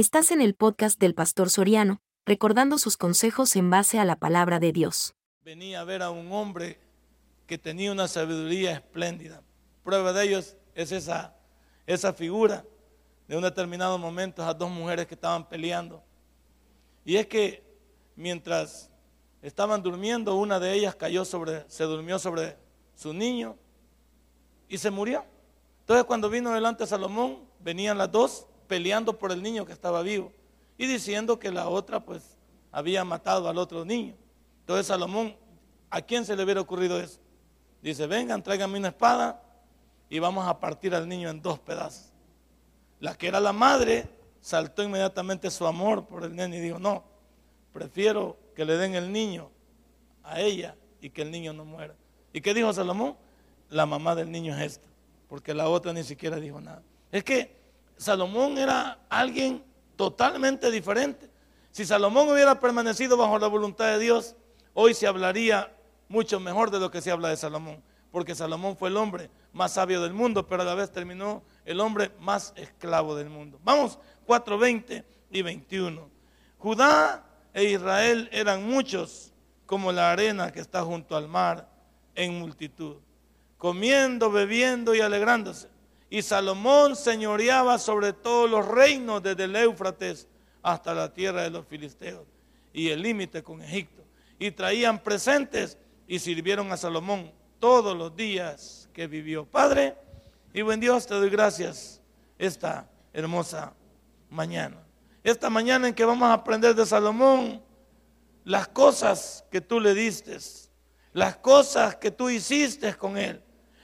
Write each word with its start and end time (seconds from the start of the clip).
Estás 0.00 0.30
en 0.30 0.40
el 0.40 0.54
podcast 0.54 0.98
del 0.98 1.14
Pastor 1.14 1.50
Soriano, 1.50 2.00
recordando 2.24 2.78
sus 2.78 2.96
consejos 2.96 3.54
en 3.54 3.68
base 3.68 3.98
a 3.98 4.06
la 4.06 4.16
palabra 4.16 4.58
de 4.58 4.72
Dios. 4.72 5.14
Venía 5.44 5.82
a 5.82 5.84
ver 5.84 6.00
a 6.00 6.08
un 6.08 6.32
hombre 6.32 6.80
que 7.46 7.58
tenía 7.58 7.92
una 7.92 8.08
sabiduría 8.08 8.72
espléndida. 8.72 9.42
Prueba 9.84 10.14
de 10.14 10.24
ellos 10.24 10.56
es 10.74 10.90
esa, 10.90 11.36
esa 11.86 12.14
figura 12.14 12.64
de 13.28 13.36
un 13.36 13.42
determinado 13.42 13.98
momento, 13.98 14.40
esas 14.40 14.56
dos 14.56 14.70
mujeres 14.70 15.06
que 15.06 15.16
estaban 15.16 15.46
peleando. 15.46 16.02
Y 17.04 17.16
es 17.16 17.26
que 17.26 17.62
mientras 18.16 18.90
estaban 19.42 19.82
durmiendo, 19.82 20.34
una 20.36 20.58
de 20.58 20.72
ellas 20.72 20.94
cayó 20.94 21.26
sobre, 21.26 21.68
se 21.68 21.84
durmió 21.84 22.18
sobre 22.18 22.56
su 22.94 23.12
niño 23.12 23.54
y 24.66 24.78
se 24.78 24.90
murió. 24.90 25.26
Entonces 25.80 26.04
cuando 26.04 26.30
vino 26.30 26.54
delante 26.54 26.86
Salomón, 26.86 27.40
venían 27.58 27.98
las 27.98 28.10
dos 28.10 28.46
peleando 28.70 29.18
por 29.18 29.32
el 29.32 29.42
niño 29.42 29.66
que 29.66 29.72
estaba 29.72 30.00
vivo 30.00 30.30
y 30.78 30.86
diciendo 30.86 31.40
que 31.40 31.50
la 31.50 31.68
otra 31.68 31.98
pues 31.98 32.38
había 32.70 33.04
matado 33.04 33.48
al 33.48 33.58
otro 33.58 33.84
niño. 33.84 34.14
Entonces 34.60 34.86
Salomón, 34.86 35.34
¿a 35.90 36.00
quién 36.00 36.24
se 36.24 36.36
le 36.36 36.44
hubiera 36.44 36.60
ocurrido 36.60 37.00
eso? 37.00 37.18
Dice, 37.82 38.06
vengan, 38.06 38.44
tráiganme 38.44 38.78
una 38.78 38.88
espada 38.88 39.42
y 40.08 40.20
vamos 40.20 40.46
a 40.46 40.60
partir 40.60 40.94
al 40.94 41.08
niño 41.08 41.30
en 41.30 41.42
dos 41.42 41.58
pedazos. 41.58 42.12
La 43.00 43.16
que 43.16 43.26
era 43.26 43.40
la 43.40 43.52
madre 43.52 44.08
saltó 44.40 44.84
inmediatamente 44.84 45.50
su 45.50 45.66
amor 45.66 46.06
por 46.06 46.22
el 46.22 46.36
niño 46.36 46.54
y 46.54 46.60
dijo, 46.60 46.78
no, 46.78 47.02
prefiero 47.72 48.38
que 48.54 48.64
le 48.64 48.76
den 48.76 48.94
el 48.94 49.10
niño 49.10 49.50
a 50.22 50.40
ella 50.40 50.76
y 51.00 51.10
que 51.10 51.22
el 51.22 51.32
niño 51.32 51.52
no 51.52 51.64
muera. 51.64 51.96
¿Y 52.32 52.40
qué 52.40 52.54
dijo 52.54 52.72
Salomón? 52.72 53.16
La 53.68 53.84
mamá 53.84 54.14
del 54.14 54.30
niño 54.30 54.56
es 54.56 54.62
esta 54.62 54.88
porque 55.28 55.54
la 55.54 55.68
otra 55.68 55.92
ni 55.92 56.04
siquiera 56.04 56.36
dijo 56.36 56.60
nada. 56.60 56.84
Es 57.10 57.24
que 57.24 57.59
Salomón 58.00 58.56
era 58.56 58.98
alguien 59.10 59.62
totalmente 59.94 60.70
diferente. 60.70 61.28
Si 61.70 61.84
Salomón 61.84 62.30
hubiera 62.30 62.58
permanecido 62.58 63.18
bajo 63.18 63.38
la 63.38 63.46
voluntad 63.46 63.84
de 63.88 63.98
Dios, 63.98 64.36
hoy 64.72 64.94
se 64.94 65.06
hablaría 65.06 65.70
mucho 66.08 66.40
mejor 66.40 66.70
de 66.70 66.80
lo 66.80 66.90
que 66.90 67.02
se 67.02 67.10
habla 67.10 67.28
de 67.28 67.36
Salomón, 67.36 67.82
porque 68.10 68.34
Salomón 68.34 68.74
fue 68.78 68.88
el 68.88 68.96
hombre 68.96 69.30
más 69.52 69.74
sabio 69.74 70.00
del 70.00 70.14
mundo, 70.14 70.46
pero 70.46 70.62
a 70.62 70.64
la 70.64 70.74
vez 70.74 70.90
terminó 70.90 71.42
el 71.66 71.78
hombre 71.78 72.10
más 72.18 72.54
esclavo 72.56 73.14
del 73.14 73.28
mundo. 73.28 73.60
Vamos, 73.62 73.98
4, 74.24 74.58
20 74.58 75.04
y 75.30 75.42
21. 75.42 76.08
Judá 76.56 77.26
e 77.52 77.64
Israel 77.64 78.30
eran 78.32 78.66
muchos 78.66 79.34
como 79.66 79.92
la 79.92 80.10
arena 80.10 80.50
que 80.50 80.60
está 80.60 80.82
junto 80.82 81.16
al 81.16 81.28
mar 81.28 81.68
en 82.14 82.38
multitud 82.38 82.96
comiendo, 83.60 84.30
bebiendo 84.32 84.94
y 84.94 85.02
alegrándose. 85.02 85.68
Y 86.10 86.22
Salomón 86.22 86.96
señoreaba 86.96 87.78
sobre 87.78 88.12
todos 88.12 88.50
los 88.50 88.66
reinos 88.66 89.22
desde 89.22 89.44
el 89.44 89.56
Éufrates 89.56 90.26
hasta 90.62 90.92
la 90.92 91.14
tierra 91.14 91.42
de 91.42 91.50
los 91.50 91.66
filisteos 91.66 92.26
y 92.72 92.88
el 92.88 93.00
límite 93.00 93.42
con 93.42 93.62
Egipto. 93.62 94.02
Y 94.38 94.50
traían 94.50 94.98
presentes 94.98 95.78
y 96.06 96.18
sirvieron 96.18 96.72
a 96.72 96.76
Salomón 96.76 97.32
todos 97.58 97.96
los 97.96 98.14
días 98.16 98.88
que 98.92 99.06
vivió. 99.06 99.46
Padre, 99.46 99.96
y 100.52 100.62
buen 100.62 100.80
Dios, 100.80 101.06
te 101.06 101.14
doy 101.14 101.30
gracias 101.30 102.00
esta 102.38 102.90
hermosa 103.12 103.72
mañana. 104.28 104.78
Esta 105.22 105.48
mañana 105.48 105.88
en 105.88 105.94
que 105.94 106.04
vamos 106.04 106.28
a 106.28 106.32
aprender 106.32 106.74
de 106.74 106.84
Salomón 106.84 107.62
las 108.44 108.66
cosas 108.66 109.44
que 109.50 109.60
tú 109.60 109.78
le 109.78 109.94
diste, 109.94 110.36
las 111.12 111.36
cosas 111.36 111.94
que 111.96 112.10
tú 112.10 112.28
hiciste 112.28 112.94
con 112.94 113.16
él 113.16 113.42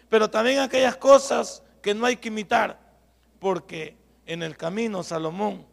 pero 0.08 0.30
también 0.30 0.61
aquellas 0.61 0.96
cosas 0.96 1.62
que 1.87 1.95
no 1.95 2.05
hay 2.05 2.17
que 2.17 2.27
imitar, 2.27 2.81
porque 3.39 3.95
en 4.27 4.42
el 4.42 4.56
camino 4.56 5.05
Salomón 5.05 5.65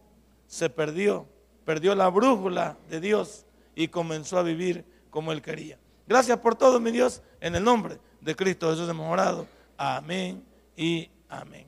se 0.45 0.69
perdió, 0.69 1.25
perdió 1.65 1.95
la 1.95 2.07
brújula 2.07 2.77
de 2.87 2.99
Dios 2.99 3.47
y 3.73 3.87
comenzó 3.87 4.37
a 4.37 4.43
vivir 4.43 4.85
como 5.09 5.31
él 5.31 5.41
quería. 5.41 5.79
Gracias 6.05 6.37
por 6.37 6.53
todo, 6.53 6.79
mi 6.79 6.91
Dios, 6.91 7.23
en 7.41 7.55
el 7.55 7.63
nombre 7.63 7.97
de 8.21 8.35
Cristo 8.35 8.69
Jesús 8.69 8.87
hemos 8.87 9.11
orado. 9.11 9.47
Amén 9.75 10.43
y 10.77 11.09
amén. 11.29 11.65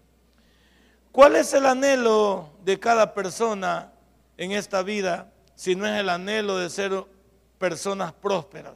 ¿Cuál 1.11 1.37
es 1.37 1.51
el 1.55 1.65
anhelo 1.65 2.51
de 2.63 2.79
cada 2.79 3.15
persona 3.15 3.93
en 4.37 4.51
esta 4.51 4.83
vida 4.83 5.33
si 5.55 5.75
no 5.75 5.87
es 5.87 5.99
el 5.99 6.07
anhelo 6.07 6.59
de 6.59 6.69
ser 6.69 7.03
personas 7.57 8.13
prósperas? 8.13 8.75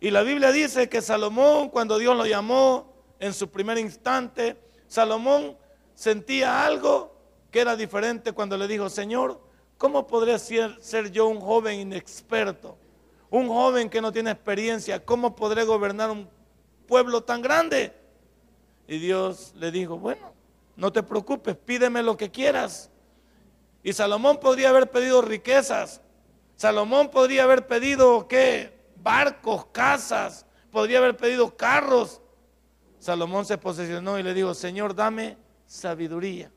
Y 0.00 0.10
la 0.10 0.22
Biblia 0.22 0.50
dice 0.50 0.88
que 0.88 1.00
Salomón, 1.00 1.68
cuando 1.68 1.96
Dios 1.96 2.16
lo 2.16 2.26
llamó 2.26 2.97
en 3.18 3.32
su 3.32 3.48
primer 3.50 3.78
instante, 3.78 4.56
Salomón 4.86 5.56
sentía 5.94 6.64
algo 6.64 7.14
que 7.50 7.60
era 7.60 7.76
diferente 7.76 8.32
cuando 8.32 8.56
le 8.56 8.68
dijo, 8.68 8.88
Señor, 8.88 9.40
¿cómo 9.76 10.06
podré 10.06 10.38
ser, 10.38 11.10
yo 11.10 11.26
un 11.28 11.40
joven 11.40 11.80
inexperto? 11.80 12.76
Un 13.30 13.48
joven 13.48 13.90
que 13.90 14.00
no 14.00 14.12
tiene 14.12 14.30
experiencia, 14.30 15.04
¿cómo 15.04 15.36
podré 15.36 15.64
gobernar 15.64 16.10
un 16.10 16.28
pueblo 16.86 17.22
tan 17.22 17.42
grande? 17.42 17.94
Y 18.86 18.98
Dios 18.98 19.52
le 19.56 19.70
dijo, 19.70 19.98
bueno, 19.98 20.32
no 20.76 20.92
te 20.92 21.02
preocupes, 21.02 21.56
pídeme 21.56 22.02
lo 22.02 22.16
que 22.16 22.30
quieras. 22.30 22.90
Y 23.82 23.92
Salomón 23.92 24.38
podría 24.40 24.70
haber 24.70 24.90
pedido 24.90 25.20
riquezas. 25.20 26.00
Salomón 26.56 27.10
podría 27.10 27.44
haber 27.44 27.66
pedido, 27.66 28.26
¿qué? 28.26 28.78
barcos, 29.02 29.66
casas, 29.66 30.44
podría 30.70 30.98
haber 30.98 31.16
pedido 31.16 31.56
carros. 31.56 32.20
Salomón 32.98 33.44
se 33.44 33.58
posicionó 33.58 34.18
y 34.18 34.22
le 34.22 34.34
dijo, 34.34 34.54
Señor, 34.54 34.94
dame 34.94 35.36
sabiduría. 35.66 36.50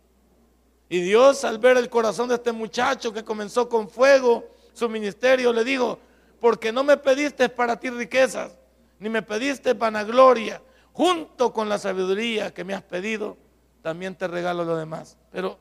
Y 0.90 1.02
Dios 1.02 1.46
al 1.46 1.58
ver 1.58 1.78
el 1.78 1.90
corazón 1.90 2.28
de 2.28 2.36
este 2.36 2.52
muchacho 2.52 3.14
que 3.14 3.24
comenzó 3.24 3.70
con 3.70 3.90
fuego 3.90 4.46
su 4.74 4.90
ministerio, 4.90 5.54
le 5.54 5.64
dijo, 5.64 6.00
porque 6.40 6.72
no 6.72 6.84
me 6.84 6.98
pediste 6.98 7.48
para 7.50 7.80
ti 7.80 7.90
riquezas, 7.90 8.58
ni 9.00 9.10
me 9.10 9.22
pediste 9.22 9.74
vanagloria, 9.74 10.62
junto 10.92 11.54
con 11.54 11.70
la 11.70 11.78
sabiduría 11.78 12.54
que 12.54 12.64
me 12.64 12.74
has 12.74 12.84
pedido, 12.84 13.38
también 13.82 14.16
te 14.16 14.28
regalo 14.28 14.64
lo 14.64 14.76
demás. 14.76 15.18
Pero, 15.32 15.58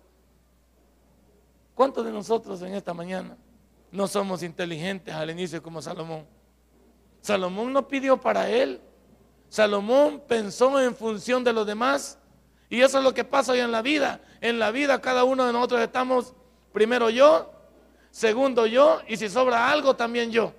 ¿cuántos 1.74 2.04
de 2.04 2.12
nosotros 2.12 2.60
en 2.62 2.74
esta 2.74 2.94
mañana 2.94 3.36
no 3.92 4.06
somos 4.06 4.42
inteligentes 4.42 5.14
al 5.14 5.30
inicio 5.30 5.62
como 5.62 5.80
Salomón? 5.80 6.26
Salomón 7.20 7.72
no 7.72 7.86
pidió 7.86 8.20
para 8.20 8.48
él. 8.48 8.80
Salomón 9.50 10.22
pensó 10.26 10.80
en 10.80 10.94
función 10.94 11.44
de 11.44 11.52
los 11.52 11.66
demás. 11.66 12.16
Y 12.70 12.80
eso 12.80 12.98
es 12.98 13.04
lo 13.04 13.12
que 13.12 13.24
pasa 13.24 13.52
hoy 13.52 13.58
en 13.58 13.72
la 13.72 13.82
vida. 13.82 14.20
En 14.40 14.58
la 14.58 14.70
vida 14.70 15.00
cada 15.00 15.24
uno 15.24 15.44
de 15.44 15.52
nosotros 15.52 15.82
estamos 15.82 16.32
primero 16.72 17.10
yo, 17.10 17.52
segundo 18.12 18.64
yo, 18.64 19.00
y 19.08 19.16
si 19.16 19.28
sobra 19.28 19.70
algo 19.70 19.94
también 19.96 20.30
yo. 20.30 20.54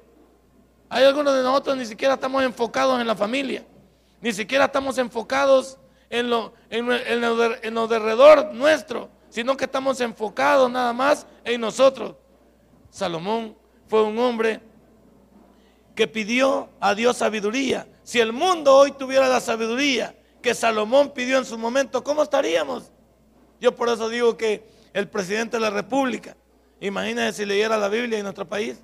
Hay 0.90 1.06
algunos 1.06 1.34
de 1.34 1.42
nosotros 1.42 1.78
ni 1.78 1.86
siquiera 1.86 2.16
estamos 2.16 2.44
enfocados 2.44 3.00
en 3.00 3.08
la 3.08 3.16
familia, 3.16 3.66
ni 4.20 4.34
siquiera 4.34 4.66
estamos 4.66 4.98
enfocados 4.98 5.78
en 6.10 6.30
lo, 6.30 6.54
en, 6.70 6.92
en 6.92 7.74
lo 7.74 8.54
nuestro, 8.54 9.10
sino 9.30 9.56
que 9.56 9.64
estamos 9.64 10.02
enfocados 10.02 10.70
nada 10.70 10.92
más 10.92 11.26
en 11.46 11.62
nosotros. 11.62 12.16
Salomón 12.90 13.56
fue 13.88 14.04
un 14.04 14.20
hombre 14.20 14.60
que 15.96 16.08
pidió 16.08 16.68
a 16.82 16.94
Dios 16.94 17.16
sabiduría. 17.16 17.88
Si 18.12 18.20
el 18.20 18.34
mundo 18.34 18.76
hoy 18.76 18.92
tuviera 18.92 19.30
la 19.30 19.40
sabiduría 19.40 20.14
que 20.42 20.54
Salomón 20.54 21.12
pidió 21.12 21.38
en 21.38 21.46
su 21.46 21.58
momento, 21.58 22.04
¿cómo 22.04 22.22
estaríamos? 22.24 22.92
Yo 23.62 23.74
por 23.74 23.88
eso 23.88 24.10
digo 24.10 24.36
que 24.36 24.68
el 24.92 25.08
presidente 25.08 25.56
de 25.56 25.62
la 25.62 25.70
República, 25.70 26.36
imagínese 26.82 27.32
si 27.32 27.46
leyera 27.46 27.78
la 27.78 27.88
Biblia 27.88 28.18
en 28.18 28.24
nuestro 28.24 28.46
país. 28.46 28.82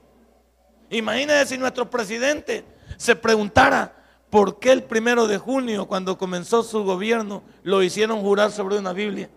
Imagínese 0.90 1.48
si 1.48 1.58
nuestro 1.58 1.90
presidente 1.90 2.64
se 2.96 3.18
preguntara 3.18 3.94
por 4.30 4.60
qué 4.60 4.72
el 4.72 4.84
primero 4.84 5.28
de 5.28 5.38
junio, 5.38 5.88
cuando 5.90 6.18
comenzó 6.18 6.64
su 6.64 6.86
gobierno, 6.86 7.44
lo 7.64 7.84
hicieron 7.84 8.22
jurar 8.22 8.54
sobre 8.54 8.78
una 8.78 8.94
Biblia. 8.94 9.30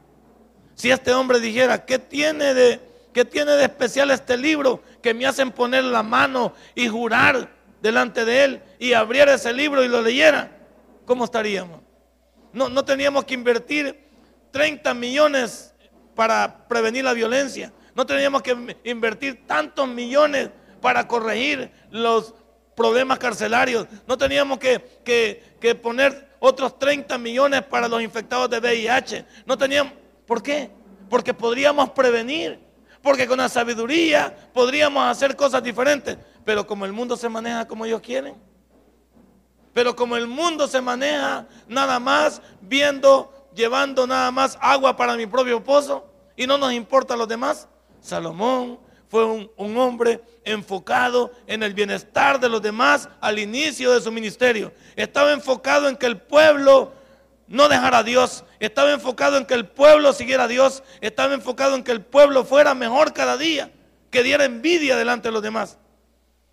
Si 0.77 0.93
este 0.93 1.13
hombre 1.13 1.41
dijera, 1.41 1.85
¿qué 1.85 1.99
tiene 1.99 2.55
de, 2.55 2.81
qué 3.13 3.25
tiene 3.25 3.51
de 3.55 3.65
especial 3.65 4.13
este 4.13 4.37
libro 4.37 4.85
que 5.03 5.15
me 5.15 5.27
hacen 5.27 5.51
poner 5.51 5.83
la 5.83 6.05
mano 6.05 6.53
y 6.77 6.87
jurar 6.87 7.59
delante 7.81 8.25
de 8.25 8.45
él 8.45 8.63
y 8.79 8.93
abriera 8.93 9.35
ese 9.35 9.53
libro 9.53 9.85
y 9.85 9.89
lo 9.89 10.03
leyera, 10.03 10.51
¿cómo 11.05 11.25
estaríamos? 11.25 11.81
No, 12.53 12.69
no 12.69 12.85
teníamos 12.85 13.25
que 13.25 13.35
invertir 13.35 13.99
30 14.51 14.95
millones 14.95 15.75
para 16.15 16.67
prevenir 16.69 17.05
la 17.05 17.13
violencia. 17.13 17.73
No 17.95 18.07
teníamos 18.07 18.43
que 18.43 18.77
invertir 18.85 19.47
tantos 19.47 19.89
millones 19.89 20.51
para 20.81 21.07
corregir 21.07 21.71
los 21.91 22.35
problemas 22.75 23.19
carcelarios. 23.19 23.87
No 24.07 24.17
teníamos 24.17 24.59
que, 24.59 24.81
que, 25.05 25.75
poner 25.75 26.31
otros 26.39 26.79
30 26.79 27.19
millones 27.19 27.63
para 27.63 27.89
los 27.89 28.03
infectados 28.03 28.49
de 28.49 28.59
VIH. 28.59 29.25
No 29.47 29.59
teníamos. 29.59 29.93
¿Por 30.27 30.43
qué? 30.43 30.71
Porque 31.09 31.35
podríamos 31.35 31.91
prevenir. 31.91 32.59
Porque 33.03 33.27
con 33.27 33.39
la 33.39 33.49
sabiduría 33.49 34.35
podríamos 34.53 35.05
hacer 35.05 35.37
cosas 35.37 35.63
diferentes. 35.63 36.17
Pero 36.45 36.67
como 36.67 36.85
el 36.85 36.93
mundo 36.93 37.17
se 37.17 37.29
maneja 37.29 37.67
como 37.67 37.85
ellos 37.85 38.01
quieren, 38.01 38.35
pero 39.73 39.95
como 39.95 40.17
el 40.17 40.27
mundo 40.27 40.67
se 40.67 40.81
maneja 40.81 41.47
nada 41.69 42.01
más 42.01 42.43
viendo, 42.61 43.49
llevando 43.55 44.07
nada 44.07 44.31
más 44.31 44.59
agua 44.61 44.97
para 44.97 45.17
mi 45.17 45.27
propio 45.27 45.63
pozo 45.63 46.07
y 46.37 46.47
no 46.47 46.59
nos 46.59 46.73
importa 46.73 47.15
a 47.15 47.17
los 47.17 47.29
demás, 47.29 47.69
Salomón 48.01 48.81
fue 49.09 49.25
un, 49.25 49.51
un, 49.57 49.77
hombre 49.77 50.21
enfocado 50.45 51.33
en 51.47 51.63
el 51.63 51.75
bienestar 51.75 52.39
de 52.41 52.49
los 52.49 52.63
demás 52.63 53.09
al 53.21 53.39
inicio 53.39 53.93
de 53.93 54.01
su 54.01 54.11
ministerio. 54.13 54.73
Estaba 54.97 55.33
enfocado 55.33 55.89
en 55.89 55.97
que 55.97 56.07
el 56.07 56.17
pueblo 56.21 56.93
no 57.51 57.69
dejara 57.69 57.99
a 57.99 58.03
Dios. 58.05 58.45
Estaba 58.61 58.93
enfocado 58.93 59.37
en 59.37 59.45
que 59.45 59.55
el 59.55 59.67
pueblo 59.67 60.13
siguiera 60.13 60.45
a 60.45 60.49
Dios. 60.49 60.85
Estaba 61.01 61.35
enfocado 61.35 61.75
en 61.75 61.83
que 61.83 61.91
el 61.91 62.01
pueblo 62.01 62.45
fuera 62.45 62.75
mejor 62.75 63.13
cada 63.13 63.37
día. 63.37 63.73
Que 64.11 64.23
diera 64.23 64.45
envidia 64.45 64.97
delante 64.97 65.29
de 65.29 65.33
los 65.33 65.43
demás. 65.43 65.77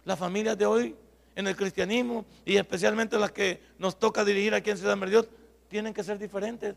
Las 0.07 0.17
familias 0.17 0.57
de 0.57 0.65
hoy 0.65 0.95
en 1.35 1.47
el 1.47 1.55
cristianismo 1.57 2.25
y 2.45 2.55
especialmente 2.55 3.19
las 3.19 3.29
que 3.33 3.61
nos 3.77 3.99
toca 3.99 4.23
dirigir 4.23 4.53
aquí 4.53 4.69
en 4.69 4.77
Ciudad 4.77 4.95
Dios 5.05 5.27
tienen 5.67 5.93
que 5.93 6.01
ser 6.01 6.17
diferentes. 6.17 6.75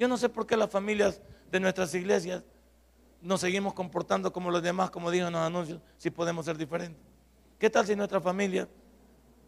Yo 0.00 0.08
no 0.08 0.18
sé 0.18 0.28
por 0.28 0.48
qué 0.48 0.56
las 0.56 0.68
familias 0.68 1.20
de 1.48 1.60
nuestras 1.60 1.94
iglesias 1.94 2.42
nos 3.22 3.40
seguimos 3.40 3.72
comportando 3.72 4.32
como 4.32 4.50
los 4.50 4.64
demás, 4.64 4.90
como 4.90 5.12
dijo 5.12 5.28
en 5.28 5.32
los 5.32 5.42
anuncios, 5.42 5.80
si 5.96 6.10
podemos 6.10 6.44
ser 6.44 6.58
diferentes. 6.58 7.00
¿Qué 7.56 7.70
tal 7.70 7.86
si 7.86 7.94
nuestra 7.94 8.20
familia, 8.20 8.66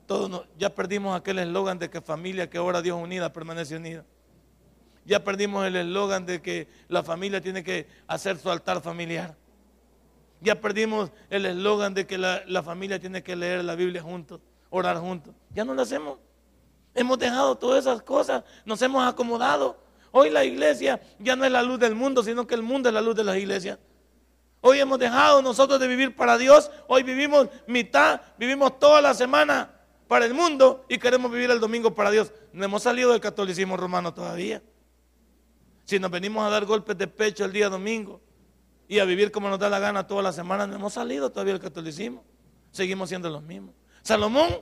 todos 0.06 0.46
ya 0.56 0.72
perdimos 0.72 1.18
aquel 1.18 1.40
eslogan 1.40 1.80
de 1.80 1.90
que 1.90 2.00
familia 2.00 2.48
que 2.48 2.60
ora 2.60 2.82
Dios 2.82 3.02
unida 3.02 3.32
permanece 3.32 3.74
unida? 3.74 4.04
Ya 5.04 5.24
perdimos 5.24 5.66
el 5.66 5.74
eslogan 5.74 6.24
de 6.24 6.40
que 6.40 6.68
la 6.86 7.02
familia 7.02 7.40
tiene 7.40 7.64
que 7.64 7.88
hacer 8.06 8.38
su 8.38 8.48
altar 8.48 8.80
familiar. 8.80 9.41
Ya 10.42 10.60
perdimos 10.60 11.10
el 11.30 11.46
eslogan 11.46 11.94
de 11.94 12.04
que 12.04 12.18
la, 12.18 12.62
familia 12.64 12.98
tiene 12.98 13.22
que 13.22 13.36
leer 13.36 13.64
la 13.64 13.76
Biblia 13.76 14.02
juntos, 14.02 14.40
orar 14.70 14.98
juntos. 14.98 15.32
Ya 15.54 15.64
no 15.64 15.72
lo 15.72 15.82
hacemos. 15.82 16.18
Hemos 16.94 17.18
dejado 17.18 17.54
todas 17.56 17.86
esas 17.86 18.02
cosas, 18.02 18.42
nos 18.64 18.82
hemos 18.82 19.06
acomodado. 19.06 19.78
Hoy 20.10 20.30
la 20.30 20.44
iglesia 20.44 21.00
ya 21.20 21.36
no 21.36 21.44
es 21.44 21.52
la 21.52 21.62
luz 21.62 21.78
del 21.78 21.94
mundo, 21.94 22.24
sino 22.24 22.46
que 22.46 22.56
el 22.56 22.62
mundo 22.62 22.88
es 22.88 22.94
la 22.94 23.00
luz 23.00 23.14
de 23.14 23.22
las 23.22 23.36
iglesias. 23.36 23.78
Hoy 24.60 24.80
hemos 24.80 24.98
dejado 24.98 25.42
nosotros 25.42 25.78
de 25.78 25.86
vivir 25.86 26.16
para 26.16 26.36
Dios. 26.36 26.70
Hoy 26.88 27.04
vivimos 27.04 27.48
mitad, 27.68 28.20
vivimos 28.36 28.78
toda 28.80 29.00
la 29.00 29.14
semana 29.14 29.70
para 30.08 30.26
el 30.26 30.34
mundo 30.34 30.84
y 30.88 30.98
queremos 30.98 31.30
vivir 31.30 31.52
el 31.52 31.60
domingo 31.60 31.94
para 31.94 32.10
Dios. 32.10 32.32
No 32.52 32.64
hemos 32.64 32.82
salido 32.82 33.12
del 33.12 33.20
catolicismo 33.20 33.76
romano 33.76 34.12
todavía. 34.12 34.60
Si 35.84 36.00
nos 36.00 36.10
venimos 36.10 36.44
a 36.44 36.50
dar 36.50 36.64
golpes 36.64 36.98
de 36.98 37.06
pecho 37.06 37.44
el 37.44 37.52
día 37.52 37.68
domingo 37.68 38.20
y 38.92 38.98
a 38.98 39.06
vivir 39.06 39.32
como 39.32 39.48
nos 39.48 39.58
da 39.58 39.70
la 39.70 39.78
gana 39.78 40.06
toda 40.06 40.22
la 40.22 40.34
semana, 40.34 40.66
no 40.66 40.74
hemos 40.74 40.92
salido 40.92 41.30
todavía 41.32 41.54
del 41.54 41.62
catolicismo. 41.62 42.22
Seguimos 42.72 43.08
siendo 43.08 43.30
los 43.30 43.42
mismos. 43.42 43.74
Salomón 44.02 44.60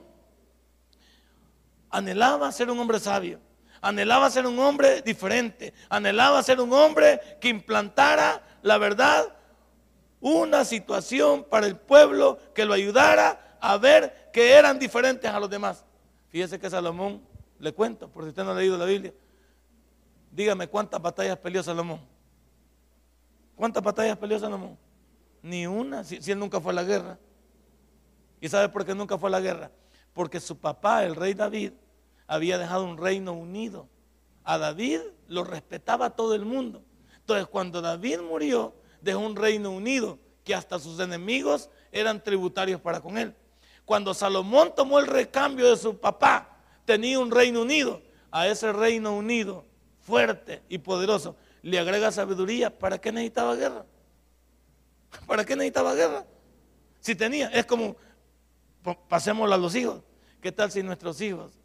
anhelaba 1.89 2.49
ser 2.53 2.71
un 2.71 2.79
hombre 2.79 2.97
sabio 3.01 3.41
anhelaba 3.81 4.29
ser 4.29 4.45
un 4.45 4.57
hombre 4.59 5.01
diferente, 5.01 5.73
anhelaba 5.89 6.41
ser 6.43 6.61
un 6.61 6.71
hombre 6.71 7.19
que 7.41 7.49
implantara 7.49 8.41
la 8.61 8.77
verdad, 8.77 9.35
una 10.21 10.63
situación 10.63 11.43
para 11.43 11.65
el 11.67 11.75
pueblo 11.75 12.37
que 12.53 12.63
lo 12.63 12.73
ayudara 12.73 13.57
a 13.59 13.77
ver 13.77 14.29
que 14.31 14.51
eran 14.51 14.79
diferentes 14.79 15.29
a 15.29 15.39
los 15.39 15.49
demás. 15.49 15.83
Fíjese 16.29 16.57
que 16.57 16.69
Salomón, 16.69 17.21
le 17.59 17.73
cuento, 17.73 18.07
por 18.07 18.23
si 18.23 18.29
usted 18.29 18.43
no 18.43 18.51
ha 18.51 18.55
leído 18.55 18.77
la 18.77 18.85
Biblia, 18.85 19.13
dígame 20.31 20.67
cuántas 20.67 21.01
batallas 21.01 21.37
peleó 21.37 21.61
Salomón. 21.63 22.10
¿Cuántas 23.61 23.83
batallas 23.83 24.17
peleó 24.17 24.39
Salomón? 24.39 24.75
Ni 25.43 25.67
una, 25.67 26.03
si, 26.03 26.17
él 26.31 26.39
nunca 26.39 26.59
fue 26.59 26.71
a 26.71 26.75
la 26.77 26.83
guerra. 26.83 27.19
¿Y 28.39 28.49
sabe 28.49 28.69
por 28.69 28.83
qué 28.83 28.95
nunca 28.95 29.19
fue 29.19 29.29
a 29.29 29.33
la 29.33 29.39
guerra? 29.39 29.69
Porque 30.15 30.39
su 30.39 30.57
papá, 30.57 31.05
el 31.05 31.15
rey 31.15 31.35
David, 31.35 31.73
había 32.25 32.57
dejado 32.57 32.85
un 32.85 32.97
reino 32.97 33.33
unido. 33.33 33.87
A 34.43 34.57
David 34.57 35.01
lo 35.27 35.43
respetaba 35.43 36.09
todo 36.09 36.33
el 36.33 36.43
mundo. 36.43 36.81
Entonces 37.17 37.45
cuando 37.45 37.81
David 37.81 38.21
murió, 38.21 38.73
dejó 38.99 39.19
un 39.19 39.35
reino 39.35 39.69
unido 39.69 40.17
que 40.43 40.55
hasta 40.55 40.79
sus 40.79 40.99
enemigos 40.99 41.69
eran 41.91 42.23
tributarios 42.23 42.81
para 42.81 42.99
con 42.99 43.19
él. 43.19 43.35
Cuando 43.85 44.15
Salomón 44.15 44.73
tomó 44.75 44.97
el 44.97 45.05
recambio 45.05 45.69
de 45.69 45.77
su 45.77 45.99
papá, 45.99 46.57
tenía 46.83 47.19
un 47.19 47.29
reino 47.29 47.61
unido. 47.61 48.01
A 48.31 48.47
ese 48.47 48.73
reino 48.73 49.15
unido, 49.15 49.65
fuerte 49.99 50.63
y 50.67 50.79
poderoso, 50.79 51.35
le 51.61 51.79
agrega 51.79 52.11
sabiduría. 52.11 52.77
¿Para 52.77 52.99
qué 52.99 53.11
necesitaba 53.11 53.55
guerra? 53.55 53.85
¿Para 55.27 55.45
qué 55.45 55.55
necesitaba 55.55 55.93
guerra? 55.93 56.25
Si 56.99 57.15
tenía, 57.15 57.47
es 57.49 57.65
como, 57.65 57.95
pasémoslo 59.07 59.53
a 59.53 59.57
los 59.57 59.75
hijos. 59.75 60.01
¿Qué 60.41 60.51
tal 60.51 60.71
si 60.71 60.81
nuestros 60.83 61.21
hijos 61.21 61.61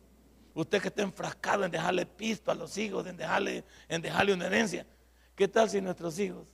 Usted 0.57 0.81
que 0.81 0.89
está 0.89 1.03
enfrascado 1.03 1.67
en 1.67 1.71
dejarle 1.71 2.07
pisto 2.07 2.51
a 2.51 2.55
los 2.55 2.79
hijos, 2.79 3.07
en 3.07 3.19
dejarle, 3.19 3.63
en 3.91 4.01
dejarle 4.01 4.33
una 4.33 4.47
herencia. 4.47 4.87
¿Qué 5.35 5.49
tal 5.49 5.69
si 5.69 5.83
nuestros 5.83 6.19
hijos, 6.19 6.49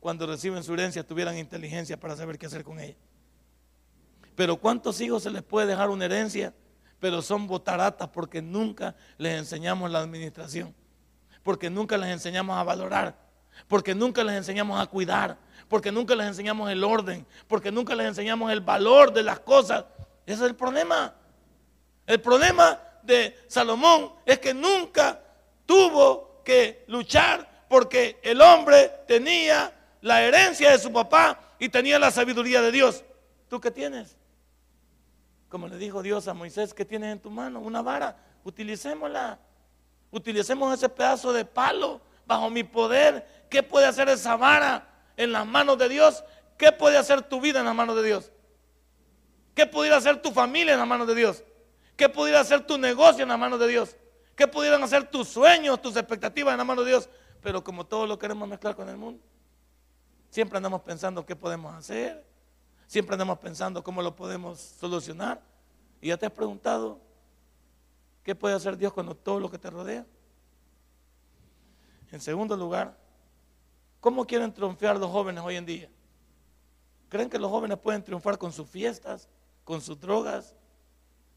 cuando 0.00 0.26
reciben 0.26 0.64
su 0.64 0.74
herencia, 0.74 1.06
tuvieran 1.06 1.38
inteligencia 1.38 1.96
para 1.96 2.16
saber 2.16 2.36
qué 2.36 2.46
hacer 2.46 2.64
con 2.64 2.80
ella? 2.80 2.96
Pero 4.34 4.56
¿cuántos 4.56 5.00
hijos 5.00 5.22
se 5.22 5.30
les 5.30 5.44
puede 5.44 5.68
dejar 5.68 5.88
una 5.90 6.06
herencia? 6.06 6.52
Pero 6.98 7.22
son 7.22 7.46
botaratas 7.46 8.08
porque 8.08 8.42
nunca 8.42 8.96
les 9.18 9.38
enseñamos 9.38 9.88
la 9.88 10.00
administración. 10.00 10.74
Porque 11.44 11.70
nunca 11.70 11.96
les 11.96 12.10
enseñamos 12.10 12.58
a 12.58 12.64
valorar. 12.64 13.14
Porque 13.68 13.94
nunca 13.94 14.24
les 14.24 14.34
enseñamos 14.34 14.80
a 14.80 14.86
cuidar. 14.86 15.36
Porque 15.68 15.92
nunca 15.92 16.16
les 16.16 16.26
enseñamos 16.26 16.68
el 16.72 16.82
orden. 16.82 17.24
Porque 17.46 17.70
nunca 17.70 17.94
les 17.94 18.08
enseñamos 18.08 18.50
el 18.50 18.60
valor 18.60 19.12
de 19.12 19.22
las 19.22 19.38
cosas. 19.38 19.84
Ese 20.26 20.42
es 20.42 20.50
el 20.50 20.56
problema. 20.56 21.14
El 22.06 22.20
problema 22.20 22.80
de 23.04 23.38
Salomón 23.46 24.12
es 24.26 24.40
que 24.40 24.52
nunca 24.52 25.20
tuvo 25.64 26.42
que 26.44 26.84
luchar 26.88 27.66
porque 27.68 28.20
el 28.22 28.40
hombre 28.40 28.90
tenía 29.06 29.72
la 30.02 30.22
herencia 30.22 30.70
de 30.70 30.78
su 30.78 30.92
papá 30.92 31.40
y 31.58 31.68
tenía 31.68 31.98
la 31.98 32.10
sabiduría 32.10 32.60
de 32.62 32.70
Dios. 32.70 33.04
¿Tú 33.48 33.60
qué 33.60 33.70
tienes? 33.70 34.16
Como 35.48 35.68
le 35.68 35.76
dijo 35.76 36.02
Dios 36.02 36.28
a 36.28 36.34
Moisés, 36.34 36.74
¿qué 36.74 36.84
tienes 36.84 37.12
en 37.12 37.20
tu 37.20 37.30
mano? 37.30 37.60
Una 37.60 37.80
vara, 37.80 38.16
utilicémosla. 38.44 39.38
Utilicemos 40.14 40.72
ese 40.72 40.88
pedazo 40.88 41.32
de 41.32 41.44
palo 41.44 42.00
bajo 42.24 42.48
mi 42.48 42.62
poder. 42.62 43.26
¿Qué 43.50 43.64
puede 43.64 43.86
hacer 43.86 44.08
esa 44.08 44.36
vara 44.36 44.86
en 45.16 45.32
las 45.32 45.44
manos 45.44 45.76
de 45.76 45.88
Dios? 45.88 46.22
¿Qué 46.56 46.70
puede 46.70 46.96
hacer 46.96 47.22
tu 47.22 47.40
vida 47.40 47.58
en 47.58 47.66
las 47.66 47.74
manos 47.74 47.96
de 47.96 48.04
Dios? 48.04 48.30
¿Qué 49.56 49.66
pudiera 49.66 49.96
hacer 49.96 50.22
tu 50.22 50.30
familia 50.30 50.74
en 50.74 50.78
las 50.78 50.86
manos 50.86 51.08
de 51.08 51.16
Dios? 51.16 51.42
¿Qué 51.96 52.08
pudiera 52.08 52.38
hacer 52.38 52.64
tu 52.64 52.78
negocio 52.78 53.24
en 53.24 53.28
la 53.28 53.36
mano 53.36 53.58
de 53.58 53.66
Dios? 53.66 53.96
¿Qué 54.36 54.46
pudieran 54.46 54.84
hacer 54.84 55.10
tus 55.10 55.26
sueños, 55.26 55.82
tus 55.82 55.96
expectativas 55.96 56.52
en 56.52 56.58
la 56.58 56.64
mano 56.64 56.84
de 56.84 56.90
Dios? 56.90 57.08
Pero 57.42 57.64
como 57.64 57.84
todo 57.84 58.06
lo 58.06 58.16
queremos 58.16 58.48
mezclar 58.48 58.76
con 58.76 58.88
el 58.88 58.96
mundo, 58.96 59.20
siempre 60.30 60.58
andamos 60.58 60.82
pensando 60.82 61.26
qué 61.26 61.34
podemos 61.34 61.74
hacer, 61.74 62.24
siempre 62.86 63.14
andamos 63.14 63.40
pensando 63.40 63.82
cómo 63.82 64.00
lo 64.00 64.14
podemos 64.14 64.60
solucionar. 64.60 65.42
Y 66.00 66.08
ya 66.08 66.16
te 66.16 66.26
has 66.26 66.32
preguntado, 66.32 67.00
¿qué 68.24 68.34
puede 68.34 68.56
hacer 68.56 68.76
Dios 68.76 68.92
con 68.92 69.16
todo 69.18 69.38
lo 69.38 69.48
que 69.48 69.58
te 69.58 69.70
rodea? 69.70 70.04
En 72.10 72.20
segundo 72.20 72.56
lugar, 72.56 72.98
¿cómo 74.00 74.26
quieren 74.26 74.52
triunfar 74.52 74.98
los 74.98 75.10
jóvenes 75.10 75.44
hoy 75.44 75.54
en 75.54 75.66
día? 75.66 75.90
¿Creen 77.08 77.30
que 77.30 77.38
los 77.38 77.50
jóvenes 77.50 77.78
pueden 77.78 78.02
triunfar 78.02 78.38
con 78.38 78.52
sus 78.52 78.68
fiestas, 78.68 79.28
con 79.62 79.80
sus 79.80 80.00
drogas, 80.00 80.56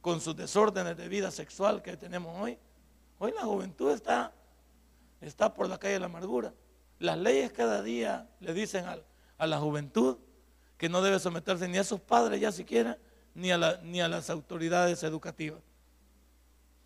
con 0.08 0.22
sus 0.22 0.36
desórdenes 0.36 0.96
de 0.96 1.10
vida 1.10 1.32
sexual 1.32 1.82
que 1.82 1.98
tenemos 1.98 2.34
hoy. 2.42 2.58
Hoy 3.20 3.34
la 3.34 3.42
juventud 3.42 3.92
está, 3.92 4.32
está 5.20 5.54
por 5.54 5.68
la 5.68 5.78
calle 5.78 5.96
de 5.96 6.00
la 6.00 6.06
amargura. 6.06 6.54
Las 7.00 7.18
leyes 7.18 7.52
cada 7.52 7.82
día 7.82 8.30
le 8.40 8.54
dicen 8.54 8.86
a, 8.86 9.46
la 9.46 9.60
juventud 9.60 10.18
que 10.78 10.90
no 10.90 11.02
debe 11.02 11.20
someterse 11.20 11.68
ni 11.68 11.78
a 11.78 11.84
sus 11.84 12.00
padres 12.00 12.40
ya 12.40 12.52
siquiera, 12.54 12.98
ni 13.34 13.52
a, 13.52 13.82
ni 13.84 14.00
a 14.00 14.08
las 14.08 14.30
autoridades 14.30 15.04
educativas. 15.04 15.62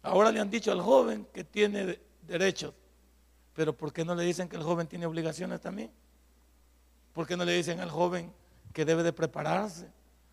Ahora 0.04 0.32
le 0.32 0.40
han 0.40 0.50
dicho 0.50 0.72
al 0.72 0.82
joven 0.82 1.28
que 1.34 1.44
tiene 1.44 2.00
derechos, 2.28 2.74
pero 3.54 3.76
¿por 3.76 3.94
qué 3.94 4.04
no 4.04 4.16
le 4.16 4.24
dicen 4.24 4.48
que 4.50 4.56
el 4.56 4.64
joven 4.64 4.88
tiene 4.88 5.06
obligaciones 5.06 5.62
también? 5.62 5.92
¿Por 7.14 7.28
qué 7.28 7.38
no 7.38 7.46
le 7.46 7.54
dicen 7.54 7.80
al 7.80 7.90
joven 7.90 8.34
que 8.74 8.86
debe 8.86 9.04
de 9.04 9.14
prepararse, 9.14 9.88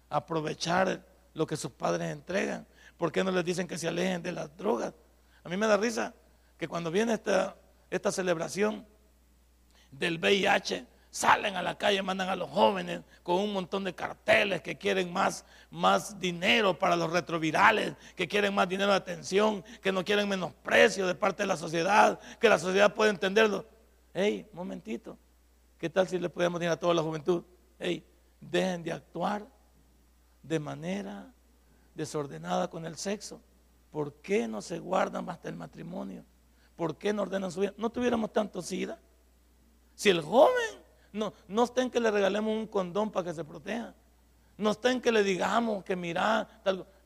aprovechar 0.09 1.05
lo 1.35 1.47
que 1.47 1.57
sus 1.57 1.73
padres 1.73 2.11
entregan? 2.11 2.67
¿Por 2.97 3.13
qué 3.13 3.23
no 3.23 3.31
les 3.31 3.45
dicen 3.45 3.67
que 3.67 3.77
se 3.77 3.89
alejen 3.89 4.23
de 4.23 4.33
las 4.33 4.57
drogas? 4.57 4.95
A 5.45 5.49
mí 5.49 5.57
me 5.57 5.67
da 5.67 5.77
risa 5.77 6.15
que 6.57 6.69
cuando 6.69 6.91
viene 6.91 7.15
esta, 7.15 7.57
esta 7.91 8.11
celebración 8.11 8.87
del 9.91 10.19
VIH, 10.19 10.87
salen 11.11 11.57
a 11.57 11.63
la 11.63 11.77
calle, 11.77 12.03
mandan 12.03 12.29
a 12.29 12.37
los 12.37 12.51
jóvenes 12.51 13.03
con 13.23 13.37
un 13.37 13.53
montón 13.53 13.85
de 13.85 13.95
carteles 13.95 14.63
que 14.63 14.77
quieren 14.77 15.13
más, 15.13 15.45
más 15.71 16.19
dinero 16.19 16.79
para 16.79 16.97
los 16.97 17.11
retrovirales, 17.11 17.95
que 18.15 18.29
quieren 18.29 18.55
más 18.55 18.69
dinero 18.69 18.91
de 18.91 18.97
atención, 18.97 19.65
que 19.83 19.93
no 19.93 20.05
quieren 20.05 20.29
menosprecio 20.29 21.07
de 21.07 21.15
parte 21.15 21.43
de 21.43 21.47
la 21.47 21.57
sociedad, 21.57 22.19
que 22.39 22.49
la 22.49 22.59
sociedad 22.59 22.95
puede 22.95 23.11
entenderlo. 23.11 23.67
Hey, 24.13 24.47
momentito, 24.53 25.19
¿qué 25.79 25.89
tal 25.89 26.09
si 26.09 26.19
le 26.19 26.29
podemos 26.29 26.61
decir 26.61 26.73
a 26.73 26.77
toda 26.79 26.95
la 26.95 27.03
juventud? 27.03 27.43
Hey, 27.79 28.05
dejen 28.41 28.83
de 28.83 28.93
actuar 28.93 29.47
de 30.43 30.59
manera 30.59 31.33
desordenada 31.95 32.71
con 32.71 32.87
el 32.87 32.97
sexo? 32.97 33.41
¿Por 33.91 34.15
qué 34.15 34.49
no 34.49 34.63
se 34.63 34.79
guardan 34.79 35.29
hasta 35.29 35.49
el 35.49 35.57
matrimonio? 35.57 36.25
¿Por 36.77 36.97
qué 36.97 37.13
no 37.13 37.23
ordenan 37.23 37.51
su 37.51 37.61
vida? 37.61 37.75
No 37.77 37.91
tuviéramos 37.91 38.33
tanto 38.33 38.63
SIDA. 38.63 38.99
Si 39.95 40.09
el 40.09 40.23
joven 40.23 40.88
No, 41.19 41.35
no 41.49 41.65
está 41.65 41.83
en 41.83 41.91
que 41.91 42.01
le 42.01 42.11
regalemos 42.11 42.55
un 42.55 42.67
condón 42.67 43.11
para 43.11 43.25
que 43.25 43.35
se 43.35 43.45
proteja. 43.45 43.95
No 44.57 44.71
está 44.71 44.91
en 44.91 45.01
que 45.01 45.13
le 45.13 45.23
digamos 45.23 45.85
que 45.85 45.97
mira, 45.97 46.49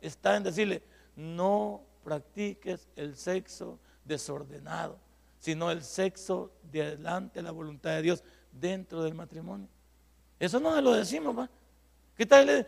está 0.00 0.36
en 0.36 0.42
decirle, 0.42 0.82
no 1.16 1.82
practiques 2.04 2.88
el 2.96 3.16
sexo 3.16 3.78
desordenado, 4.04 4.98
sino 5.38 5.70
el 5.70 5.82
sexo 5.82 6.52
de 6.70 6.98
la 6.98 7.50
voluntad 7.50 7.90
de 7.90 8.02
Dios 8.02 8.24
dentro 8.50 9.02
del 9.02 9.14
matrimonio. 9.14 9.68
Eso 10.38 10.60
no 10.60 10.74
se 10.74 10.82
lo 10.82 10.92
decimos. 10.92 11.48
¿Qué 12.16 12.26
tal? 12.26 12.66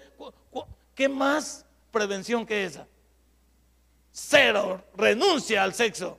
¿Qué 0.94 1.08
más 1.08 1.66
prevención 1.90 2.46
que 2.46 2.64
esa? 2.64 2.86
Cero, 4.12 4.82
renuncia 4.96 5.62
al 5.62 5.74
sexo, 5.74 6.18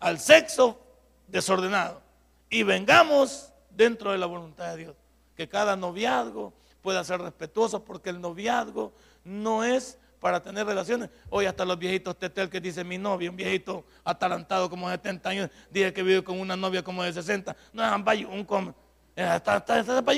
al 0.00 0.18
sexo 0.18 0.80
desordenado. 1.28 2.02
Y 2.50 2.62
vengamos 2.62 3.52
dentro 3.78 4.10
de 4.10 4.18
la 4.18 4.26
voluntad 4.26 4.72
de 4.72 4.76
Dios. 4.76 4.96
Que 5.36 5.48
cada 5.48 5.76
noviazgo, 5.76 6.52
pueda 6.82 7.02
ser 7.04 7.20
respetuoso, 7.20 7.84
porque 7.84 8.10
el 8.10 8.20
noviazgo 8.20 8.92
no 9.24 9.62
es 9.62 9.98
para 10.20 10.42
tener 10.42 10.66
relaciones. 10.66 11.10
Hoy 11.30 11.46
hasta 11.46 11.64
los 11.64 11.78
viejitos 11.78 12.18
tetel 12.18 12.50
que 12.50 12.60
dice 12.60 12.82
mi 12.82 12.98
novia, 12.98 13.30
un 13.30 13.36
viejito 13.36 13.84
atalantado 14.04 14.68
como 14.68 14.90
de 14.90 14.96
70 14.96 15.28
años, 15.30 15.50
dice 15.70 15.92
que 15.92 16.02
vive 16.02 16.24
con 16.24 16.40
una 16.40 16.56
novia 16.56 16.82
como 16.82 17.04
de 17.04 17.12
60. 17.12 17.56
No 17.72 17.84
es 17.84 18.24
un 18.26 18.44
como, 18.44 18.74
está, 19.14 19.64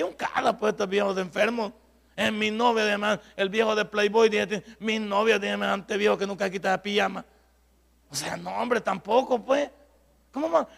un 0.06 0.14
cara 0.14 0.56
pues 0.56 0.72
estos 0.72 0.88
viejos 0.88 1.18
enfermos. 1.18 1.72
Es 2.16 2.32
mi 2.32 2.50
novia, 2.50 2.84
además, 2.84 3.20
el 3.36 3.50
viejo 3.50 3.74
de 3.74 3.84
Playboy, 3.84 4.30
dice, 4.30 4.64
mi 4.78 4.98
novia, 4.98 5.38
dígame, 5.38 5.66
ante 5.66 5.96
viejo 5.98 6.16
que 6.16 6.26
nunca 6.26 6.50
quita 6.50 6.70
la 6.70 6.82
pijama. 6.82 7.24
O 8.10 8.14
sea, 8.14 8.36
no, 8.36 8.50
hombre, 8.50 8.80
tampoco, 8.80 9.42
pues. 9.42 9.70
¿Cómo, 10.30 10.68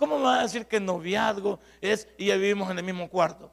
me 0.00 0.22
va 0.22 0.40
a 0.40 0.42
decir 0.42 0.66
que 0.66 0.78
noviazgo 0.78 1.58
es 1.80 2.06
y 2.18 2.26
ya 2.26 2.36
vivimos 2.36 2.70
en 2.70 2.78
el 2.78 2.84
mismo 2.84 3.08
cuarto? 3.08 3.50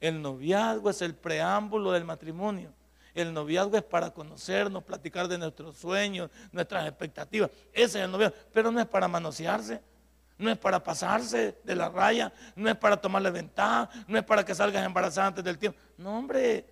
El 0.00 0.20
noviazgo 0.20 0.90
es 0.90 1.00
el 1.02 1.14
preámbulo 1.14 1.92
del 1.92 2.04
matrimonio. 2.04 2.72
El 3.14 3.32
noviazgo 3.32 3.76
es 3.76 3.84
para 3.84 4.10
conocernos, 4.10 4.82
platicar 4.82 5.28
de 5.28 5.38
nuestros 5.38 5.78
sueños, 5.78 6.30
nuestras 6.50 6.88
expectativas. 6.88 7.50
Ese 7.72 7.98
es 7.98 8.04
el 8.04 8.10
noviazgo. 8.10 8.36
Pero 8.52 8.72
no 8.72 8.80
es 8.80 8.86
para 8.86 9.06
manosearse, 9.06 9.80
no 10.36 10.50
es 10.50 10.58
para 10.58 10.82
pasarse 10.82 11.56
de 11.62 11.76
la 11.76 11.88
raya, 11.88 12.32
no 12.56 12.68
es 12.68 12.76
para 12.76 12.96
tomarle 12.96 13.30
ventaja, 13.30 13.88
no 14.08 14.18
es 14.18 14.24
para 14.24 14.44
que 14.44 14.54
salgas 14.54 14.84
embarazada 14.84 15.28
antes 15.28 15.44
del 15.44 15.58
tiempo. 15.58 15.78
No, 15.96 16.18
hombre. 16.18 16.66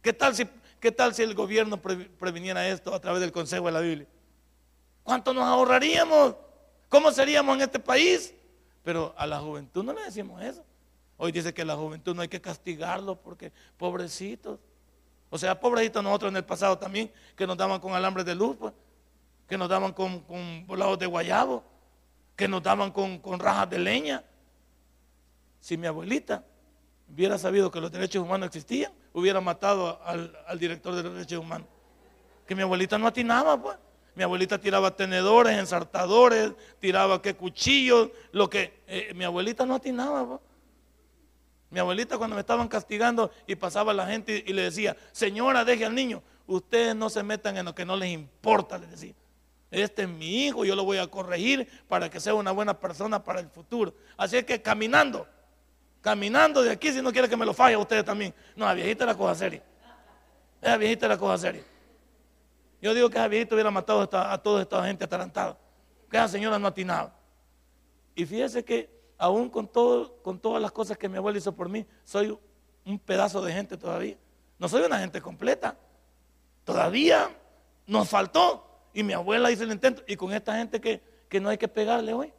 ¿Qué 0.00 0.12
tal 0.12 0.34
si, 0.34 0.48
qué 0.78 0.92
tal 0.92 1.14
si 1.14 1.22
el 1.22 1.34
gobierno 1.34 1.80
previniera 1.80 2.66
esto 2.68 2.94
a 2.94 3.00
través 3.00 3.20
del 3.20 3.32
consejo 3.32 3.66
de 3.66 3.72
la 3.72 3.80
Biblia? 3.80 4.06
¿Cuánto 5.02 5.34
nos 5.34 5.44
ahorraríamos? 5.44 6.36
¿Cómo 6.92 7.10
seríamos 7.10 7.56
en 7.56 7.62
este 7.62 7.78
país? 7.78 8.34
Pero 8.84 9.14
a 9.16 9.26
la 9.26 9.40
juventud 9.40 9.82
no 9.82 9.94
le 9.94 10.02
decimos 10.02 10.42
eso. 10.42 10.62
Hoy 11.16 11.32
dice 11.32 11.54
que 11.54 11.64
la 11.64 11.74
juventud 11.74 12.14
no 12.14 12.20
hay 12.20 12.28
que 12.28 12.38
castigarlo 12.38 13.16
porque 13.16 13.50
pobrecitos. 13.78 14.60
O 15.30 15.38
sea, 15.38 15.58
pobrecitos 15.58 16.04
nosotros 16.04 16.32
en 16.32 16.36
el 16.36 16.44
pasado 16.44 16.76
también, 16.76 17.10
que 17.34 17.46
nos 17.46 17.56
daban 17.56 17.80
con 17.80 17.94
alambres 17.94 18.26
de 18.26 18.34
luz, 18.34 18.58
pues, 18.58 18.74
que 19.48 19.56
nos 19.56 19.70
daban 19.70 19.94
con, 19.94 20.20
con 20.20 20.66
volados 20.66 20.98
de 20.98 21.06
guayabo, 21.06 21.64
que 22.36 22.46
nos 22.46 22.62
daban 22.62 22.90
con, 22.90 23.22
rajas 23.40 23.70
de 23.70 23.78
leña. 23.78 24.22
Si 25.60 25.78
mi 25.78 25.86
abuelita 25.86 26.44
hubiera 27.10 27.38
sabido 27.38 27.70
que 27.70 27.80
los 27.80 27.90
derechos 27.90 28.22
humanos 28.22 28.48
existían, 28.48 28.92
hubiera 29.14 29.40
matado 29.40 29.98
al, 30.04 30.58
director 30.58 30.94
de 30.94 31.04
los 31.04 31.14
derechos 31.14 31.40
humanos. 31.40 31.68
Que 32.46 32.54
mi 32.54 32.60
abuelita 32.60 32.98
no 32.98 33.06
atinaba, 33.06 33.56
pues. 33.56 33.78
Mi 34.14 34.22
abuelita 34.22 34.58
tiraba 34.58 34.94
tenedores, 34.94 35.56
ensartadores, 35.58 36.52
tiraba 36.80 37.22
que 37.22 37.34
cuchillos, 37.34 38.10
lo 38.32 38.50
que 38.50 38.82
eh, 38.86 39.12
mi 39.14 39.24
abuelita 39.24 39.64
no 39.64 39.76
atinaba. 39.76 40.40
Mi 41.70 41.80
abuelita 41.80 42.18
cuando 42.18 42.36
me 42.36 42.40
estaban 42.40 42.68
castigando 42.68 43.30
y 43.46 43.56
pasaba 43.56 43.94
la 43.94 44.06
gente 44.06 44.44
y 44.46 44.52
le 44.52 44.62
decía, 44.62 44.94
señora, 45.12 45.64
deje 45.64 45.86
al 45.86 45.94
niño, 45.94 46.22
ustedes 46.46 46.94
no 46.94 47.08
se 47.08 47.22
metan 47.22 47.56
en 47.56 47.64
lo 47.64 47.74
que 47.74 47.86
no 47.86 47.96
les 47.96 48.10
importa, 48.10 48.76
le 48.76 48.86
decía. 48.86 49.14
Este 49.70 50.02
es 50.02 50.08
mi 50.08 50.44
hijo, 50.44 50.66
yo 50.66 50.76
lo 50.76 50.84
voy 50.84 50.98
a 50.98 51.06
corregir 51.06 51.66
para 51.88 52.10
que 52.10 52.20
sea 52.20 52.34
una 52.34 52.50
buena 52.50 52.78
persona 52.78 53.24
para 53.24 53.40
el 53.40 53.48
futuro. 53.48 53.94
Así 54.18 54.36
es 54.36 54.44
que 54.44 54.60
caminando, 54.60 55.26
caminando 56.02 56.62
de 56.62 56.72
aquí, 56.72 56.92
si 56.92 57.00
no 57.00 57.10
quiere 57.10 57.26
que 57.26 57.38
me 57.38 57.46
lo 57.46 57.54
falle 57.54 57.76
a 57.76 57.78
ustedes 57.78 58.04
también. 58.04 58.34
No, 58.54 58.66
la 58.66 58.74
viejita 58.74 59.06
la 59.06 59.16
cosa 59.16 59.34
seria. 59.34 59.62
Esa 60.60 60.76
viejita 60.76 61.08
la 61.08 61.16
cosa 61.16 61.38
seria. 61.38 61.71
Yo 62.82 62.92
digo 62.94 63.08
que 63.08 63.16
esa 63.16 63.28
viejita 63.28 63.54
hubiera 63.54 63.70
matado 63.70 64.02
a 64.12 64.38
toda 64.38 64.60
esta 64.60 64.84
gente 64.84 65.04
atarantada. 65.04 65.56
Que 66.10 66.16
esa 66.16 66.26
señora 66.26 66.58
no 66.58 66.66
atinaba. 66.66 67.14
Y 68.16 68.26
fíjese 68.26 68.64
que 68.64 68.90
aún 69.16 69.48
con, 69.48 69.68
todas 69.68 70.60
las 70.60 70.72
cosas 70.72 70.98
que 70.98 71.08
mi 71.08 71.16
abuela 71.16 71.38
hizo 71.38 71.54
por 71.54 71.68
mí, 71.68 71.86
soy 72.02 72.36
un 72.84 72.98
pedazo 72.98 73.40
de 73.40 73.52
gente 73.52 73.76
todavía. 73.76 74.18
No 74.58 74.68
soy 74.68 74.82
una 74.82 74.98
gente 74.98 75.22
completa. 75.22 75.76
Todavía 76.64 77.30
nos 77.86 78.08
faltó. 78.08 78.66
Y 78.92 79.04
mi 79.04 79.12
abuela 79.12 79.52
hizo 79.52 79.62
el 79.62 79.70
intento. 79.70 80.02
Y 80.08 80.16
con 80.16 80.32
esta 80.32 80.56
gente 80.56 80.80
que, 80.80 81.00
que 81.28 81.38
no 81.38 81.50
hay 81.50 81.58
que 81.58 81.68
pegarle 81.68 82.12
hoy. 82.12 82.32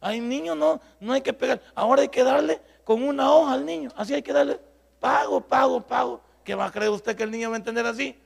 Hay 0.00 0.18
niños, 0.18 0.56
no, 0.56 0.80
no 0.98 1.12
hay 1.12 1.20
que 1.20 1.34
pegar. 1.34 1.60
Ahora 1.74 2.00
hay 2.00 2.08
que 2.08 2.24
darle 2.24 2.58
con 2.84 3.02
una 3.02 3.30
hoja 3.30 3.52
al 3.52 3.66
niño. 3.66 3.90
Así 3.96 4.14
hay 4.14 4.22
que 4.22 4.32
darle 4.32 4.58
pago, 4.98 5.42
pago, 5.42 5.82
pago. 5.82 6.22
¿Qué 6.42 6.54
va 6.54 6.64
a 6.64 6.72
creer 6.72 6.90
usted 6.90 7.14
que 7.14 7.24
el 7.24 7.30
niño 7.30 7.50
va 7.50 7.56
a 7.56 7.58
entender 7.58 7.84
así? 7.84 8.18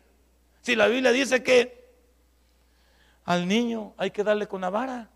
Si 0.61 0.75
la 0.75 0.87
Biblia 0.87 1.13
dice 1.13 1.43
que 1.43 1.79
al 3.25 3.47
niño 3.47 3.93
hay 3.99 4.11
que 4.11 4.25
darle 4.25 4.47
con 4.47 4.63
la 4.63 4.71
vara. 4.71 5.11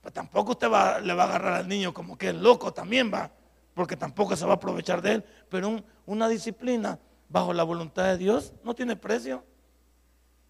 Pues 0.00 0.14
tampoco 0.14 0.52
usted 0.52 0.70
va, 0.70 0.98
le 0.98 1.12
va 1.12 1.24
a 1.24 1.26
agarrar 1.26 1.52
al 1.54 1.68
niño 1.68 1.92
como 1.92 2.16
que 2.16 2.30
es 2.30 2.34
loco 2.34 2.72
también 2.72 3.12
va, 3.12 3.30
porque 3.74 3.96
tampoco 3.96 4.34
se 4.34 4.46
va 4.46 4.52
a 4.52 4.56
aprovechar 4.56 5.02
de 5.02 5.12
él. 5.12 5.24
Pero 5.50 5.82
una 6.06 6.28
disciplina 6.28 6.98
bajo 7.28 7.52
la 7.52 7.64
voluntad 7.64 8.04
de 8.04 8.16
Dios 8.16 8.52
no 8.62 8.74
tiene 8.74 8.96
precio. 8.96 9.44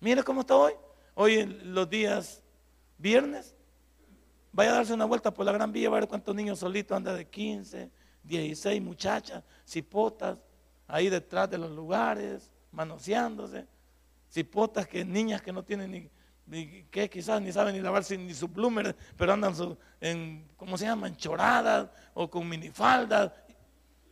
Mire 0.01 0.23
cómo 0.23 0.43
está 0.43 0.55
hoy. 0.55 0.75
Hoy 1.15 1.35
en 1.39 1.75
los 1.75 1.91
días 1.91 2.43
viernes, 2.99 3.55
vaya 4.53 4.71
a 4.71 4.75
darse 4.77 4.95
una 4.95 5.05
vuelta 5.05 5.35
por 5.35 5.45
la 5.45 5.53
Gran 5.53 5.73
Vía, 5.73 5.91
va 5.91 5.97
a 5.97 6.01
ver 6.01 6.09
cuántos 6.09 6.35
niños 6.35 6.61
solitos 6.61 6.97
andan 6.97 7.17
de 7.17 7.29
15, 7.29 7.91
16 8.23 8.83
muchachas, 8.83 9.43
cipotas, 9.67 10.39
ahí 10.87 11.09
detrás 11.09 11.51
de 11.51 11.59
los 11.59 11.71
lugares, 11.73 12.51
manoseándose. 12.75 13.67
Cipotas 14.29 14.87
que 14.87 15.05
niñas 15.05 15.41
que 15.41 15.53
no 15.53 15.63
tienen 15.63 16.11
ni, 16.47 16.85
que 16.91 17.09
quizás 17.09 17.41
ni 17.41 17.53
saben 17.53 17.75
ni 17.75 17.81
lavarse 17.81 18.19
ni 18.19 18.35
su 18.35 18.53
plumer, 18.53 18.95
pero 19.17 19.33
andan 19.33 19.55
en, 20.01 20.47
¿cómo 20.57 20.77
se 20.77 20.85
llama? 20.85 21.17
choradas 21.17 21.89
o 22.13 22.29
con 22.29 22.49
minifaldas. 22.49 23.33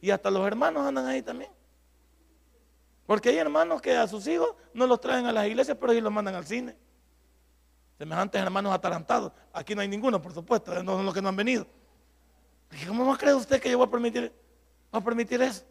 Y 0.01 0.11
hasta 0.11 0.31
los 0.31 0.47
hermanos 0.47 0.87
andan 0.87 1.07
ahí 1.07 1.23
también. 1.23 1.51
Porque 3.07 3.31
hay 3.31 3.39
hermanos 3.39 3.83
que 3.83 3.97
a 3.97 4.07
sus 4.07 4.27
hijos 4.27 4.55
no 4.73 4.87
los 4.87 5.01
traen 5.01 5.27
a 5.27 5.33
las 5.33 5.47
iglesias, 5.47 5.77
pero 5.79 5.93
ellos 5.93 6.05
los 6.05 6.13
mandan 6.13 6.35
al 6.35 6.47
cine. 6.47 6.77
Semejantes 7.99 8.41
hermanos 8.41 8.73
atarantados. 8.73 9.33
Aquí 9.53 9.75
no 9.75 9.81
hay 9.81 9.89
ninguno, 9.89 10.21
por 10.21 10.33
supuesto, 10.33 10.83
no 10.83 10.97
son 10.97 11.05
los 11.05 11.15
que 11.15 11.23
no 11.23 11.29
han 11.29 11.37
venido. 11.37 11.67
¿Cómo 12.87 13.05
va 13.07 13.15
a 13.15 13.19
creer 13.19 13.37
usted 13.37 13.61
que 13.61 13.71
yo 13.71 13.79
voy 13.79 13.87
a 13.87 13.91
permitir, 13.91 14.33
voy 14.91 15.01
a 15.01 15.05
permitir 15.05 15.43
eso? 15.43 15.65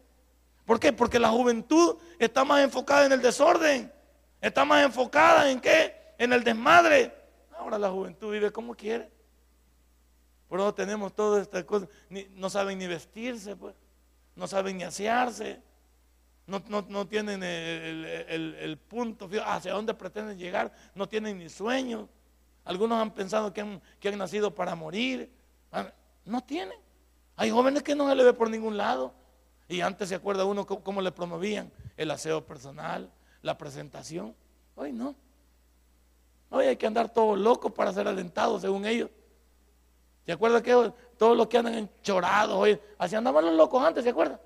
¿Por 0.64 0.78
qué? 0.78 0.92
Porque 0.92 1.18
la 1.18 1.30
juventud 1.30 1.96
está 2.18 2.44
más 2.44 2.62
enfocada 2.62 3.06
en 3.06 3.12
el 3.12 3.22
desorden. 3.22 3.92
Está 4.40 4.64
más 4.64 4.84
enfocada 4.84 5.50
en 5.50 5.60
qué? 5.60 6.02
en 6.22 6.32
el 6.32 6.44
desmadre. 6.44 7.12
Ahora 7.58 7.78
la 7.78 7.90
juventud 7.90 8.30
vive 8.30 8.52
como 8.52 8.76
quiere. 8.76 9.10
Por 10.48 10.60
eso 10.60 10.72
tenemos 10.72 11.12
todas 11.14 11.42
estas 11.42 11.64
cosas. 11.64 11.88
no 12.36 12.48
saben 12.48 12.78
ni 12.78 12.86
vestirse, 12.86 13.56
pues. 13.56 13.74
No 14.36 14.46
saben 14.46 14.76
ni 14.76 14.84
asearse. 14.84 15.60
No, 16.46 17.06
tienen 17.08 17.42
el, 17.42 18.78
punto 18.88 19.28
hacia 19.44 19.72
dónde 19.72 19.94
pretenden 19.94 20.38
llegar. 20.38 20.72
No 20.94 21.08
tienen 21.08 21.38
ni 21.38 21.48
sueños. 21.48 22.08
Algunos 22.64 23.00
han 23.00 23.12
pensado 23.12 23.52
que 23.52 23.60
han, 23.60 23.82
que 23.98 24.08
han 24.08 24.18
nacido 24.18 24.54
para 24.54 24.76
morir. 24.76 25.28
Ah, 25.72 25.90
no 26.24 26.40
tienen. 26.40 26.78
Hay 27.34 27.50
jóvenes 27.50 27.82
que 27.82 27.96
no 27.96 28.08
se 28.08 28.14
le 28.14 28.22
ve 28.22 28.32
por 28.32 28.48
ningún 28.48 28.76
lado. 28.76 29.12
Y 29.72 29.80
antes 29.80 30.10
se 30.10 30.14
acuerda 30.14 30.44
uno 30.44 30.66
cómo 30.66 31.00
le 31.00 31.10
promovían 31.12 31.72
el 31.96 32.10
aseo 32.10 32.44
personal, 32.44 33.10
la 33.40 33.56
presentación. 33.56 34.34
Hoy 34.74 34.92
no. 34.92 35.14
Hoy 36.50 36.66
hay 36.66 36.76
que 36.76 36.86
andar 36.86 37.10
todos 37.10 37.38
locos 37.38 37.72
para 37.72 37.90
ser 37.90 38.06
alentados, 38.06 38.60
según 38.60 38.84
ellos. 38.84 39.08
¿Se 40.26 40.32
acuerda 40.32 40.62
que 40.62 40.92
todos 41.16 41.34
los 41.38 41.46
que 41.46 41.56
andan 41.56 41.72
enchorados, 41.72 42.54
hoy, 42.54 42.78
así 42.98 43.16
andaban 43.16 43.46
los 43.46 43.54
locos 43.54 43.82
antes, 43.82 44.04
¿se 44.04 44.10
acuerda? 44.10 44.38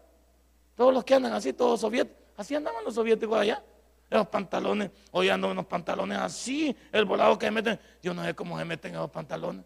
Todos 0.76 0.95
los 0.95 1.02
que 1.02 1.14
andan 1.14 1.33
así, 1.33 1.52
todos 1.52 1.80
soviéticos, 1.80 2.23
así 2.37 2.54
andaban 2.54 2.85
los 2.85 2.95
soviéticos 2.95 3.37
allá. 3.37 3.61
Esos 4.09 4.28
pantalones, 4.28 4.92
hoy 5.11 5.28
andan 5.28 5.50
unos 5.50 5.66
pantalones 5.66 6.18
así, 6.18 6.76
el 6.92 7.04
volado 7.04 7.37
que 7.37 7.50
meten, 7.50 7.80
yo 8.00 8.14
no 8.14 8.25
sé 8.25 8.33
cómo 8.33 8.56
se 8.56 8.64
meten 8.64 8.95
esos 8.95 9.11
pantalones. 9.11 9.64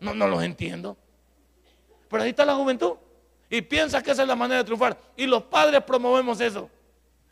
No, 0.00 0.12
no 0.12 0.26
los 0.26 0.42
entiendo. 0.42 0.96
Pero 2.08 2.24
ahí 2.24 2.30
está 2.30 2.44
la 2.44 2.56
juventud. 2.56 2.96
Y 3.50 3.60
piensa 3.62 4.02
que 4.02 4.12
esa 4.12 4.22
es 4.22 4.28
la 4.28 4.36
manera 4.36 4.58
de 4.58 4.64
triunfar. 4.64 4.96
Y 5.16 5.26
los 5.26 5.42
padres 5.42 5.82
promovemos 5.82 6.40
eso. 6.40 6.70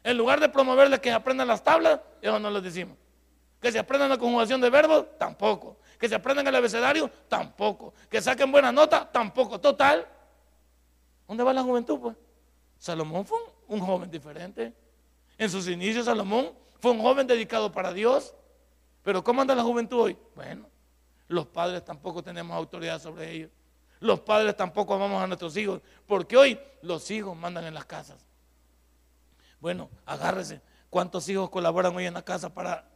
En 0.03 0.19
lugar 0.19 0.41
de 0.41 0.49
promoverles 0.49 1.01
que 1.01 1.11
aprendan 1.13 1.49
las 1.49 1.63
tablas, 1.63 2.01
eso 2.21 2.39
no 2.39 2.51
les 2.51 2.63
decimos. 2.63 2.97
Que 3.61 3.73
se 3.73 3.79
aprendan 3.79 4.11
la 4.11 4.19
conjugación 4.19 4.61
de 4.61 4.69
verbos, 4.69 5.07
tampoco. 5.19 5.79
Que 5.99 6.09
se 6.09 6.15
aprendan 6.15 6.47
el 6.47 6.55
abecedario, 6.55 7.11
tampoco. 7.29 7.95
Que 8.11 8.21
saquen 8.21 8.51
buena 8.51 8.73
nota, 8.73 9.09
tampoco. 9.11 9.61
Total, 9.61 10.07
¿Dónde 11.29 11.45
va 11.45 11.53
la 11.53 11.63
juventud? 11.63 12.01
Pues 12.01 12.17
Salomón 12.79 13.27
fue 13.27 13.39
un, 13.69 13.81
un 13.81 13.87
joven 13.87 14.11
diferente. 14.11 14.73
En 15.37 15.51
sus 15.51 15.69
inicios 15.69 16.07
Salomón 16.07 16.53
fue 16.81 16.91
un 16.91 17.01
joven 17.01 17.27
dedicado 17.27 17.71
para 17.71 17.93
Dios. 17.93 18.35
Pero 19.03 19.23
¿cómo 19.23 19.43
anda 19.43 19.55
la 19.55 19.63
juventud 19.63 20.01
hoy? 20.01 20.19
Bueno, 20.35 20.67
los 21.29 21.47
padres 21.47 21.85
tampoco 21.85 22.23
tenemos 22.23 22.57
autoridad 22.57 23.01
sobre 23.01 23.31
ellos. 23.31 23.51
Los 24.00 24.21
padres 24.21 24.57
tampoco 24.57 24.95
amamos 24.95 25.23
a 25.23 25.26
nuestros 25.26 25.57
hijos, 25.57 25.81
porque 26.07 26.37
hoy 26.37 26.61
los 26.83 27.11
hijos 27.11 27.37
mandan 27.37 27.64
en 27.64 27.75
las 27.75 27.85
casas. 27.85 28.25
Bueno, 29.61 29.90
agárrese. 30.07 30.61
¿Cuántos 30.90 31.28
hijos 31.28 31.50
colaboran 31.50 31.95
hoy 31.95 32.07
en 32.07 32.14
la 32.14 32.23
casa 32.23 32.49
para, 32.52 32.88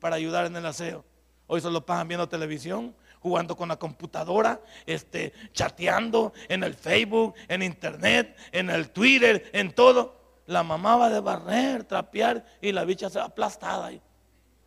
para 0.00 0.16
ayudar 0.16 0.46
en 0.46 0.56
el 0.56 0.66
aseo? 0.66 1.04
Hoy 1.46 1.60
solo 1.60 1.84
pasan 1.84 2.08
viendo 2.08 2.28
televisión, 2.28 2.94
jugando 3.20 3.56
con 3.56 3.68
la 3.68 3.76
computadora, 3.76 4.60
este, 4.84 5.32
chateando 5.52 6.32
en 6.48 6.64
el 6.64 6.74
Facebook, 6.74 7.34
en 7.48 7.62
internet, 7.62 8.36
en 8.52 8.70
el 8.70 8.90
Twitter, 8.90 9.50
en 9.52 9.72
todo. 9.72 10.16
La 10.46 10.62
mamá 10.62 10.96
va 10.96 11.10
de 11.10 11.20
barrer, 11.20 11.84
trapear 11.84 12.44
y 12.60 12.72
la 12.72 12.84
bicha 12.84 13.10
se 13.10 13.18
va 13.18 13.26
aplastada 13.26 13.86
ahí. 13.86 14.00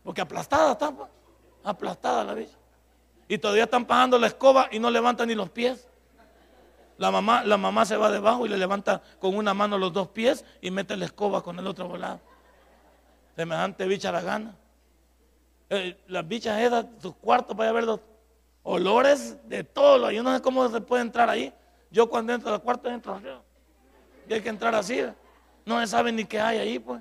Porque 0.02 0.20
aplastada 0.20 0.72
está, 0.72 0.90
pues. 0.90 1.10
aplastada 1.64 2.24
la 2.24 2.34
bicha. 2.34 2.59
Y 3.30 3.38
todavía 3.38 3.62
están 3.62 3.84
pagando 3.84 4.18
la 4.18 4.26
escoba 4.26 4.68
y 4.72 4.80
no 4.80 4.90
levantan 4.90 5.28
ni 5.28 5.36
los 5.36 5.48
pies. 5.50 5.86
La 6.98 7.12
mamá, 7.12 7.44
la 7.44 7.56
mamá 7.56 7.84
se 7.84 7.96
va 7.96 8.10
debajo 8.10 8.44
y 8.44 8.48
le 8.48 8.56
levanta 8.56 9.00
con 9.20 9.36
una 9.36 9.54
mano 9.54 9.78
los 9.78 9.92
dos 9.92 10.08
pies 10.08 10.44
y 10.60 10.72
mete 10.72 10.96
la 10.96 11.04
escoba 11.04 11.40
con 11.40 11.56
el 11.56 11.64
otro 11.68 11.86
volado. 11.86 12.18
Semejante 13.36 13.86
bicha 13.86 14.10
la 14.10 14.20
gana. 14.20 14.56
Eh, 15.68 15.96
las 16.08 16.26
bichas 16.26 16.60
esas, 16.60 16.86
sus 17.00 17.14
cuartos, 17.14 17.56
vaya 17.56 17.70
a 17.70 17.74
ver 17.74 17.84
los 17.84 18.00
olores 18.64 19.38
de 19.48 19.62
todo. 19.62 20.10
Yo 20.10 20.24
no 20.24 20.34
sé 20.34 20.42
cómo 20.42 20.68
se 20.68 20.80
puede 20.80 21.02
entrar 21.02 21.30
ahí. 21.30 21.54
Yo 21.92 22.10
cuando 22.10 22.32
entro 22.32 22.52
al 22.52 22.60
cuarto 22.60 22.90
entro 22.90 23.14
así. 23.14 23.28
Y 24.28 24.34
hay 24.34 24.40
que 24.40 24.48
entrar 24.48 24.74
así. 24.74 25.04
No 25.64 25.78
se 25.78 25.86
sabe 25.86 26.10
ni 26.10 26.24
qué 26.24 26.40
hay 26.40 26.58
ahí, 26.58 26.80
pues. 26.80 27.00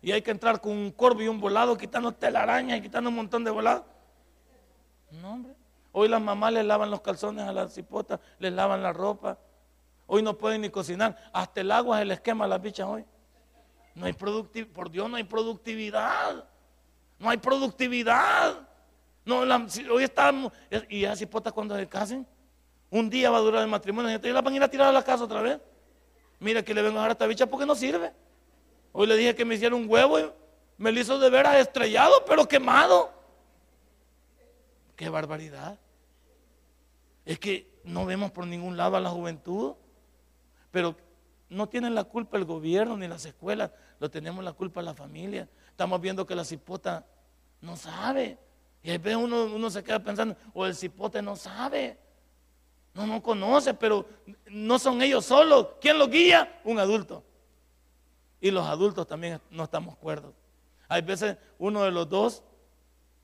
Y 0.00 0.12
hay 0.12 0.22
que 0.22 0.30
entrar 0.30 0.60
con 0.60 0.70
un 0.70 0.92
corvo 0.92 1.22
y 1.22 1.26
un 1.26 1.40
volado, 1.40 1.76
quitando 1.76 2.12
telarañas 2.12 2.78
y 2.78 2.82
quitando 2.82 3.10
un 3.10 3.16
montón 3.16 3.42
de 3.42 3.50
volados. 3.50 3.82
No, 5.20 5.32
hombre. 5.32 5.54
Hoy 5.92 6.08
las 6.08 6.20
mamás 6.20 6.52
les 6.52 6.64
lavan 6.64 6.90
los 6.90 7.00
calzones 7.00 7.46
a 7.46 7.52
las 7.52 7.72
cipotas, 7.72 8.18
les 8.38 8.52
lavan 8.52 8.82
la 8.82 8.92
ropa. 8.92 9.38
Hoy 10.06 10.22
no 10.22 10.36
pueden 10.36 10.62
ni 10.62 10.70
cocinar. 10.70 11.16
Hasta 11.32 11.60
el 11.60 11.70
agua 11.70 11.98
se 11.98 12.04
les 12.04 12.20
quema 12.20 12.44
a 12.44 12.48
las 12.48 12.60
bichas 12.60 12.86
hoy. 12.86 13.04
No 13.94 14.06
hay 14.06 14.12
productividad. 14.12 14.72
Por 14.72 14.90
Dios, 14.90 15.08
no 15.08 15.16
hay 15.16 15.24
productividad. 15.24 16.44
No 17.18 17.30
hay 17.30 17.38
productividad. 17.38 18.68
No, 19.24 19.40
hoy 19.90 20.04
estamos. 20.04 20.52
Y 20.88 21.02
las 21.02 21.18
cipotas 21.18 21.52
cuando 21.52 21.76
se 21.76 21.86
casen, 21.88 22.26
un 22.90 23.08
día 23.08 23.30
va 23.30 23.38
a 23.38 23.40
durar 23.40 23.62
el 23.62 23.68
matrimonio. 23.68 24.20
Y 24.22 24.32
la 24.32 24.42
van 24.42 24.52
a 24.52 24.56
ir 24.56 24.62
a 24.62 24.68
tirar 24.68 24.88
a 24.88 24.92
la 24.92 25.02
casa 25.02 25.24
otra 25.24 25.40
vez. 25.40 25.60
Mira 26.40 26.62
que 26.62 26.74
le 26.74 26.82
vengo 26.82 26.98
a 26.98 27.02
dar 27.02 27.10
a 27.10 27.12
esta 27.12 27.26
bicha 27.26 27.46
porque 27.46 27.64
no 27.64 27.74
sirve. 27.74 28.12
Hoy 28.92 29.06
le 29.06 29.16
dije 29.16 29.34
que 29.34 29.44
me 29.44 29.54
hiciera 29.54 29.74
un 29.74 29.88
huevo 29.88 30.18
y 30.18 30.30
me 30.76 30.92
lo 30.92 31.00
hizo 31.00 31.18
de 31.18 31.30
veras 31.30 31.56
estrellado, 31.56 32.24
pero 32.26 32.46
quemado. 32.46 33.12
Qué 34.96 35.08
barbaridad. 35.08 35.78
Es 37.24 37.38
que 37.38 37.80
no 37.84 38.04
vemos 38.06 38.30
por 38.30 38.46
ningún 38.46 38.76
lado 38.76 38.96
a 38.96 39.00
la 39.00 39.10
juventud, 39.10 39.74
pero 40.70 40.96
no 41.48 41.68
tienen 41.68 41.94
la 41.94 42.04
culpa 42.04 42.36
el 42.36 42.44
gobierno 42.44 42.96
ni 42.96 43.08
las 43.08 43.24
escuelas, 43.24 43.70
lo 43.98 44.10
tenemos 44.10 44.44
la 44.44 44.52
culpa 44.52 44.82
la 44.82 44.94
familia. 44.94 45.48
Estamos 45.70 46.00
viendo 46.00 46.26
que 46.26 46.34
la 46.34 46.44
cipota 46.44 47.06
no 47.60 47.76
sabe. 47.76 48.38
Y 48.82 48.90
ahí 48.90 49.00
uno, 49.14 49.44
uno 49.44 49.70
se 49.70 49.82
queda 49.82 50.02
pensando, 50.02 50.36
o 50.52 50.66
el 50.66 50.74
cipote 50.74 51.22
no 51.22 51.36
sabe. 51.36 51.98
No, 52.92 53.06
no 53.06 53.22
conoce, 53.22 53.74
pero 53.74 54.06
no 54.46 54.78
son 54.78 55.02
ellos 55.02 55.24
solos. 55.24 55.68
¿Quién 55.80 55.98
los 55.98 56.10
guía? 56.10 56.60
Un 56.64 56.78
adulto. 56.78 57.24
Y 58.40 58.50
los 58.50 58.66
adultos 58.66 59.06
también 59.06 59.40
no 59.50 59.64
estamos 59.64 59.96
cuerdos. 59.96 60.34
Hay 60.86 61.02
veces 61.02 61.38
uno 61.58 61.82
de 61.82 61.90
los 61.90 62.08
dos 62.08 62.42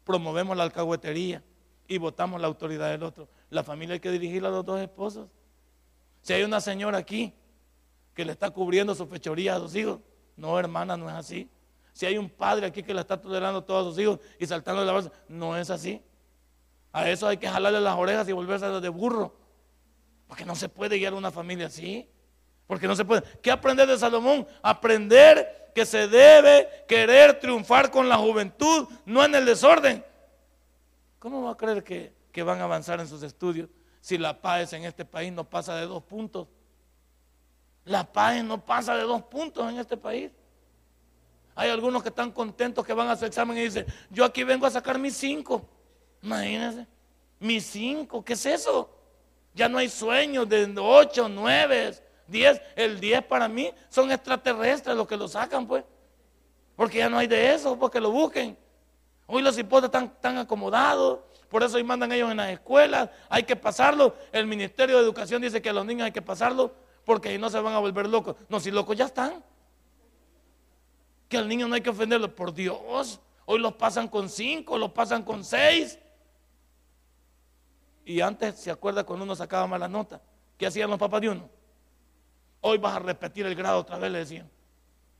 promovemos 0.04 0.56
la 0.56 0.62
alcahuetería 0.64 1.42
y 1.90 1.98
votamos 1.98 2.40
la 2.40 2.46
autoridad 2.46 2.88
del 2.88 3.02
otro. 3.02 3.28
La 3.50 3.64
familia 3.64 3.94
hay 3.94 4.00
que 4.00 4.12
dirigirla 4.12 4.48
a 4.48 4.52
los 4.52 4.64
dos 4.64 4.80
esposos. 4.80 5.28
Si 6.22 6.32
hay 6.32 6.44
una 6.44 6.60
señora 6.60 6.98
aquí 6.98 7.34
que 8.14 8.24
le 8.24 8.30
está 8.30 8.48
cubriendo 8.50 8.94
su 8.94 9.08
fechoría 9.08 9.56
a 9.56 9.58
sus 9.58 9.74
hijos, 9.74 9.98
no, 10.36 10.56
hermana, 10.56 10.96
no 10.96 11.10
es 11.10 11.16
así. 11.16 11.50
Si 11.92 12.06
hay 12.06 12.16
un 12.16 12.30
padre 12.30 12.66
aquí 12.66 12.84
que 12.84 12.94
le 12.94 13.00
está 13.00 13.20
tolerando 13.20 13.58
a 13.58 13.66
todos 13.66 13.92
sus 13.92 14.00
hijos 14.00 14.20
y 14.38 14.46
saltando 14.46 14.82
de 14.82 14.86
la 14.86 14.92
base, 14.92 15.10
no 15.26 15.56
es 15.56 15.68
así. 15.68 16.00
A 16.92 17.10
eso 17.10 17.26
hay 17.26 17.38
que 17.38 17.48
jalarle 17.48 17.80
las 17.80 17.96
orejas 17.96 18.28
y 18.28 18.32
volverse 18.32 18.66
de 18.66 18.88
burro. 18.88 19.34
Porque 20.28 20.44
no 20.44 20.54
se 20.54 20.68
puede 20.68 20.96
guiar 20.96 21.12
una 21.12 21.32
familia 21.32 21.66
así. 21.66 22.08
Porque 22.68 22.86
no 22.86 22.94
se 22.94 23.04
puede. 23.04 23.24
¿Qué 23.42 23.50
aprender 23.50 23.88
de 23.88 23.98
Salomón? 23.98 24.46
Aprender 24.62 25.72
que 25.74 25.84
se 25.84 26.06
debe 26.06 26.68
querer 26.86 27.40
triunfar 27.40 27.90
con 27.90 28.08
la 28.08 28.16
juventud, 28.16 28.86
no 29.04 29.24
en 29.24 29.34
el 29.34 29.44
desorden. 29.44 30.04
¿Cómo 31.20 31.42
va 31.42 31.52
a 31.52 31.56
creer 31.56 31.84
que, 31.84 32.42
van 32.42 32.60
a 32.60 32.64
avanzar 32.64 32.98
en 32.98 33.06
sus 33.06 33.22
estudios 33.22 33.68
si 34.00 34.16
la 34.16 34.40
paz 34.40 34.72
en 34.72 34.84
este 34.84 35.04
país 35.04 35.30
no 35.30 35.44
pasa 35.44 35.76
de 35.76 35.86
dos 35.86 36.02
puntos? 36.02 36.48
La 37.84 38.10
paz 38.10 38.42
no 38.42 38.64
pasa 38.64 38.96
de 38.96 39.02
dos 39.02 39.22
puntos 39.24 39.70
en 39.70 39.78
este 39.78 39.98
país. 39.98 40.32
Hay 41.54 41.68
algunos 41.68 42.02
que 42.02 42.08
están 42.08 42.32
contentos 42.32 42.86
que 42.86 42.94
van 42.94 43.08
a 43.08 43.16
su 43.16 43.26
examen 43.26 43.58
y 43.58 43.62
dicen, 43.62 43.86
yo 44.08 44.24
aquí 44.24 44.44
vengo 44.44 44.64
a 44.64 44.70
sacar 44.70 44.98
mis 44.98 45.14
cinco. 45.14 45.68
Imagínense, 46.22 46.86
mis 47.38 47.66
cinco, 47.66 48.24
¿qué 48.24 48.32
es 48.32 48.46
eso? 48.46 48.90
Ya 49.54 49.68
no 49.68 49.76
hay 49.76 49.90
sueños 49.90 50.48
de 50.48 50.72
ocho, 50.78 51.28
nueve, 51.28 51.98
diez. 52.28 52.62
El 52.74 52.98
diez 52.98 53.22
para 53.22 53.46
mí 53.46 53.70
son 53.90 54.10
extraterrestres 54.10 54.96
los 54.96 55.06
que 55.06 55.18
lo 55.18 55.28
sacan, 55.28 55.66
pues. 55.66 55.84
Porque 56.76 56.96
ya 56.96 57.10
no 57.10 57.18
hay 57.18 57.26
de 57.26 57.52
eso, 57.52 57.78
porque 57.78 58.00
lo 58.00 58.10
busquen. 58.10 58.56
Hoy 59.32 59.42
los 59.42 59.56
hipótesis 59.56 59.94
están, 59.94 60.38
acomodados, 60.38 61.20
por 61.48 61.62
eso 61.62 61.76
hoy 61.76 61.84
mandan 61.84 62.10
ellos 62.10 62.32
en 62.32 62.38
las 62.38 62.50
escuelas, 62.50 63.10
hay 63.28 63.44
que 63.44 63.54
pasarlo. 63.54 64.16
El 64.32 64.48
Ministerio 64.48 64.96
de 64.96 65.04
Educación 65.04 65.40
dice 65.40 65.62
que 65.62 65.70
a 65.70 65.72
los 65.72 65.86
niños 65.86 66.06
hay 66.06 66.10
que 66.10 66.20
pasarlo 66.20 66.74
porque 67.04 67.38
no 67.38 67.48
se 67.48 67.60
van 67.60 67.72
a 67.74 67.78
volver 67.78 68.08
locos. 68.08 68.34
No, 68.48 68.58
si 68.58 68.72
locos 68.72 68.96
ya 68.96 69.04
están. 69.04 69.44
Que 71.28 71.36
al 71.36 71.46
niño 71.46 71.68
no 71.68 71.76
hay 71.76 71.80
que 71.80 71.90
ofenderlo, 71.90 72.34
por 72.34 72.52
Dios. 72.52 73.20
Hoy 73.44 73.60
los 73.60 73.74
pasan 73.74 74.08
con 74.08 74.28
cinco, 74.28 74.76
los 74.76 74.90
pasan 74.90 75.22
con 75.22 75.44
seis. 75.44 75.96
Y 78.04 78.20
antes, 78.20 78.56
¿se 78.56 78.72
acuerda 78.72 79.04
cuando 79.04 79.24
uno 79.24 79.36
sacaba 79.36 79.64
mala 79.68 79.86
nota? 79.86 80.20
¿Qué 80.58 80.66
hacían 80.66 80.90
los 80.90 80.98
papás 80.98 81.20
de 81.20 81.28
uno? 81.28 81.48
Hoy 82.62 82.78
vas 82.78 82.96
a 82.96 82.98
repetir 82.98 83.46
el 83.46 83.54
grado 83.54 83.78
otra 83.78 83.96
vez, 83.96 84.10
le 84.10 84.18
decían. 84.18 84.50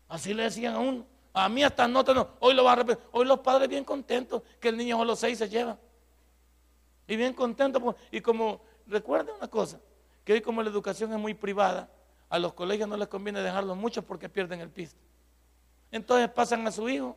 Así 0.09 0.35
le 0.35 0.43
decían 0.43 0.75
a 0.75 0.79
uno. 0.81 1.07
A 1.33 1.49
mí 1.49 1.63
hasta 1.63 1.87
notas 1.87 2.15
no. 2.15 2.29
Hoy 2.41 2.55
lo 2.55 2.65
va 2.65 2.73
a 2.73 2.77
repetir. 2.77 3.05
Hoy 3.13 3.25
los 3.25 3.41
padres 3.41 3.69
bien 3.69 3.85
contentos 3.85 4.43
que 4.59 4.69
el 4.69 4.77
niño 4.77 5.01
a 5.01 5.05
los 5.05 5.19
seis 5.19 5.39
se 5.39 5.49
lleva. 5.49 5.79
Y 7.07 7.17
bien 7.17 7.35
contentos. 7.35 7.95
Y 8.11 8.21
como, 8.21 8.63
recuerden 8.87 9.35
una 9.37 9.49
cosa, 9.49 9.79
que 10.25 10.33
hoy 10.33 10.41
como 10.41 10.63
la 10.63 10.71
educación 10.71 11.13
es 11.13 11.19
muy 11.19 11.35
privada, 11.35 11.89
a 12.29 12.39
los 12.39 12.53
colegios 12.53 12.89
no 12.89 12.97
les 12.97 13.09
conviene 13.09 13.41
dejarlo 13.41 13.75
mucho 13.75 14.03
porque 14.03 14.29
pierden 14.29 14.61
el 14.61 14.71
piso. 14.71 14.97
Entonces 15.91 16.29
pasan 16.31 16.67
a 16.67 16.73
su 16.73 16.89
hijo. 16.89 17.17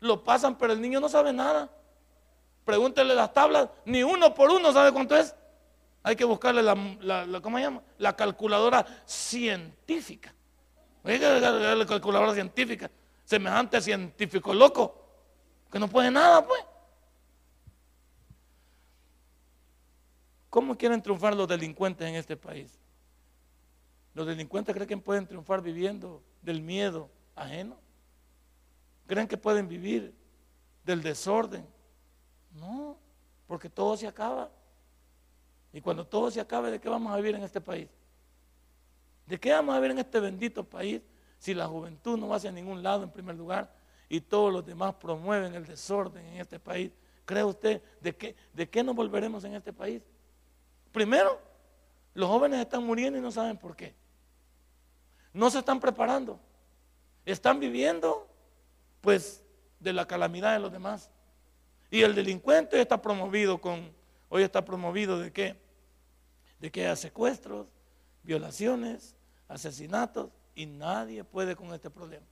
Lo 0.00 0.22
pasan, 0.22 0.56
pero 0.58 0.72
el 0.74 0.80
niño 0.80 1.00
no 1.00 1.08
sabe 1.08 1.32
nada. 1.32 1.70
Pregúntele 2.64 3.14
las 3.14 3.32
tablas, 3.32 3.68
ni 3.84 4.02
uno 4.02 4.34
por 4.34 4.50
uno 4.50 4.72
sabe 4.72 4.92
cuánto 4.92 5.16
es. 5.16 5.34
Hay 6.02 6.14
que 6.14 6.24
buscarle 6.24 6.62
la, 6.62 7.40
¿cómo 7.40 7.56
se 7.56 7.64
llama? 7.64 7.82
La 7.98 8.14
calculadora 8.14 8.84
científica. 9.06 10.34
La 11.02 11.86
calculadora 11.86 12.34
científica 12.34 12.90
semejante 13.26 13.80
científico 13.80 14.54
loco, 14.54 14.94
que 15.70 15.78
no 15.78 15.88
puede 15.88 16.10
nada, 16.10 16.46
pues. 16.46 16.64
¿Cómo 20.48 20.78
quieren 20.78 21.02
triunfar 21.02 21.36
los 21.36 21.46
delincuentes 21.46 22.08
en 22.08 22.14
este 22.14 22.36
país? 22.36 22.78
Los 24.14 24.26
delincuentes 24.26 24.74
creen 24.74 24.88
que 24.88 24.96
pueden 24.96 25.26
triunfar 25.26 25.60
viviendo 25.60 26.22
del 26.40 26.62
miedo 26.62 27.10
ajeno. 27.34 27.76
¿Creen 29.06 29.28
que 29.28 29.36
pueden 29.36 29.68
vivir 29.68 30.14
del 30.84 31.02
desorden? 31.02 31.66
No, 32.52 32.96
porque 33.46 33.68
todo 33.68 33.96
se 33.96 34.06
acaba. 34.06 34.50
Y 35.72 35.80
cuando 35.80 36.06
todo 36.06 36.30
se 36.30 36.40
acabe, 36.40 36.70
¿de 36.70 36.80
qué 36.80 36.88
vamos 36.88 37.12
a 37.12 37.16
vivir 37.16 37.34
en 37.34 37.42
este 37.42 37.60
país? 37.60 37.88
¿De 39.26 39.38
qué 39.38 39.52
vamos 39.52 39.74
a 39.74 39.78
vivir 39.78 39.90
en 39.90 39.98
este 39.98 40.20
bendito 40.20 40.64
país 40.64 41.02
si 41.38 41.54
la 41.54 41.66
juventud 41.66 42.18
no 42.18 42.28
va 42.28 42.36
hacia 42.36 42.52
ningún 42.52 42.82
lado 42.82 43.02
en 43.02 43.10
primer 43.10 43.36
lugar 43.36 43.72
y 44.08 44.20
todos 44.20 44.52
los 44.52 44.64
demás 44.64 44.94
promueven 44.94 45.54
el 45.54 45.66
desorden 45.66 46.24
en 46.26 46.40
este 46.40 46.58
país, 46.58 46.92
¿cree 47.24 47.44
usted 47.44 47.82
de 48.00 48.16
qué, 48.16 48.36
de 48.52 48.82
nos 48.82 48.94
volveremos 48.94 49.44
en 49.44 49.54
este 49.54 49.72
país? 49.72 50.02
Primero, 50.92 51.40
los 52.14 52.28
jóvenes 52.28 52.60
están 52.60 52.84
muriendo 52.84 53.18
y 53.18 53.22
no 53.22 53.30
saben 53.30 53.58
por 53.58 53.76
qué. 53.76 53.94
No 55.32 55.50
se 55.50 55.58
están 55.58 55.80
preparando. 55.80 56.40
Están 57.26 57.60
viviendo, 57.60 58.26
pues, 59.02 59.44
de 59.80 59.92
la 59.92 60.06
calamidad 60.06 60.54
de 60.54 60.60
los 60.60 60.72
demás. 60.72 61.10
Y 61.90 62.02
el 62.02 62.14
delincuente 62.14 62.80
está 62.80 63.02
promovido 63.02 63.60
con, 63.60 63.92
hoy 64.28 64.42
está 64.42 64.64
promovido 64.64 65.18
de 65.18 65.32
qué? 65.32 65.56
De 66.58 66.70
que 66.70 66.86
haya 66.86 66.96
secuestros, 66.96 67.66
violaciones, 68.22 69.14
asesinatos, 69.48 70.30
y 70.56 70.66
nadie 70.66 71.22
puede 71.22 71.54
con 71.54 71.72
este 71.72 71.90
problema. 71.90 72.26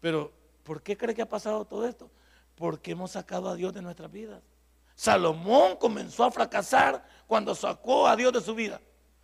Pero, 0.00 0.32
¿por 0.62 0.80
qué 0.82 0.96
cree 0.96 1.14
que 1.14 1.22
ha 1.22 1.28
pasado 1.28 1.66
todo 1.66 1.86
esto? 1.86 2.10
Porque 2.54 2.92
hemos 2.92 3.10
sacado 3.10 3.50
a 3.50 3.56
Dios 3.56 3.74
de 3.74 3.82
nuestras 3.82 4.10
vidas. 4.10 4.40
Salomón 4.94 5.76
comenzó 5.76 6.24
a 6.24 6.30
fracasar 6.30 7.06
cuando 7.26 7.54
sacó 7.54 8.06
a 8.06 8.16
Dios 8.16 8.32
de 8.32 8.40
su 8.40 8.54
vida. 8.54 8.80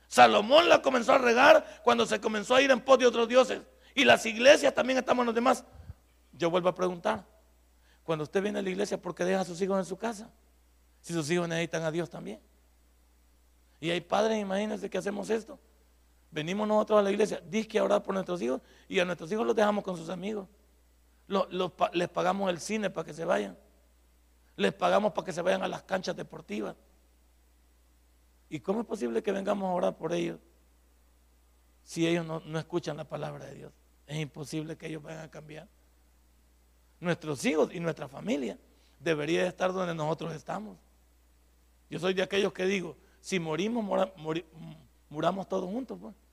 Salomón 0.08 0.68
la 0.68 0.82
comenzó 0.82 1.12
a 1.12 1.18
regar 1.18 1.80
cuando 1.84 2.04
se 2.04 2.20
comenzó 2.20 2.56
a 2.56 2.62
ir 2.62 2.70
en 2.70 2.80
pos 2.80 2.98
de 2.98 3.06
otros 3.06 3.28
dioses. 3.28 3.62
Y 3.94 4.04
las 4.04 4.26
iglesias 4.26 4.74
también 4.74 4.98
estamos 4.98 5.24
los 5.24 5.34
demás. 5.34 5.64
Yo 6.32 6.50
vuelvo 6.50 6.68
a 6.68 6.74
preguntar, 6.74 7.24
cuando 8.02 8.24
usted 8.24 8.42
viene 8.42 8.58
a 8.58 8.62
la 8.62 8.70
iglesia, 8.70 9.00
¿por 9.00 9.14
qué 9.14 9.24
deja 9.24 9.40
a 9.40 9.44
sus 9.44 9.60
hijos 9.62 9.78
en 9.78 9.84
su 9.84 9.96
casa? 9.96 10.30
Si 11.00 11.12
sus 11.12 11.30
hijos 11.30 11.48
necesitan 11.48 11.84
a 11.84 11.92
Dios 11.92 12.10
también. 12.10 12.40
Y 13.80 13.90
hay 13.90 14.00
padres, 14.00 14.40
imagínense 14.40 14.90
que 14.90 14.98
hacemos 14.98 15.30
esto. 15.30 15.58
Venimos 16.34 16.66
nosotros 16.66 16.98
a 16.98 17.02
la 17.02 17.12
iglesia, 17.12 17.40
dice 17.48 17.68
que 17.68 17.78
a 17.78 17.84
orar 17.84 18.02
por 18.02 18.12
nuestros 18.12 18.42
hijos 18.42 18.60
y 18.88 18.98
a 18.98 19.04
nuestros 19.04 19.30
hijos 19.30 19.46
los 19.46 19.54
dejamos 19.54 19.84
con 19.84 19.96
sus 19.96 20.08
amigos. 20.08 20.48
les 21.92 22.08
pagamos 22.08 22.50
el 22.50 22.58
cine 22.58 22.90
para 22.90 23.06
que 23.06 23.14
se 23.14 23.24
vayan. 23.24 23.56
Les 24.56 24.72
pagamos 24.72 25.12
para 25.12 25.26
que 25.26 25.32
se 25.32 25.40
vayan 25.42 25.62
a 25.62 25.68
las 25.68 25.84
canchas 25.84 26.16
deportivas. 26.16 26.74
¿Y 28.48 28.58
cómo 28.58 28.80
es 28.80 28.86
posible 28.86 29.22
que 29.22 29.30
vengamos 29.30 29.68
a 29.68 29.72
orar 29.74 29.96
por 29.96 30.12
ellos 30.12 30.40
si 31.84 32.04
ellos 32.04 32.26
no, 32.26 32.40
no 32.40 32.58
escuchan 32.58 32.96
la 32.96 33.04
palabra 33.04 33.46
de 33.46 33.54
Dios? 33.54 33.72
Es 34.04 34.18
imposible 34.18 34.76
que 34.76 34.88
ellos 34.88 35.04
vayan 35.04 35.22
a 35.22 35.30
cambiar. 35.30 35.68
Nuestros 36.98 37.44
hijos 37.44 37.72
y 37.72 37.78
nuestra 37.78 38.08
familia 38.08 38.58
debería 38.98 39.46
estar 39.46 39.72
donde 39.72 39.94
nosotros 39.94 40.34
estamos. 40.34 40.78
Yo 41.88 42.00
soy 42.00 42.12
de 42.12 42.22
aquellos 42.22 42.52
que 42.52 42.64
digo, 42.64 42.96
si 43.20 43.38
morimos, 43.38 44.10
muramos 45.08 45.48
todos 45.48 45.70
juntos, 45.70 45.96
pues. 46.00 46.23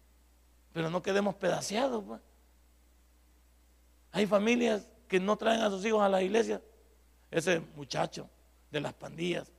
Pero 0.74 0.90
no 0.90 1.02
quedemos 1.02 1.36
pedaceados, 1.36 2.04
pues. 2.06 2.22
Hay 4.12 4.26
familias 4.26 4.90
que 5.08 5.20
no 5.20 5.38
traen 5.38 5.62
a 5.62 5.70
sus 5.70 5.86
hijos 5.86 6.02
a 6.02 6.10
la 6.10 6.22
iglesia. 6.22 6.62
Ese 7.30 7.60
muchacho 7.76 8.30
de 8.70 8.82
las 8.82 8.94
pandillas 8.94 9.52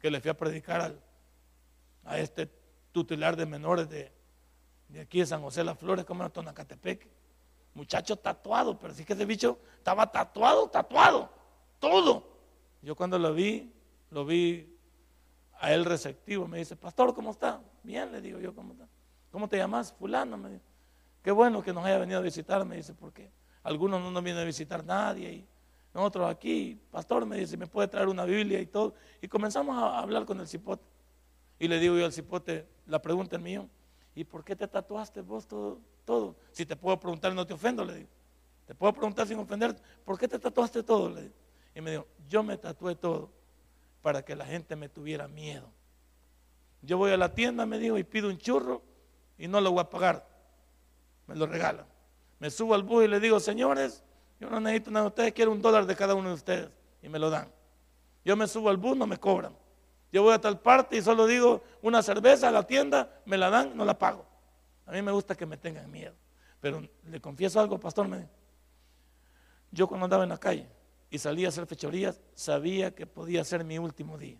que 0.00 0.10
le 0.10 0.20
fui 0.20 0.30
a 0.30 0.36
predicar 0.36 0.94
a 2.04 2.18
este 2.18 2.50
tutelar 2.92 3.36
de 3.36 3.46
menores 3.46 3.88
de, 3.88 4.12
aquí 5.00 5.20
de 5.20 5.26
San 5.26 5.42
José 5.42 5.64
Las 5.64 5.78
Flores, 5.78 6.04
como 6.04 6.22
era 6.22 6.32
Tonacatepec 6.32 7.08
muchacho 7.76 8.16
tatuado, 8.16 8.78
pero 8.78 8.94
sí 8.94 9.04
que 9.04 9.12
ese 9.12 9.26
bicho 9.26 9.58
estaba 9.76 10.10
tatuado, 10.10 10.68
tatuado, 10.68 11.30
todo. 11.78 12.26
Yo 12.82 12.96
cuando 12.96 13.18
lo 13.18 13.34
vi, 13.34 13.70
lo 14.10 14.24
vi 14.24 14.74
a 15.60 15.72
él 15.72 15.84
receptivo, 15.84 16.48
me 16.48 16.58
dice, 16.58 16.74
pastor, 16.74 17.14
¿cómo 17.14 17.30
está? 17.30 17.60
Bien, 17.82 18.10
le 18.10 18.20
digo 18.20 18.40
yo, 18.40 18.54
¿cómo 18.54 18.72
está? 18.72 18.88
¿Cómo 19.36 19.50
te 19.50 19.58
llamas? 19.58 19.92
Fulano, 19.92 20.38
me 20.38 20.48
dice. 20.48 20.64
Qué 21.22 21.30
bueno 21.30 21.62
que 21.62 21.70
nos 21.70 21.84
haya 21.84 21.98
venido 21.98 22.18
a 22.18 22.22
visitar, 22.22 22.64
me 22.64 22.76
dice, 22.76 22.94
porque 22.94 23.30
algunos 23.64 24.00
no 24.00 24.10
nos 24.10 24.24
vienen 24.24 24.40
a 24.40 24.46
visitar 24.46 24.82
nadie 24.82 25.30
y 25.30 25.46
nosotros 25.92 26.30
aquí, 26.30 26.80
pastor, 26.90 27.26
me 27.26 27.36
dice, 27.36 27.58
me 27.58 27.66
puede 27.66 27.86
traer 27.86 28.08
una 28.08 28.24
Biblia 28.24 28.58
y 28.62 28.64
todo. 28.64 28.94
Y 29.20 29.28
comenzamos 29.28 29.76
a 29.76 29.98
hablar 29.98 30.24
con 30.24 30.40
el 30.40 30.48
cipote. 30.48 30.86
Y 31.58 31.68
le 31.68 31.78
digo 31.78 31.98
yo 31.98 32.06
al 32.06 32.14
cipote, 32.14 32.66
la 32.86 33.02
pregunta 33.02 33.36
es 33.36 33.42
mío, 33.42 33.68
¿y 34.14 34.24
por 34.24 34.42
qué 34.42 34.56
te 34.56 34.66
tatuaste 34.66 35.20
vos 35.20 35.46
todo? 35.46 35.80
todo. 36.06 36.36
Si 36.52 36.64
te 36.64 36.74
puedo 36.74 36.98
preguntar, 36.98 37.34
no 37.34 37.46
te 37.46 37.52
ofendo, 37.52 37.84
le 37.84 37.94
digo. 37.94 38.08
Te 38.64 38.74
puedo 38.74 38.94
preguntar 38.94 39.26
sin 39.26 39.38
ofender, 39.38 39.76
¿por 40.02 40.18
qué 40.18 40.28
te 40.28 40.38
tatuaste 40.38 40.82
todo? 40.82 41.10
Le 41.10 41.20
digo. 41.24 41.34
Y 41.74 41.82
me 41.82 41.90
dijo, 41.90 42.06
yo 42.26 42.42
me 42.42 42.56
tatué 42.56 42.94
todo 42.94 43.30
para 44.00 44.24
que 44.24 44.34
la 44.34 44.46
gente 44.46 44.76
me 44.76 44.88
tuviera 44.88 45.28
miedo. 45.28 45.70
Yo 46.80 46.96
voy 46.96 47.12
a 47.12 47.18
la 47.18 47.34
tienda, 47.34 47.66
me 47.66 47.78
dijo, 47.78 47.98
y 47.98 48.02
pido 48.02 48.30
un 48.30 48.38
churro 48.38 48.95
y 49.38 49.48
no 49.48 49.60
lo 49.60 49.72
voy 49.72 49.80
a 49.80 49.90
pagar. 49.90 50.26
Me 51.26 51.34
lo 51.34 51.46
regalan. 51.46 51.86
Me 52.38 52.50
subo 52.50 52.74
al 52.74 52.82
bus 52.82 53.04
y 53.04 53.08
le 53.08 53.20
digo, 53.20 53.40
señores, 53.40 54.02
yo 54.38 54.50
no 54.50 54.60
necesito 54.60 54.90
nada, 54.90 55.06
ustedes 55.06 55.32
quieren 55.32 55.54
un 55.54 55.62
dólar 55.62 55.86
de 55.86 55.96
cada 55.96 56.14
uno 56.14 56.28
de 56.28 56.34
ustedes 56.34 56.70
y 57.02 57.08
me 57.08 57.18
lo 57.18 57.30
dan. 57.30 57.50
Yo 58.24 58.36
me 58.36 58.46
subo 58.46 58.68
al 58.68 58.76
bus, 58.76 58.96
no 58.96 59.06
me 59.06 59.18
cobran. 59.18 59.56
Yo 60.12 60.22
voy 60.22 60.34
a 60.34 60.40
tal 60.40 60.60
parte 60.60 60.96
y 60.96 61.02
solo 61.02 61.26
digo 61.26 61.62
una 61.82 62.02
cerveza 62.02 62.48
a 62.48 62.50
la 62.50 62.62
tienda, 62.64 63.20
me 63.24 63.36
la 63.36 63.50
dan, 63.50 63.76
no 63.76 63.84
la 63.84 63.98
pago. 63.98 64.26
A 64.86 64.92
mí 64.92 65.02
me 65.02 65.12
gusta 65.12 65.34
que 65.34 65.46
me 65.46 65.56
tengan 65.56 65.90
miedo. 65.90 66.14
Pero 66.60 66.82
le 67.04 67.20
confieso 67.20 67.60
algo, 67.60 67.78
pastor. 67.78 68.08
Me, 68.08 68.28
yo 69.70 69.86
cuando 69.86 70.04
andaba 70.04 70.22
en 70.22 70.30
la 70.30 70.38
calle 70.38 70.68
y 71.10 71.18
salía 71.18 71.48
a 71.48 71.50
hacer 71.50 71.66
fechorías, 71.66 72.20
sabía 72.34 72.94
que 72.94 73.06
podía 73.06 73.44
ser 73.44 73.64
mi 73.64 73.78
último 73.78 74.16
día. 74.16 74.38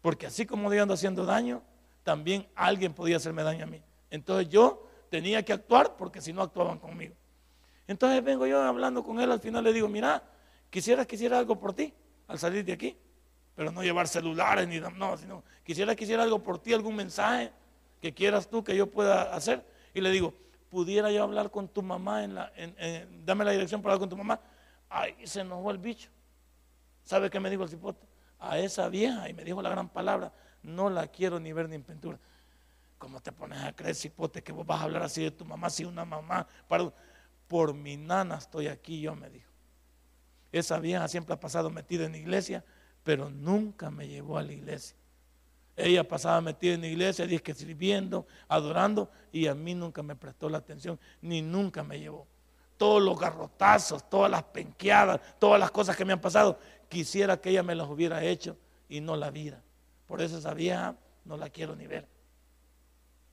Porque 0.00 0.26
así 0.26 0.46
como 0.46 0.72
yo 0.72 0.82
ando 0.82 0.94
haciendo 0.94 1.24
daño, 1.24 1.62
también 2.02 2.48
alguien 2.54 2.94
podía 2.94 3.16
hacerme 3.16 3.42
daño 3.42 3.64
a 3.64 3.66
mí. 3.66 3.82
Entonces 4.10 4.48
yo 4.48 4.86
tenía 5.10 5.44
que 5.44 5.52
actuar 5.52 5.96
porque 5.96 6.20
si 6.20 6.32
no 6.32 6.42
actuaban 6.42 6.78
conmigo. 6.78 7.14
Entonces 7.86 8.22
vengo 8.22 8.46
yo 8.46 8.62
hablando 8.62 9.02
con 9.02 9.20
él, 9.20 9.32
al 9.32 9.40
final 9.40 9.64
le 9.64 9.72
digo, 9.72 9.88
mira, 9.88 10.22
quisiera 10.70 11.06
que 11.06 11.16
hiciera 11.16 11.38
algo 11.38 11.58
por 11.58 11.72
ti 11.72 11.92
al 12.26 12.38
salir 12.38 12.64
de 12.64 12.72
aquí, 12.72 12.96
pero 13.54 13.72
no 13.72 13.82
llevar 13.82 14.06
celulares 14.06 14.68
ni 14.68 14.78
no, 14.78 15.16
sino 15.16 15.42
quisiera 15.64 15.96
que 15.96 16.04
hiciera 16.04 16.22
algo 16.22 16.42
por 16.42 16.58
ti, 16.58 16.74
algún 16.74 16.94
mensaje 16.94 17.50
que 18.00 18.12
quieras 18.12 18.48
tú 18.48 18.62
que 18.62 18.76
yo 18.76 18.90
pueda 18.90 19.34
hacer 19.34 19.64
y 19.94 20.00
le 20.00 20.10
digo, 20.10 20.34
pudiera 20.68 21.10
yo 21.10 21.22
hablar 21.22 21.50
con 21.50 21.68
tu 21.68 21.82
mamá, 21.82 22.24
en 22.24 22.34
la, 22.34 22.52
dame 23.24 23.44
la 23.44 23.52
dirección 23.52 23.82
para 23.82 23.94
hablar 23.94 24.00
con 24.00 24.10
tu 24.10 24.16
mamá. 24.16 24.40
Ay, 24.88 25.14
se 25.24 25.40
enojó 25.40 25.70
el 25.70 25.78
bicho. 25.78 26.10
¿Sabe 27.02 27.30
qué 27.30 27.40
me 27.40 27.50
dijo 27.50 27.62
el 27.62 27.68
cipote? 27.68 28.06
A 28.38 28.58
esa 28.58 28.88
vieja, 28.88 29.28
y 29.28 29.34
me 29.34 29.44
dijo 29.44 29.60
la 29.62 29.70
gran 29.70 29.88
palabra, 29.88 30.32
no 30.62 30.90
la 30.90 31.06
quiero 31.08 31.40
ni 31.40 31.52
ver 31.52 31.68
ni 31.68 31.76
en 31.76 31.82
pintura. 31.82 32.18
¿Cómo 32.98 33.20
te 33.20 33.32
pones 33.32 33.62
a 33.62 33.72
creer, 33.72 33.94
cipote, 33.94 34.42
que 34.42 34.52
vos 34.52 34.66
vas 34.66 34.80
a 34.80 34.84
hablar 34.84 35.02
así 35.04 35.22
de 35.22 35.30
tu 35.30 35.44
mamá, 35.44 35.70
si 35.70 35.84
una 35.84 36.04
mamá, 36.04 36.46
para... 36.66 36.92
por 37.46 37.72
mi 37.72 37.96
nana 37.96 38.36
estoy 38.36 38.66
aquí, 38.66 39.00
yo 39.00 39.14
me 39.14 39.30
dijo. 39.30 39.50
Esa 40.50 40.78
vieja 40.78 41.06
siempre 41.08 41.34
ha 41.34 41.40
pasado 41.40 41.70
metida 41.70 42.06
en 42.06 42.12
la 42.12 42.18
iglesia, 42.18 42.64
pero 43.04 43.30
nunca 43.30 43.90
me 43.90 44.08
llevó 44.08 44.38
a 44.38 44.42
la 44.42 44.52
iglesia. 44.52 44.96
Ella 45.76 46.02
pasaba 46.02 46.40
metida 46.40 46.74
en 46.74 46.80
la 46.80 46.88
iglesia, 46.88 47.24
dice 47.24 47.42
que 47.42 47.54
sirviendo, 47.54 48.26
adorando, 48.48 49.10
y 49.30 49.46
a 49.46 49.54
mí 49.54 49.74
nunca 49.74 50.02
me 50.02 50.16
prestó 50.16 50.48
la 50.48 50.58
atención, 50.58 50.98
ni 51.22 51.40
nunca 51.40 51.84
me 51.84 52.00
llevó. 52.00 52.26
Todos 52.76 53.00
los 53.00 53.18
garrotazos, 53.18 54.08
todas 54.10 54.30
las 54.30 54.42
penqueadas, 54.42 55.20
todas 55.38 55.60
las 55.60 55.70
cosas 55.70 55.96
que 55.96 56.04
me 56.04 56.12
han 56.12 56.20
pasado, 56.20 56.58
quisiera 56.88 57.40
que 57.40 57.50
ella 57.50 57.62
me 57.62 57.76
las 57.76 57.88
hubiera 57.88 58.24
hecho 58.24 58.56
y 58.88 59.00
no 59.00 59.14
la 59.14 59.30
viera. 59.30 59.62
Por 60.06 60.20
eso 60.20 60.38
esa 60.38 60.54
vieja 60.54 60.96
no 61.24 61.36
la 61.36 61.50
quiero 61.50 61.76
ni 61.76 61.86
ver. 61.86 62.08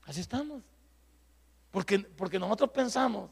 Así 0.06 0.20
estamos. 0.20 0.62
Porque, 1.70 1.98
porque 1.98 2.38
nosotros 2.38 2.70
pensamos 2.70 3.30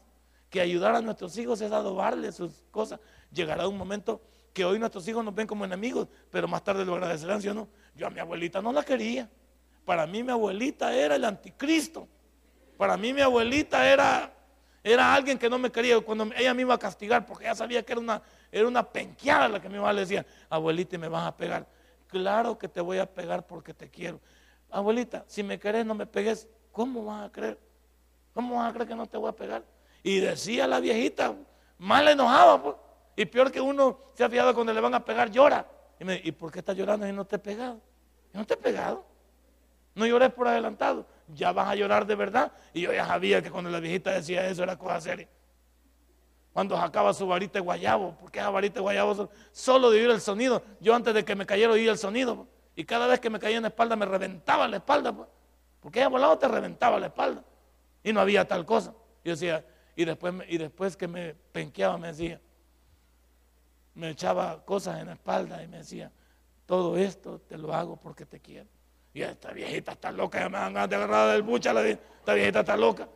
que 0.49 0.61
ayudar 0.61 0.95
a 0.95 1.01
nuestros 1.01 1.37
hijos 1.37 1.59
es 1.61 1.71
adobarles 1.71 2.35
sus 2.35 2.63
cosas. 2.69 2.99
Llegará 3.31 3.67
un 3.67 3.77
momento 3.77 4.21
que 4.53 4.63
hoy 4.63 4.77
nuestros 4.77 5.07
hijos 5.07 5.25
nos 5.25 5.33
ven 5.33 5.47
como 5.47 5.65
enemigos, 5.65 6.07
pero 6.29 6.47
más 6.47 6.63
tarde 6.63 6.85
lo 6.85 6.93
agradecerán, 6.93 7.41
¿sí 7.41 7.49
o 7.49 7.53
no? 7.53 7.67
Yo 7.95 8.07
a 8.07 8.09
mi 8.09 8.19
abuelita 8.19 8.61
no 8.61 8.71
la 8.71 8.83
quería. 8.83 9.29
Para 9.83 10.05
mí 10.07 10.23
mi 10.23 10.31
abuelita 10.31 10.93
era 10.93 11.15
el 11.15 11.25
anticristo. 11.25 12.07
Para 12.77 12.97
mí 12.97 13.13
mi 13.13 13.21
abuelita 13.21 13.91
era, 13.91 14.33
era 14.83 15.13
alguien 15.13 15.37
que 15.37 15.49
no 15.49 15.57
me 15.57 15.71
quería. 15.71 15.99
Cuando 16.01 16.29
ella 16.35 16.53
me 16.53 16.61
iba 16.61 16.73
a 16.73 16.79
castigar, 16.79 17.25
porque 17.25 17.45
ella 17.45 17.55
sabía 17.55 17.83
que 17.83 17.93
era 17.93 18.01
una, 18.01 18.21
era 18.51 18.67
una 18.67 18.89
penqueada 18.89 19.47
la 19.47 19.61
que 19.61 19.69
mi 19.69 19.75
mamá 19.75 19.93
le 19.93 20.01
decía, 20.01 20.25
abuelita, 20.49 20.97
me 20.97 21.07
vas 21.07 21.27
a 21.27 21.35
pegar. 21.35 21.67
Claro 22.07 22.57
que 22.57 22.67
te 22.67 22.81
voy 22.81 22.99
a 22.99 23.11
pegar 23.11 23.45
porque 23.45 23.73
te 23.73 23.89
quiero. 23.89 24.21
Abuelita, 24.69 25.25
si 25.27 25.43
me 25.43 25.59
querés, 25.59 25.85
no 25.85 25.95
me 25.95 26.05
pegues. 26.05 26.47
¿Cómo 26.75 27.05
vas 27.05 27.25
a 27.25 27.31
creer? 27.31 27.57
¿Cómo 28.33 28.57
vas 28.57 28.69
a 28.69 28.73
creer 28.73 28.89
que 28.89 28.95
no 28.95 29.07
te 29.07 29.15
voy 29.17 29.29
a 29.29 29.31
pegar? 29.31 29.63
Y 30.03 30.19
decía 30.19 30.67
la 30.67 30.81
viejita, 30.81 31.33
mal 31.77 32.05
enojaba, 32.05 32.61
pues. 32.61 32.75
Y 33.15 33.25
peor 33.25 33.49
que 33.49 33.61
uno 33.61 33.97
se 34.13 34.25
ha 34.25 34.29
fijado 34.29 34.53
cuando 34.53 34.73
le 34.73 34.81
van 34.81 34.93
a 34.93 35.03
pegar, 35.03 35.31
llora. 35.31 35.65
Y, 35.97 36.03
me, 36.03 36.19
¿y 36.21 36.33
por 36.33 36.51
qué 36.51 36.59
estás 36.59 36.75
llorando 36.75 37.07
y 37.07 37.13
no 37.13 37.23
te 37.23 37.37
he 37.37 37.39
pegado? 37.39 37.79
Yo 38.33 38.39
no 38.39 38.45
te 38.45 38.55
he 38.55 38.57
pegado. 38.57 39.05
No 39.93 40.05
llores 40.05 40.33
por 40.33 40.49
adelantado. 40.49 41.05
Ya 41.33 41.53
vas 41.53 41.69
a 41.69 41.75
llorar 41.75 42.05
de 42.05 42.15
verdad. 42.15 42.51
Y 42.73 42.81
yo 42.81 42.91
ya 42.91 43.07
sabía 43.07 43.41
que 43.41 43.49
cuando 43.49 43.69
la 43.69 43.79
viejita 43.79 44.11
decía 44.11 44.45
eso 44.45 44.61
era 44.61 44.77
cosa 44.77 44.99
seria. 44.99 45.29
Cuando 46.51 46.75
sacaba 46.75 47.13
su 47.13 47.25
varita 47.25 47.53
de 47.53 47.61
guayabo, 47.61 48.17
porque 48.19 48.39
esa 48.39 48.49
varita 48.49 48.75
de 48.75 48.81
guayabo 48.81 49.29
solo 49.53 49.89
de 49.91 50.01
oír 50.01 50.09
el 50.09 50.19
sonido. 50.19 50.61
Yo 50.81 50.93
antes 50.93 51.13
de 51.13 51.23
que 51.23 51.35
me 51.35 51.45
cayera 51.45 51.71
oía 51.71 51.91
el 51.91 51.97
sonido. 51.97 52.47
Y 52.75 52.83
cada 52.83 53.07
vez 53.07 53.21
que 53.21 53.29
me 53.29 53.39
caía 53.39 53.55
en 53.55 53.61
la 53.61 53.69
espalda 53.69 53.95
me 53.95 54.05
reventaba 54.05 54.67
la 54.67 54.75
espalda. 54.75 55.15
Porque 55.85 55.99
ella 55.99 56.07
volado 56.07 56.35
te 56.39 56.47
reventaba 56.47 56.99
la 56.99 57.05
espalda. 57.05 57.43
Y 58.03 58.11
no 58.11 58.19
había 58.19 58.47
tal 58.47 58.65
cosa. 58.65 58.91
Y 59.23 59.29
decía, 59.29 59.63
y 59.95 60.03
después, 60.03 60.33
y 60.47 60.57
después 60.57 60.97
que 60.97 61.07
me 61.07 61.35
penqueaba 61.51 61.95
me 61.99 62.07
decía, 62.07 62.41
me 63.93 64.09
echaba 64.09 64.65
cosas 64.65 64.99
en 64.99 65.05
la 65.05 65.13
espalda 65.13 65.61
y 65.61 65.67
me 65.67 65.77
decía, 65.77 66.11
todo 66.65 66.97
esto 66.97 67.39
te 67.47 67.55
lo 67.59 67.71
hago 67.71 67.97
porque 67.97 68.25
te 68.25 68.39
quiero. 68.39 68.65
Y 69.13 69.21
esta 69.21 69.51
viejita 69.51 69.91
está 69.91 70.11
loca, 70.11 70.39
ya 70.39 70.49
me 70.49 70.57
dan 70.57 70.73
ganas 70.73 70.89
de 70.89 70.95
agarrar 70.95 71.31
del 71.33 71.43
bucha, 71.43 71.69
esta 71.87 72.33
viejita 72.33 72.61
está 72.61 72.75
loca. 72.75 73.07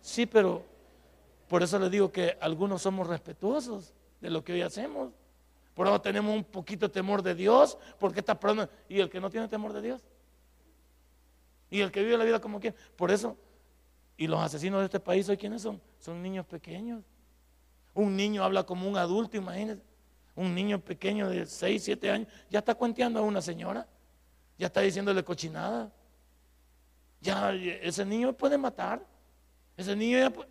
Sí, 0.00 0.26
pero 0.26 0.64
por 1.46 1.62
eso 1.62 1.78
le 1.78 1.88
digo 1.88 2.10
que 2.10 2.36
algunos 2.40 2.82
somos 2.82 3.06
respetuosos 3.06 3.94
de 4.20 4.30
lo 4.30 4.42
que 4.42 4.54
hoy 4.54 4.62
hacemos. 4.62 5.12
Por 5.74 5.86
eso 5.86 6.00
tenemos 6.00 6.34
un 6.34 6.42
poquito 6.42 6.88
de 6.88 6.92
temor 6.92 7.22
de 7.22 7.36
Dios, 7.36 7.78
porque 8.00 8.18
está 8.18 8.34
pronto. 8.34 8.68
¿Y 8.88 8.98
el 8.98 9.08
que 9.08 9.20
no 9.20 9.30
tiene 9.30 9.46
temor 9.46 9.72
de 9.72 9.80
Dios? 9.80 10.02
Y 11.70 11.80
el 11.80 11.92
que 11.92 12.02
vive 12.02 12.18
la 12.18 12.24
vida 12.24 12.40
como 12.40 12.60
quiere. 12.60 12.76
Por 12.96 13.10
eso, 13.10 13.36
y 14.16 14.26
los 14.26 14.40
asesinos 14.40 14.80
de 14.80 14.86
este 14.86 15.00
país 15.00 15.28
hoy, 15.28 15.36
¿quiénes 15.36 15.62
son? 15.62 15.80
Son 15.98 16.20
niños 16.20 16.44
pequeños. 16.44 17.02
Un 17.94 18.16
niño 18.16 18.44
habla 18.44 18.64
como 18.64 18.88
un 18.88 18.96
adulto, 18.96 19.36
imagínense. 19.36 19.82
Un 20.34 20.54
niño 20.54 20.78
pequeño 20.80 21.28
de 21.28 21.46
6, 21.46 21.82
7 21.82 22.10
años 22.10 22.28
ya 22.50 22.58
está 22.58 22.74
cuenteando 22.74 23.20
a 23.20 23.22
una 23.22 23.40
señora. 23.40 23.86
Ya 24.58 24.66
está 24.66 24.80
diciéndole 24.80 25.24
cochinada. 25.24 25.90
Ya 27.20 27.52
ese 27.54 28.04
niño 28.04 28.32
puede 28.32 28.58
matar. 28.58 29.04
Ese 29.76 29.96
niño 29.96 30.18
ya 30.18 30.30
puede... 30.30 30.48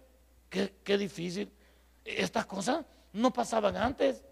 Qué, 0.50 0.74
qué 0.84 0.98
difícil. 0.98 1.52
Estas 2.04 2.46
cosas 2.46 2.84
no 3.14 3.32
pasaban 3.32 3.78
antes. 3.78 4.24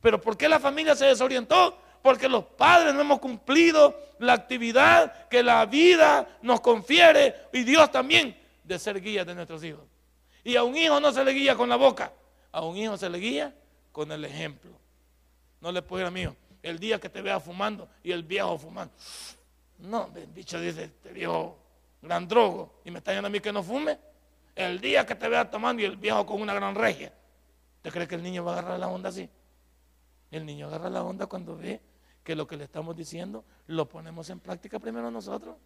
Pero 0.00 0.20
¿por 0.20 0.36
qué 0.36 0.48
la 0.48 0.60
familia 0.60 0.94
se 0.94 1.06
desorientó? 1.06 1.78
Porque 2.02 2.28
los 2.28 2.44
padres 2.44 2.94
no 2.94 3.00
hemos 3.00 3.18
cumplido 3.18 3.98
la 4.18 4.32
actividad 4.34 5.28
que 5.28 5.42
la 5.42 5.64
vida 5.66 6.38
nos 6.42 6.60
confiere 6.60 7.34
y 7.52 7.62
Dios 7.64 7.90
también 7.90 8.36
de 8.64 8.78
ser 8.78 9.00
guía 9.00 9.24
de 9.24 9.34
nuestros 9.34 9.62
hijos. 9.64 9.84
Y 10.44 10.56
a 10.56 10.62
un 10.62 10.76
hijo 10.76 11.00
no 11.00 11.12
se 11.12 11.24
le 11.24 11.32
guía 11.32 11.56
con 11.56 11.68
la 11.68 11.76
boca, 11.76 12.12
a 12.52 12.62
un 12.62 12.76
hijo 12.76 12.96
se 12.96 13.08
le 13.08 13.18
guía 13.18 13.54
con 13.92 14.10
el 14.12 14.24
ejemplo. 14.24 14.70
No 15.60 15.72
le 15.72 15.82
puedo 15.82 16.02
ir 16.02 16.06
a 16.06 16.10
mí, 16.10 16.26
el 16.62 16.78
día 16.78 17.00
que 17.00 17.08
te 17.08 17.20
vea 17.22 17.40
fumando 17.40 17.88
y 18.02 18.12
el 18.12 18.22
viejo 18.22 18.58
fumando. 18.58 18.94
No, 19.78 20.10
dicho 20.34 20.60
dice 20.60 20.84
este 20.84 21.12
viejo 21.12 21.56
gran 22.02 22.26
drogo 22.26 22.80
y 22.84 22.90
me 22.90 22.98
está 22.98 23.12
diciendo 23.12 23.28
a 23.28 23.30
mí 23.30 23.40
que 23.40 23.52
no 23.52 23.62
fume. 23.62 23.98
El 24.54 24.80
día 24.80 25.06
que 25.06 25.14
te 25.14 25.28
vea 25.28 25.48
tomando 25.48 25.82
y 25.82 25.84
el 25.84 25.96
viejo 25.96 26.26
con 26.26 26.40
una 26.42 26.52
gran 26.52 26.74
regia. 26.74 27.12
¿Te 27.80 27.92
crees 27.92 28.08
que 28.08 28.16
el 28.16 28.22
niño 28.22 28.44
va 28.44 28.56
a 28.56 28.58
agarrar 28.58 28.80
la 28.80 28.88
onda 28.88 29.08
así? 29.08 29.28
El 30.30 30.44
niño 30.44 30.66
agarra 30.66 30.90
la 30.90 31.02
onda 31.02 31.26
cuando 31.26 31.56
ve 31.56 31.80
que 32.22 32.36
lo 32.36 32.46
que 32.46 32.56
le 32.56 32.64
estamos 32.64 32.94
diciendo 32.94 33.44
lo 33.66 33.88
ponemos 33.88 34.28
en 34.30 34.40
práctica 34.40 34.78
primero 34.78 35.10
nosotros. 35.10 35.56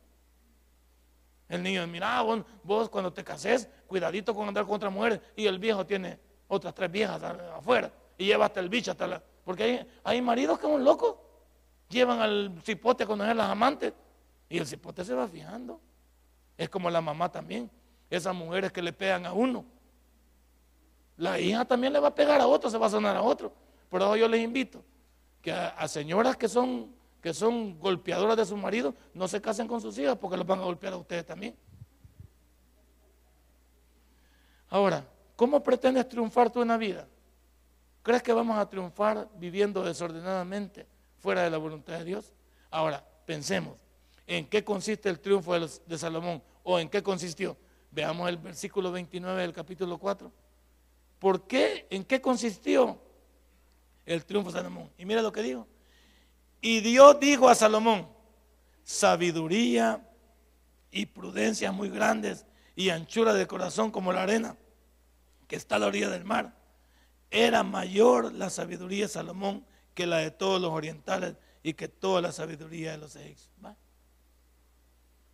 El 1.49 1.63
niño, 1.63 1.87
mira, 1.87 2.23
vos, 2.63 2.89
cuando 2.89 3.13
te 3.13 3.25
cases, 3.25 3.69
cuidadito 3.87 4.35
con 4.35 4.49
andar 4.49 4.65
con 4.65 4.75
otra 4.75 4.91
mujer 4.91 5.21
y 5.37 5.47
el 5.47 5.59
viejo 5.59 5.85
tiene 5.85 6.19
otras 6.49 6.75
tres 6.75 6.91
viejas 6.91 7.23
afuera 7.23 7.93
y 8.17 8.27
lleva 8.27 8.47
hasta 8.47 8.61
el 8.61 8.69
bicho, 8.69 8.91
hasta 8.91 9.07
la... 9.07 9.23
Porque 9.45 9.63
hay, 9.65 9.89
hay 10.05 10.23
maridos 10.23 10.59
que 10.59 10.67
son 10.67 10.85
locos, 10.85 11.17
llevan 11.89 12.21
al 12.21 12.61
cipote 12.63 13.05
a 13.05 13.07
conocer 13.07 13.35
las 13.37 13.51
amantes 13.51 13.93
y 14.49 14.59
el 14.59 14.67
cipote 14.67 15.05
se 15.05 15.15
va 15.15 15.27
fijando. 15.27 15.81
Es 16.57 16.69
como 16.69 16.89
la 16.89 17.01
mamá 17.01 17.31
también, 17.31 17.71
esas 18.09 18.35
mujeres 18.35 18.73
que 18.73 18.81
le 18.81 18.93
pegan 18.93 19.27
a 19.27 19.33
uno. 19.33 19.65
La 21.17 21.39
hija 21.41 21.65
también 21.65 21.93
le 21.93 21.99
va 22.01 22.09
a 22.09 22.15
pegar 22.15 22.41
a 22.41 22.47
otro, 22.47 22.71
se 22.71 22.79
va 22.79 22.87
a 22.87 22.91
sonar 22.91 23.17
a 23.17 23.23
otro. 23.23 23.53
Por 23.93 24.01
eso 24.01 24.17
yo 24.17 24.27
les 24.27 24.41
invito 24.41 24.83
que 25.43 25.53
a, 25.53 25.87
señoras 25.87 26.39
que 26.39 26.49
son, 26.49 26.91
que 27.21 27.35
son 27.35 27.79
golpeadoras 27.79 28.39
de 28.39 28.47
su 28.47 28.57
marido 28.57 28.95
no 29.13 29.29
se 29.29 29.39
casen 29.39 29.69
con 29.69 29.83
sus 29.83 29.99
hijas 29.99 30.17
porque 30.17 30.39
los 30.39 30.47
van 30.47 30.61
a 30.61 30.63
golpear 30.63 30.95
a 30.95 30.97
ustedes 30.97 31.27
también. 31.27 31.55
Ahora, 34.71 35.07
¿cómo 35.37 35.63
pretendes 35.63 36.09
triunfar 36.09 36.49
tú 36.49 36.63
en 36.63 36.69
la 36.69 36.79
vida? 36.79 37.07
¿Crees 38.03 38.23
que 38.23 38.33
vamos 38.33 38.57
a 38.57 38.67
triunfar 38.67 39.29
viviendo 39.37 39.85
desordenadamente 39.85 40.87
fuera 41.19 41.43
de 41.43 41.51
la 41.51 41.59
voluntad 41.59 41.99
de 41.99 42.05
Dios? 42.05 42.33
Ahora, 42.71 43.07
pensemos, 43.27 43.79
¿en 44.27 44.47
qué 44.47 44.65
consiste 44.65 45.11
el 45.11 45.21
triunfo 45.21 45.53
de, 45.61 45.69
de 45.85 45.99
Salomón? 45.99 46.43
¿O 46.63 46.81
en 46.81 46.89
qué 46.89 47.03
consistió? 47.03 47.59
Veamos 47.91 48.27
el 48.31 48.39
versículo 48.39 48.91
29 48.91 49.43
del 49.43 49.53
capítulo 49.53 49.99
4. 49.99 50.33
¿Por 51.19 51.47
qué? 51.47 51.87
¿En 51.91 52.05
qué 52.05 52.23
consistió 52.23 52.99
el 54.07 54.25
triunfo 54.25 54.51
de 54.51 54.59
Salomón. 54.59 54.91
Y 54.99 55.05
mira 55.05 55.23
lo 55.23 55.33
que 55.33 55.43
dijo. 55.43 55.67
Y 56.61 56.81
Dios 56.81 57.19
dijo 57.21 57.49
a 57.49 57.55
Salomón, 57.55 58.09
sabiduría 58.85 60.09
y 60.91 61.07
prudencia 61.07 61.73
muy 61.73 61.89
grandes 61.89 62.47
y 62.77 62.91
anchura 62.91 63.35
de 63.35 63.47
corazón 63.47 63.91
como 63.91 64.13
la 64.13 64.23
arena 64.23 64.57
que 65.49 65.57
está 65.57 65.77
a 65.77 65.79
la 65.81 65.87
orilla 65.87 66.09
del 66.09 66.25
mar. 66.25 66.55
Era 67.31 67.63
mayor 67.63 68.33
la 68.33 68.51
sabiduría 68.51 69.05
de 69.05 69.09
Salomón 69.09 69.67
que 69.95 70.07
la 70.07 70.19
de 70.19 70.31
todos 70.31 70.61
los 70.61 70.71
orientales 70.71 71.37
y 71.63 71.75
que 71.75 71.89
toda 71.89 72.21
la 72.21 72.33
sabiduría 72.33 72.93
de 72.93 72.99
los 72.99 73.17
egipcios. 73.17 73.51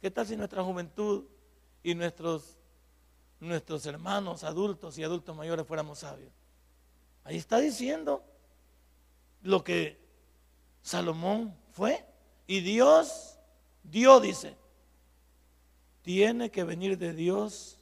¿Qué 0.01 0.11
tal 0.11 0.27
si 0.27 0.37
nuestra 0.37 0.63
juventud 0.63 1.25
y 1.83 1.95
nuestros, 1.95 2.57
nuestros 3.41 3.85
hermanos 3.87 4.45
adultos 4.45 4.97
y 4.97 5.03
adultos 5.03 5.37
mayores 5.37 5.67
fuéramos 5.67 6.01
sabios? 6.01 6.33
Ahí 7.25 7.37
está 7.37 7.59
diciendo 7.59 8.25
lo 9.43 9.65
que 9.65 9.99
Salomón 10.83 11.57
fue. 11.73 12.05
Y 12.47 12.61
Dios, 12.61 13.39
Dios 13.83 14.23
dice, 14.23 14.57
tiene 16.03 16.51
que 16.51 16.65
venir 16.65 16.97
de 16.99 17.13
Dios 17.13 17.79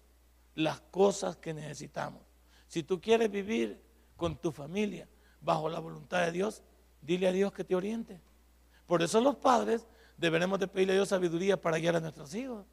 las 0.55 0.81
cosas 0.81 1.37
que 1.37 1.55
necesitamos. 1.55 2.23
Si 2.67 2.83
tú 2.83 3.01
quieres 3.01 3.31
vivir 3.31 3.81
con 4.17 4.37
tu 4.37 4.51
familia 4.51 5.09
bajo 5.41 5.69
la 5.69 5.79
voluntad 5.79 6.25
de 6.25 6.33
Dios, 6.33 6.63
dile 7.01 7.29
a 7.29 7.33
Dios 7.33 7.53
que 7.53 7.63
te 7.65 7.77
oriente. 7.77 8.21
Por 8.87 9.03
eso 9.03 9.21
los 9.21 9.37
padres 9.37 9.87
deberemos 10.17 10.59
de 10.59 10.67
pedirle 10.67 10.95
a 10.95 10.97
Dios 10.97 11.09
sabiduría 11.09 11.61
para 11.61 11.79
guiar 11.79 11.97
a 11.97 12.01
nuestros 12.01 12.35
hijos. 12.35 12.67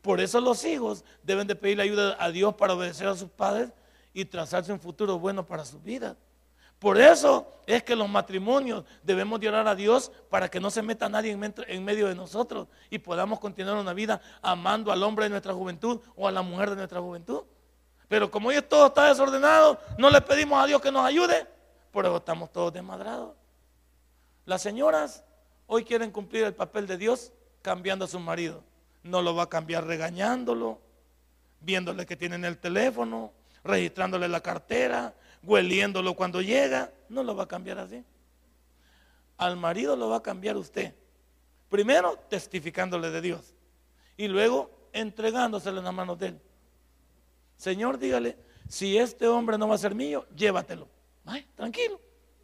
Por 0.00 0.20
eso 0.20 0.40
los 0.40 0.64
hijos 0.64 1.04
deben 1.22 1.46
de 1.46 1.56
pedirle 1.56 1.84
ayuda 1.84 2.16
a 2.22 2.30
Dios 2.30 2.54
para 2.54 2.74
obedecer 2.74 3.08
a 3.08 3.16
sus 3.16 3.30
padres 3.30 3.72
y 4.12 4.24
trazarse 4.24 4.72
un 4.72 4.80
futuro 4.80 5.18
bueno 5.18 5.46
para 5.46 5.64
sus 5.64 5.82
vidas. 5.82 6.16
Por 6.82 7.00
eso 7.00 7.46
es 7.64 7.84
que 7.84 7.94
los 7.94 8.08
matrimonios 8.08 8.84
debemos 9.04 9.38
de 9.38 9.48
orar 9.48 9.68
a 9.68 9.76
Dios 9.76 10.10
para 10.28 10.50
que 10.50 10.58
no 10.58 10.68
se 10.68 10.82
meta 10.82 11.08
nadie 11.08 11.30
en 11.30 11.84
medio 11.84 12.08
de 12.08 12.16
nosotros 12.16 12.66
y 12.90 12.98
podamos 12.98 13.38
continuar 13.38 13.76
una 13.76 13.92
vida 13.92 14.20
amando 14.42 14.90
al 14.90 15.00
hombre 15.04 15.26
de 15.26 15.30
nuestra 15.30 15.54
juventud 15.54 16.00
o 16.16 16.26
a 16.26 16.32
la 16.32 16.42
mujer 16.42 16.70
de 16.70 16.74
nuestra 16.74 17.00
juventud. 17.00 17.44
Pero 18.08 18.32
como 18.32 18.48
hoy 18.48 18.60
todo 18.62 18.88
está 18.88 19.06
desordenado, 19.06 19.78
no 19.96 20.10
le 20.10 20.20
pedimos 20.22 20.60
a 20.60 20.66
Dios 20.66 20.82
que 20.82 20.90
nos 20.90 21.06
ayude, 21.06 21.46
por 21.92 22.04
eso 22.04 22.16
estamos 22.16 22.50
todos 22.50 22.72
desmadrados. 22.72 23.36
Las 24.44 24.60
señoras 24.60 25.22
hoy 25.68 25.84
quieren 25.84 26.10
cumplir 26.10 26.42
el 26.42 26.54
papel 26.54 26.88
de 26.88 26.96
Dios 26.96 27.30
cambiando 27.62 28.06
a 28.06 28.08
su 28.08 28.18
marido. 28.18 28.64
No 29.04 29.22
lo 29.22 29.36
va 29.36 29.44
a 29.44 29.48
cambiar 29.48 29.86
regañándolo, 29.86 30.80
viéndole 31.60 32.06
que 32.06 32.16
tiene 32.16 32.34
en 32.34 32.44
el 32.44 32.58
teléfono, 32.58 33.30
registrándole 33.62 34.26
la 34.26 34.40
cartera, 34.40 35.14
hueliéndolo 35.42 36.14
cuando 36.14 36.40
llega, 36.40 36.92
no 37.08 37.22
lo 37.22 37.34
va 37.34 37.44
a 37.44 37.48
cambiar 37.48 37.78
así. 37.78 38.04
Al 39.38 39.56
marido 39.56 39.96
lo 39.96 40.08
va 40.08 40.16
a 40.16 40.22
cambiar 40.22 40.56
usted. 40.56 40.94
Primero 41.68 42.18
testificándole 42.28 43.10
de 43.10 43.20
Dios 43.20 43.54
y 44.16 44.28
luego 44.28 44.70
entregándoselo 44.92 45.78
en 45.78 45.84
las 45.84 45.94
manos 45.94 46.18
de 46.18 46.28
él. 46.28 46.40
Señor, 47.56 47.98
dígale, 47.98 48.36
si 48.68 48.98
este 48.98 49.26
hombre 49.26 49.58
no 49.58 49.68
va 49.68 49.74
a 49.74 49.78
ser 49.78 49.94
mío, 49.94 50.26
llévatelo. 50.34 50.88
Tranquilo, 51.54 52.00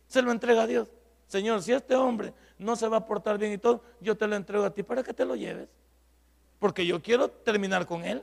se 0.06 0.22
lo 0.22 0.30
entrega 0.30 0.62
a 0.62 0.66
Dios. 0.66 0.88
Señor, 1.26 1.62
si 1.62 1.72
este 1.72 1.94
hombre 1.94 2.32
no 2.58 2.74
se 2.74 2.88
va 2.88 2.98
a 2.98 3.06
portar 3.06 3.38
bien 3.38 3.52
y 3.52 3.58
todo, 3.58 3.82
yo 4.00 4.16
te 4.16 4.26
lo 4.26 4.34
entrego 4.36 4.64
a 4.64 4.70
ti 4.70 4.82
para 4.82 5.02
que 5.02 5.12
te 5.12 5.24
lo 5.24 5.36
lleves. 5.36 5.68
Porque 6.58 6.86
yo 6.86 7.02
quiero 7.02 7.28
terminar 7.28 7.86
con 7.86 8.04
él. 8.04 8.22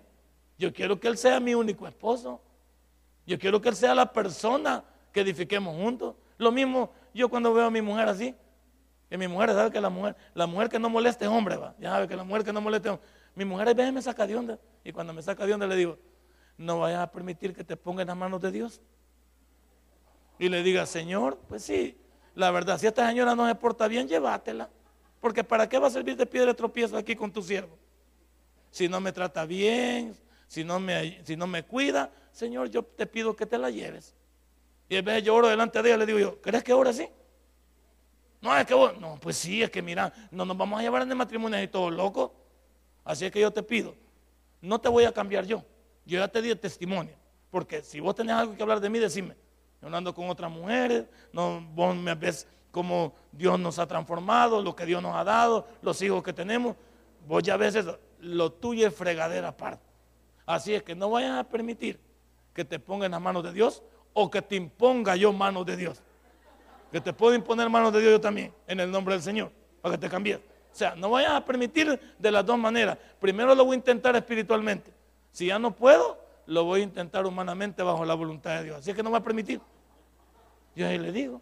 Yo 0.57 0.73
quiero 0.73 0.99
que 0.99 1.07
él 1.07 1.17
sea 1.17 1.39
mi 1.39 1.53
único 1.53 1.87
esposo. 1.87 2.41
Yo 3.25 3.39
quiero 3.39 3.61
que 3.61 3.69
Él 3.69 3.75
sea 3.75 3.95
la 3.95 4.11
persona 4.11 4.83
que 5.11 5.21
edifiquemos 5.21 5.75
juntos. 5.75 6.15
Lo 6.37 6.51
mismo 6.51 6.91
yo 7.13 7.29
cuando 7.29 7.53
veo 7.53 7.65
a 7.65 7.71
mi 7.71 7.81
mujer 7.81 8.09
así, 8.09 8.35
que 9.09 9.17
mi 9.17 9.27
mujer 9.27 9.51
sabe 9.51 9.71
que 9.71 9.79
la 9.79 9.89
mujer, 9.89 10.15
la 10.33 10.47
mujer 10.47 10.69
que 10.69 10.79
no 10.79 10.89
moleste 10.89 11.27
hombre, 11.27 11.55
va, 11.55 11.75
ya 11.79 11.91
sabe 11.91 12.07
que 12.07 12.15
la 12.15 12.23
mujer 12.23 12.43
que 12.43 12.51
no 12.51 12.59
moleste 12.59 12.89
hombre. 12.89 13.07
Mi 13.35 13.45
mujer 13.45 13.69
a 13.69 13.73
veces 13.73 13.93
me 13.93 14.01
saca 14.01 14.27
de 14.27 14.35
onda. 14.35 14.59
Y 14.83 14.91
cuando 14.91 15.13
me 15.13 15.21
saca 15.21 15.45
de 15.45 15.53
onda 15.53 15.67
le 15.67 15.75
digo, 15.75 15.97
no 16.57 16.79
vayas 16.79 16.99
a 16.99 17.11
permitir 17.11 17.53
que 17.53 17.63
te 17.63 17.77
ponga 17.77 18.01
en 18.01 18.09
las 18.09 18.17
manos 18.17 18.41
de 18.41 18.51
Dios. 18.51 18.81
Y 20.37 20.49
le 20.49 20.63
diga, 20.63 20.85
Señor, 20.85 21.39
pues 21.47 21.63
sí, 21.63 21.97
la 22.33 22.51
verdad, 22.51 22.77
si 22.77 22.87
esta 22.87 23.07
señora 23.07 23.35
no 23.35 23.47
se 23.47 23.55
porta 23.55 23.87
bien, 23.87 24.07
llévatela. 24.07 24.69
Porque 25.21 25.43
¿para 25.43 25.67
qué 25.67 25.79
va 25.79 25.87
a 25.87 25.89
servir 25.89 26.17
de 26.17 26.25
piedra 26.25 26.47
de 26.47 26.53
tropiezo 26.53 26.97
aquí 26.97 27.15
con 27.15 27.31
tu 27.31 27.41
siervo? 27.41 27.77
Si 28.69 28.89
no 28.89 28.99
me 28.99 29.13
trata 29.13 29.45
bien, 29.45 30.15
si 30.47 30.63
no 30.63 30.79
me, 30.79 31.23
si 31.23 31.37
no 31.37 31.47
me 31.47 31.63
cuida, 31.63 32.11
Señor, 32.35 32.69
yo 32.69 32.83
te 32.83 33.05
pido 33.05 33.33
que 33.33 33.45
te 33.45 33.57
la 33.57 33.69
lleves. 33.69 34.13
Y 34.89 34.95
vez 34.99 35.15
de 35.15 35.21
yo 35.21 35.35
oro 35.35 35.47
delante 35.47 35.81
de 35.81 35.87
ella, 35.87 35.97
le 35.99 36.05
digo 36.05 36.19
yo, 36.19 36.41
¿crees 36.41 36.65
que 36.65 36.73
ora 36.73 36.89
así? 36.89 37.07
No, 38.41 38.55
es 38.57 38.65
que 38.65 38.73
vos, 38.73 38.99
no, 38.99 39.17
pues 39.21 39.37
sí, 39.37 39.63
es 39.63 39.71
que 39.71 39.81
mira, 39.81 40.11
no 40.31 40.43
nos 40.43 40.57
vamos 40.57 40.77
a 40.77 40.83
llevar 40.83 41.03
en 41.03 41.09
el 41.09 41.15
matrimonio 41.15 41.63
y 41.63 41.69
todo 41.69 41.89
loco. 41.89 42.35
Así 43.05 43.25
es 43.25 43.31
que 43.31 43.39
yo 43.39 43.51
te 43.51 43.63
pido, 43.63 43.95
no 44.59 44.79
te 44.79 44.89
voy 44.89 45.05
a 45.05 45.13
cambiar 45.13 45.45
yo. 45.45 45.63
Yo 46.05 46.19
ya 46.19 46.27
te 46.27 46.41
di 46.41 46.49
el 46.49 46.59
testimonio. 46.59 47.13
Porque 47.49 47.81
si 47.81 48.01
vos 48.01 48.13
tenés 48.13 48.35
algo 48.35 48.53
que 48.53 48.61
hablar 48.61 48.81
de 48.81 48.89
mí, 48.89 48.99
decime. 48.99 49.37
Yo 49.81 49.87
ando 49.87 50.13
con 50.13 50.29
otras 50.29 50.51
mujeres, 50.51 51.05
no, 51.31 51.61
vos 51.73 51.95
me 51.95 52.15
ves 52.15 52.45
cómo 52.69 53.15
Dios 53.31 53.57
nos 53.57 53.79
ha 53.79 53.87
transformado, 53.87 54.61
lo 54.61 54.75
que 54.75 54.85
Dios 54.85 55.01
nos 55.01 55.15
ha 55.15 55.23
dado, 55.23 55.69
los 55.81 56.01
hijos 56.01 56.21
que 56.21 56.33
tenemos. 56.33 56.75
Vos 57.25 57.41
ya 57.41 57.55
ves 57.55 57.75
eso, 57.75 57.97
lo 58.19 58.51
tuyo 58.51 58.85
es 58.85 58.93
fregadera 58.93 59.47
aparte. 59.47 59.85
Así 60.45 60.73
es 60.73 60.83
que 60.83 60.95
no 60.95 61.09
vayas 61.11 61.39
a 61.39 61.45
permitir 61.45 62.03
que 62.55 62.65
te 62.65 62.79
ponga 62.79 63.05
en 63.05 63.11
las 63.11 63.21
manos 63.21 63.43
de 63.43 63.51
Dios 63.51 63.83
o 64.13 64.31
que 64.31 64.41
te 64.41 64.55
imponga 64.55 65.15
yo 65.17 65.31
manos 65.33 65.65
de 65.65 65.75
Dios. 65.75 66.01
Que 66.91 67.01
te 67.01 67.11
puedo 67.11 67.35
imponer 67.35 67.69
manos 67.69 67.91
de 67.91 67.99
Dios 67.99 68.13
yo 68.13 68.21
también, 68.21 68.53
en 68.65 68.79
el 68.79 68.89
nombre 68.89 69.13
del 69.13 69.21
Señor, 69.21 69.51
para 69.81 69.95
que 69.95 70.01
te 70.01 70.09
cambies. 70.09 70.37
O 70.37 70.41
sea, 70.77 70.95
no 70.95 71.09
vayas 71.09 71.31
a 71.31 71.43
permitir 71.43 71.99
de 72.17 72.31
las 72.31 72.45
dos 72.45 72.57
maneras. 72.57 72.97
Primero 73.19 73.53
lo 73.53 73.65
voy 73.65 73.75
a 73.75 73.77
intentar 73.77 74.15
espiritualmente. 74.15 74.93
Si 75.31 75.47
ya 75.47 75.59
no 75.59 75.75
puedo, 75.75 76.17
lo 76.45 76.63
voy 76.63 76.79
a 76.79 76.83
intentar 76.83 77.25
humanamente 77.25 77.83
bajo 77.83 78.05
la 78.05 78.13
voluntad 78.13 78.57
de 78.57 78.63
Dios. 78.63 78.77
Así 78.77 78.93
que 78.93 79.03
no 79.03 79.11
va 79.11 79.17
a 79.17 79.23
permitir. 79.23 79.59
Yo 80.75 80.87
ahí 80.87 80.97
le 80.97 81.11
digo. 81.11 81.41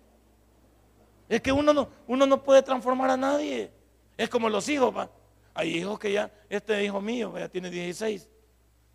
Es 1.30 1.42
que 1.42 1.52
uno 1.52 1.74
no, 1.74 1.90
uno 2.08 2.26
no 2.26 2.44
puede 2.44 2.64
transformar 2.64 3.12
a 3.12 3.18
nadie. 3.18 3.72
Es 4.18 4.30
como 4.30 4.50
los 4.50 4.68
hijos, 4.68 4.96
va. 4.96 5.10
Hay 5.54 5.78
hijos 5.78 6.00
que 6.00 6.12
ya, 6.12 6.32
este 6.50 6.84
hijo 6.84 7.00
mío, 7.00 7.38
ya 7.38 7.48
tiene 7.48 7.70
16. 7.70 8.28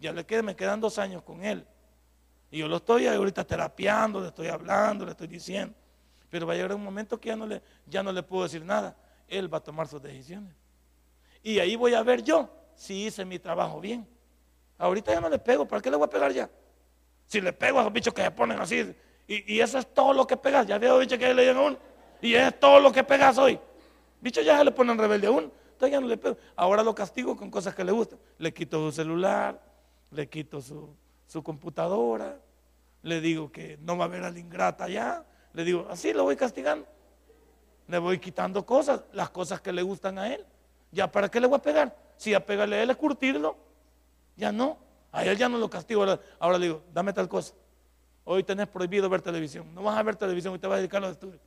Ya 0.01 0.13
le 0.13 0.27
quedan, 0.27 0.45
me 0.45 0.57
quedan 0.57 0.81
dos 0.81 0.99
años 0.99 1.23
con 1.23 1.45
él. 1.45 1.65
Y 2.51 2.59
yo 2.59 2.69
lo 2.69 2.77
estoy 2.77 3.07
ahorita 3.07 3.45
terapiando, 3.45 4.21
le 4.21 4.29
estoy 4.29 4.49
hablando, 4.49 5.05
le 5.05 5.11
estoy 5.13 5.27
diciendo. 5.27 5.75
Pero 6.31 6.47
va 6.47 6.53
a 6.53 6.57
llegar 6.57 6.75
un 6.75 6.85
momento 6.85 7.21
que 7.21 7.29
ya 7.29 7.37
no 7.37 7.47
le, 7.47 7.63
ya 7.87 8.03
no 8.03 8.13
le 8.13 8.23
puedo 8.23 8.45
decir 8.45 8.65
nada. 8.65 8.97
Él 9.27 9.53
va 9.53 9.59
a 9.59 9.63
tomar 9.63 9.87
sus 9.87 10.01
decisiones. 10.01 10.55
Y 11.43 11.59
ahí 11.59 11.77
voy 11.77 11.95
a 11.95 12.03
ver 12.03 12.23
yo 12.23 12.51
si 12.75 13.07
hice 13.07 13.25
mi 13.25 13.39
trabajo 13.39 13.81
bien. 13.81 14.07
Ahorita 14.79 15.13
ya 15.13 15.21
no 15.21 15.29
le 15.29 15.39
pego, 15.39 15.67
¿para 15.67 15.83
qué 15.83 15.91
le 15.91 15.97
voy 15.97 16.07
a 16.07 16.11
pegar 16.11 16.33
ya? 16.33 16.49
Si 17.27 17.41
le 17.41 17.53
pego 17.53 17.79
a 17.79 17.83
esos 17.83 17.93
bichos 17.93 18.15
que 18.15 18.23
se 18.23 18.31
ponen 18.31 18.59
así, 18.61 18.95
y, 19.27 19.61
eso 19.61 19.79
es 19.79 19.93
todo 19.93 20.15
lo 20.15 20.27
que 20.27 20.37
pegas. 20.37 20.67
Ya 20.67 20.79
veo 20.79 20.99
bichos 20.99 21.19
que 21.19 21.35
le 21.35 21.43
digan 21.43 21.57
a 21.59 21.63
uno, 21.63 21.77
y 22.23 22.35
es 22.35 22.59
todo 22.59 22.81
lo 22.81 22.91
que 22.93 23.05
pegas 23.05 23.37
hoy. 23.37 23.59
Bichos 24.21 24.45
ya 24.45 24.57
se 24.57 24.65
le 24.65 24.71
ponen 24.71 24.97
rebelde 24.97 25.27
a 25.27 25.31
uno, 25.31 25.51
entonces 25.73 25.91
ya 25.91 26.01
no 26.01 26.07
le 26.07 26.17
pego. 26.17 26.37
Ahora 26.57 26.83
lo 26.83 26.95
castigo 26.95 27.37
con 27.37 27.51
cosas 27.51 27.75
que 27.75 27.85
le 27.85 27.93
gustan. 27.93 28.19
Le 28.39 28.55
quito 28.55 28.79
su 28.79 28.93
celular, 28.93 29.61
le 30.11 30.29
quito 30.29 30.61
su, 30.61 30.95
su 31.29 31.43
computadora, 31.43 32.41
le 33.03 33.21
digo 33.21 33.53
que 33.53 33.79
no 33.83 33.97
va 33.97 34.07
a 34.07 34.09
ver 34.09 34.25
al 34.25 34.37
ingrata 34.37 34.89
ya, 34.89 35.25
le 35.53 35.63
digo, 35.63 35.87
así 35.91 36.13
lo 36.13 36.25
voy 36.25 36.37
castigando. 36.37 36.87
Le 37.87 37.99
voy 37.99 38.19
quitando 38.19 38.67
cosas, 38.67 39.03
las 39.13 39.31
cosas 39.31 39.61
que 39.61 39.73
le 39.73 39.83
gustan 39.83 40.19
a 40.19 40.33
él. 40.33 40.45
¿Ya 40.91 41.11
para 41.11 41.31
qué 41.31 41.41
le 41.41 41.47
voy 41.47 41.59
a 41.59 41.63
pegar? 41.63 41.97
Si 42.17 42.35
a 42.35 42.45
pegarle 42.45 42.77
a 42.77 42.83
él 42.83 42.91
es 42.91 42.97
curtirlo, 42.97 43.57
ya 44.37 44.53
no. 44.53 44.79
A 45.11 45.25
él 45.25 45.39
ya 45.39 45.49
no 45.49 45.57
lo 45.57 45.71
castigo. 45.71 46.05
Ahora, 46.39 46.59
le 46.59 46.67
digo, 46.67 46.83
dame 46.93 47.13
tal 47.13 47.29
cosa. 47.29 47.55
Hoy 48.25 48.43
tenés 48.43 48.69
prohibido 48.69 49.09
ver 49.09 49.23
televisión. 49.23 49.75
No 49.75 49.83
vas 49.83 49.97
a 49.97 50.03
ver 50.03 50.17
televisión 50.17 50.55
y 50.55 50.59
te 50.59 50.67
vas 50.67 50.77
a 50.77 50.79
dedicar 50.79 50.99
a 50.99 51.07
los 51.07 51.13
estudios. 51.13 51.41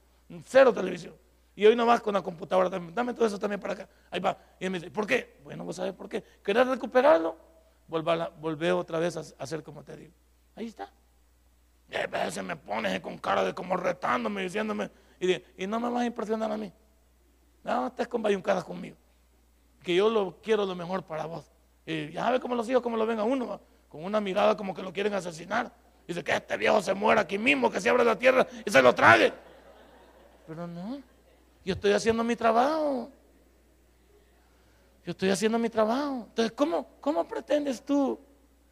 Cero 0.46 0.74
televisión. 0.74 1.14
Y 1.56 1.66
hoy 1.66 1.76
no 1.76 1.86
vas 1.86 2.02
con 2.02 2.14
la 2.16 2.24
computadora 2.24 2.72
también. 2.72 2.96
Dame 2.96 3.14
todo 3.14 3.28
eso 3.28 3.38
también 3.38 3.60
para 3.60 3.74
acá. 3.74 3.90
Ahí 4.10 4.20
va. 4.20 4.36
Y 4.60 4.66
él 4.66 4.72
me 4.72 4.80
dice, 4.80 4.90
¿por 4.90 5.06
qué? 5.06 5.38
Bueno, 5.44 5.64
vos 5.64 5.76
sabés 5.76 5.94
por 5.94 6.10
qué. 6.10 6.24
¿Querés 6.44 6.68
recuperarlo? 6.68 7.51
Volver 7.92 8.72
otra 8.72 9.00
vez 9.00 9.18
a 9.18 9.44
hacer 9.44 9.62
como 9.64 9.84
te 9.84 9.98
digo. 9.98 10.14
Ahí 10.56 10.68
está. 10.68 10.90
Y 11.90 11.96
a 11.98 12.08
veces 12.08 12.42
me 12.42 12.56
pones 12.56 12.98
con 13.02 13.18
cara 13.18 13.44
de 13.44 13.54
como 13.54 13.76
retándome, 13.76 14.44
diciéndome, 14.44 14.90
y, 15.20 15.68
no 15.68 15.80
me 15.80 15.90
vas 15.90 16.04
a 16.04 16.06
impresionar 16.06 16.50
a 16.50 16.58
mí. 16.58 16.72
No, 17.64 17.88
estés 17.88 18.08
con 18.08 18.22
bayuncadas 18.22 18.64
conmigo. 18.64 18.96
Que 19.84 19.94
yo 19.94 20.10
lo 20.10 20.38
quiero 20.42 20.66
lo 20.66 20.74
mejor 20.74 21.04
para 21.04 21.26
vos. 21.26 21.52
Y 21.86 22.12
ya 22.12 22.24
sabes 22.24 22.40
cómo 22.40 22.56
los 22.56 22.70
hijos, 22.70 22.82
cómo 22.82 22.96
lo 22.96 23.06
ven 23.06 23.20
a 23.20 23.24
uno, 23.24 23.60
con 23.90 24.06
una 24.06 24.22
mirada 24.22 24.56
como 24.56 24.74
que 24.74 24.82
lo 24.82 24.94
quieren 24.94 25.14
asesinar. 25.14 25.72
Dice 26.08 26.24
que 26.24 26.32
este 26.32 26.56
viejo 26.56 26.82
se 26.82 26.94
muera 26.94 27.22
aquí 27.22 27.38
mismo, 27.38 27.70
que 27.70 27.82
se 27.82 27.90
abra 27.90 28.06
la 28.06 28.18
tierra 28.18 28.48
y 28.66 28.72
se 28.72 28.82
lo 28.82 28.96
trague. 28.96 29.34
Pero 30.48 30.66
no, 30.66 31.02
yo 31.66 31.74
estoy 31.74 31.92
haciendo 31.92 32.24
mi 32.24 32.38
trabajo. 32.38 33.12
Yo 35.06 35.12
estoy 35.12 35.30
haciendo 35.30 35.58
mi 35.58 35.70
trabajo. 35.70 36.26
Entonces, 36.30 36.52
¿cómo, 36.52 36.88
cómo 37.00 37.28
pretendes 37.28 37.84
tú? 37.84 38.20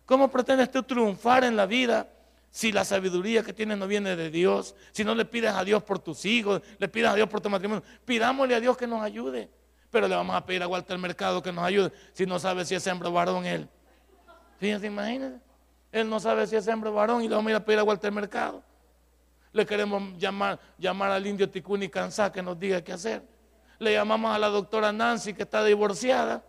¿Cómo 0.06 0.30
pretendes 0.30 0.72
tú 0.72 0.84
triunfar 0.84 1.44
en 1.44 1.56
la 1.56 1.66
vida? 1.66 2.08
Si 2.52 2.72
la 2.72 2.84
sabiduría 2.84 3.44
que 3.44 3.54
tienes 3.54 3.78
no 3.78 3.88
viene 3.88 4.16
de 4.16 4.32
Dios, 4.32 4.76
si 4.92 5.04
no 5.04 5.14
le 5.14 5.26
pides 5.26 5.54
a 5.54 5.64
Dios 5.64 5.84
por 5.84 6.00
tus 6.00 6.26
hijos, 6.26 6.62
le 6.80 6.88
pides 6.88 7.10
a 7.10 7.16
Dios 7.16 7.30
por 7.30 7.42
tu 7.42 7.50
matrimonio, 7.50 7.84
pidámosle 8.06 8.56
a 8.56 8.60
Dios 8.60 8.76
que 8.76 8.88
nos 8.88 9.04
ayude. 9.04 9.50
Pero 9.92 10.08
le 10.08 10.16
vamos 10.16 10.36
a 10.36 10.46
pedir 10.46 10.64
a 10.64 10.68
Walter 10.68 10.98
Mercado 10.98 11.42
que 11.42 11.52
nos 11.52 11.64
ayude 11.64 11.92
si 12.14 12.26
no 12.26 12.40
sabe 12.40 12.66
si 12.66 12.76
es 12.76 12.86
hembra 12.88 13.10
o 13.10 13.12
varón 13.12 13.46
él. 13.46 13.68
Fíjense, 14.60 14.88
imagínense. 14.88 15.40
Él 15.92 16.10
no 16.10 16.20
sabe 16.20 16.46
si 16.46 16.56
es 16.56 16.68
hembra 16.68 16.90
varón 16.92 17.24
y 17.24 17.28
le 17.28 17.36
vamos 17.36 17.50
a 17.50 17.52
ir 17.52 17.56
a 17.56 17.66
pedir 17.66 17.80
a 17.80 17.84
Walter 17.84 18.12
Mercado. 18.12 18.64
Le 19.52 19.66
queremos 19.66 20.18
llamar, 20.18 20.60
llamar 20.78 21.12
al 21.12 21.26
indio 21.26 21.50
Ticuni 21.50 21.90
Cansá 21.90 22.32
que 22.32 22.42
nos 22.42 22.60
diga 22.60 22.84
qué 22.84 22.94
hacer. 22.94 23.24
Le 23.80 23.94
llamamos 23.94 24.36
a 24.36 24.38
la 24.38 24.50
doctora 24.50 24.92
Nancy 24.92 25.34
que 25.34 25.44
está 25.44 25.64
divorciada. 25.64 26.44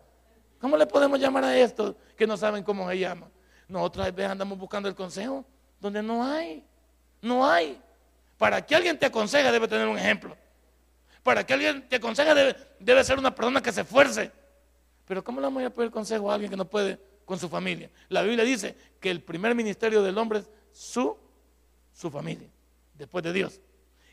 ¿Cómo 0.61 0.77
le 0.77 0.87
podemos 0.87 1.19
llamar 1.19 1.45
a 1.45 1.57
esto 1.57 1.97
que 2.17 2.27
no 2.27 2.37
saben 2.37 2.63
cómo 2.63 2.89
se 2.91 2.99
llama? 2.99 3.29
Nosotros 3.69 4.07
a 4.07 4.11
veces 4.11 4.31
andamos 4.31 4.59
buscando 4.59 4.89
el 4.89 4.95
consejo 4.95 5.45
donde 5.81 6.03
no 6.03 6.25
hay. 6.25 6.65
No 7.23 7.49
hay. 7.49 7.81
Para 8.37 8.65
que 8.65 8.75
alguien 8.75 8.99
te 8.99 9.07
aconseje 9.07 9.51
debe 9.51 9.69
tener 9.69 9.87
un 9.87 9.97
ejemplo. 9.97 10.37
Para 11.23 11.45
que 11.45 11.55
alguien 11.55 11.89
te 11.89 11.97
aconseje 11.97 12.57
debe, 12.79 13.05
ser 13.05 13.19
una 13.19 13.35
persona 13.35 13.63
que 13.63 13.73
se 13.73 13.83
esfuerce. 13.83 14.33
Pero 15.07 15.23
¿cómo 15.23 15.41
le 15.41 15.47
vamos 15.47 15.63
a 15.65 15.71
pedir 15.71 15.91
consejo 15.91 16.31
a 16.31 16.35
alguien 16.35 16.51
que 16.51 16.57
no 16.57 16.65
puede 16.65 16.99
con 17.25 17.39
su 17.39 17.49
familia? 17.49 17.91
La 18.09 18.23
Biblia 18.23 18.45
dice 18.45 18.77
que 18.99 19.11
el 19.11 19.23
primer 19.23 19.55
ministerio 19.55 20.03
del 20.03 20.17
hombre 20.19 20.41
es 20.41 20.51
su, 20.73 21.17
su 21.93 22.11
familia, 22.11 22.49
después 22.95 23.23
de 23.23 23.33
Dios. 23.33 23.61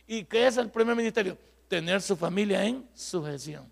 ¿Y 0.06 0.24
qué 0.26 0.48
es 0.48 0.58
el 0.58 0.70
primer 0.70 0.96
ministerio? 0.96 1.38
Tener 1.68 2.02
su 2.02 2.16
familia 2.16 2.64
en 2.64 2.88
sujeción. 2.94 3.72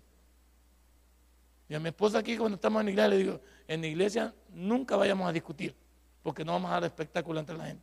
Y 1.68 1.74
a 1.74 1.80
mi 1.80 1.88
esposa 1.88 2.18
aquí 2.18 2.36
cuando 2.36 2.56
estamos 2.56 2.80
en 2.80 2.86
la 2.86 2.90
iglesia 2.92 3.08
le 3.08 3.18
digo, 3.18 3.40
en 3.66 3.80
la 3.80 3.86
iglesia 3.86 4.34
nunca 4.50 4.96
vayamos 4.96 5.28
a 5.28 5.32
discutir, 5.32 5.74
porque 6.22 6.44
no 6.44 6.52
vamos 6.52 6.70
a 6.70 6.74
dar 6.74 6.84
espectáculo 6.84 7.40
entre 7.40 7.56
la 7.56 7.66
gente. 7.66 7.82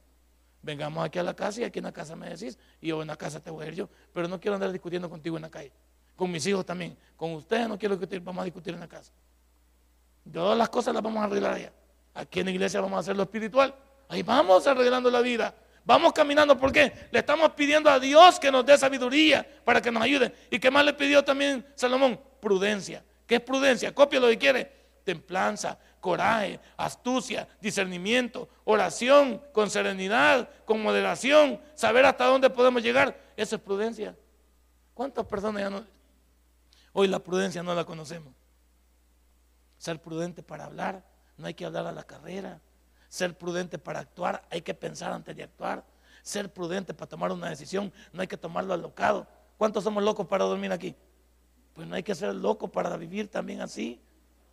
Vengamos 0.62 1.04
aquí 1.04 1.20
a 1.20 1.24
la 1.24 1.36
casa 1.36 1.60
y 1.60 1.64
aquí 1.66 1.80
en 1.80 1.86
la 1.86 1.92
casa 1.92 2.16
me 2.16 2.30
decís 2.30 2.58
y 2.80 2.88
yo 2.88 3.02
en 3.02 3.08
la 3.10 3.18
casa 3.18 3.42
te 3.42 3.52
voy 3.52 3.66
a 3.66 3.68
ir 3.68 3.76
yo. 3.76 3.90
Pero 4.14 4.30
no 4.30 4.40
quiero 4.40 4.56
andar 4.56 4.72
discutiendo 4.72 5.10
contigo 5.10 5.36
en 5.36 5.42
la 5.42 5.50
calle. 5.50 5.74
Con 6.16 6.32
mis 6.32 6.48
hijos 6.48 6.66
también. 6.66 6.98
Con 7.18 7.34
ustedes 7.34 7.68
no 7.68 7.78
quiero 7.78 7.96
discutir, 7.96 8.22
vamos 8.22 8.44
a 8.44 8.46
discutir 8.46 8.74
en 8.74 8.80
la 8.80 8.88
casa. 8.88 9.12
Todas 10.32 10.58
las 10.58 10.70
cosas 10.70 10.94
las 10.94 11.04
vamos 11.04 11.22
a 11.22 11.26
arreglar 11.26 11.56
allá. 11.56 11.74
Aquí 12.14 12.40
en 12.40 12.46
la 12.46 12.52
iglesia 12.52 12.80
vamos 12.80 12.96
a 12.96 13.00
hacer 13.02 13.18
lo 13.18 13.24
espiritual. 13.24 13.76
Ahí 14.08 14.24
vamos 14.24 14.66
arreglando 14.66 15.12
la 15.12 15.20
vida. 15.20 15.54
Vamos 15.86 16.14
caminando. 16.14 16.58
¿Por 16.58 16.72
qué? 16.72 16.92
Le 17.12 17.20
estamos 17.20 17.52
pidiendo 17.52 17.90
a 17.90 18.00
Dios 18.00 18.40
que 18.40 18.52
nos 18.52 18.66
dé 18.66 18.78
sabiduría 18.78 19.46
para 19.64 19.82
que 19.82 19.92
nos 19.92 20.04
ayude. 20.04 20.34
¿Y 20.50 20.60
qué 20.60 20.72
más 20.72 20.86
le 20.86 20.94
pidió 20.94 21.24
también 21.24 21.66
Salomón? 21.76 22.20
Prudencia. 22.40 23.04
¿Qué 23.28 23.36
es 23.36 23.42
prudencia? 23.42 23.94
Copia 23.94 24.20
lo 24.20 24.28
que 24.28 24.38
quiere 24.38 24.84
templanza, 25.04 25.78
coraje, 26.00 26.60
astucia, 26.78 27.48
discernimiento, 27.62 28.50
oración 28.64 29.42
con 29.52 29.70
serenidad, 29.70 30.50
con 30.66 30.82
moderación, 30.82 31.62
saber 31.76 32.06
hasta 32.06 32.26
dónde 32.26 32.50
podemos 32.50 32.82
llegar. 32.82 33.20
Eso 33.36 33.56
es 33.56 33.62
prudencia. 33.62 34.16
¿Cuántas 34.94 35.26
personas 35.26 35.62
ya 35.62 35.70
no... 35.70 35.86
Hoy 36.94 37.08
la 37.08 37.20
prudencia 37.20 37.64
no 37.64 37.74
la 37.74 37.86
conocemos. 37.86 38.34
Ser 39.78 40.02
prudente 40.02 40.44
para 40.44 40.66
hablar, 40.66 41.04
no 41.38 41.48
hay 41.48 41.54
que 41.54 41.66
hablar 41.66 41.88
a 41.88 41.92
la 41.92 42.04
carrera. 42.04 42.62
Ser 43.14 43.38
prudente 43.38 43.78
para 43.78 44.00
actuar, 44.00 44.42
hay 44.50 44.64
que 44.64 44.74
pensar 44.74 45.14
antes 45.14 45.36
de 45.36 45.44
actuar. 45.44 45.84
Ser 46.24 46.52
prudente 46.52 46.96
para 46.96 47.08
tomar 47.08 47.32
una 47.32 47.48
decisión, 47.48 47.94
no 48.12 48.22
hay 48.22 48.28
que 48.28 48.38
tomarlo 48.38 48.74
alocado. 48.74 49.28
¿Cuántos 49.56 49.84
somos 49.84 50.02
locos 50.02 50.26
para 50.26 50.46
dormir 50.46 50.72
aquí? 50.72 50.96
Pues 51.76 51.88
no 51.88 51.94
hay 51.94 52.02
que 52.02 52.16
ser 52.16 52.34
loco 52.34 52.72
para 52.72 52.98
vivir 52.98 53.30
también 53.30 53.62
así. 53.62 54.02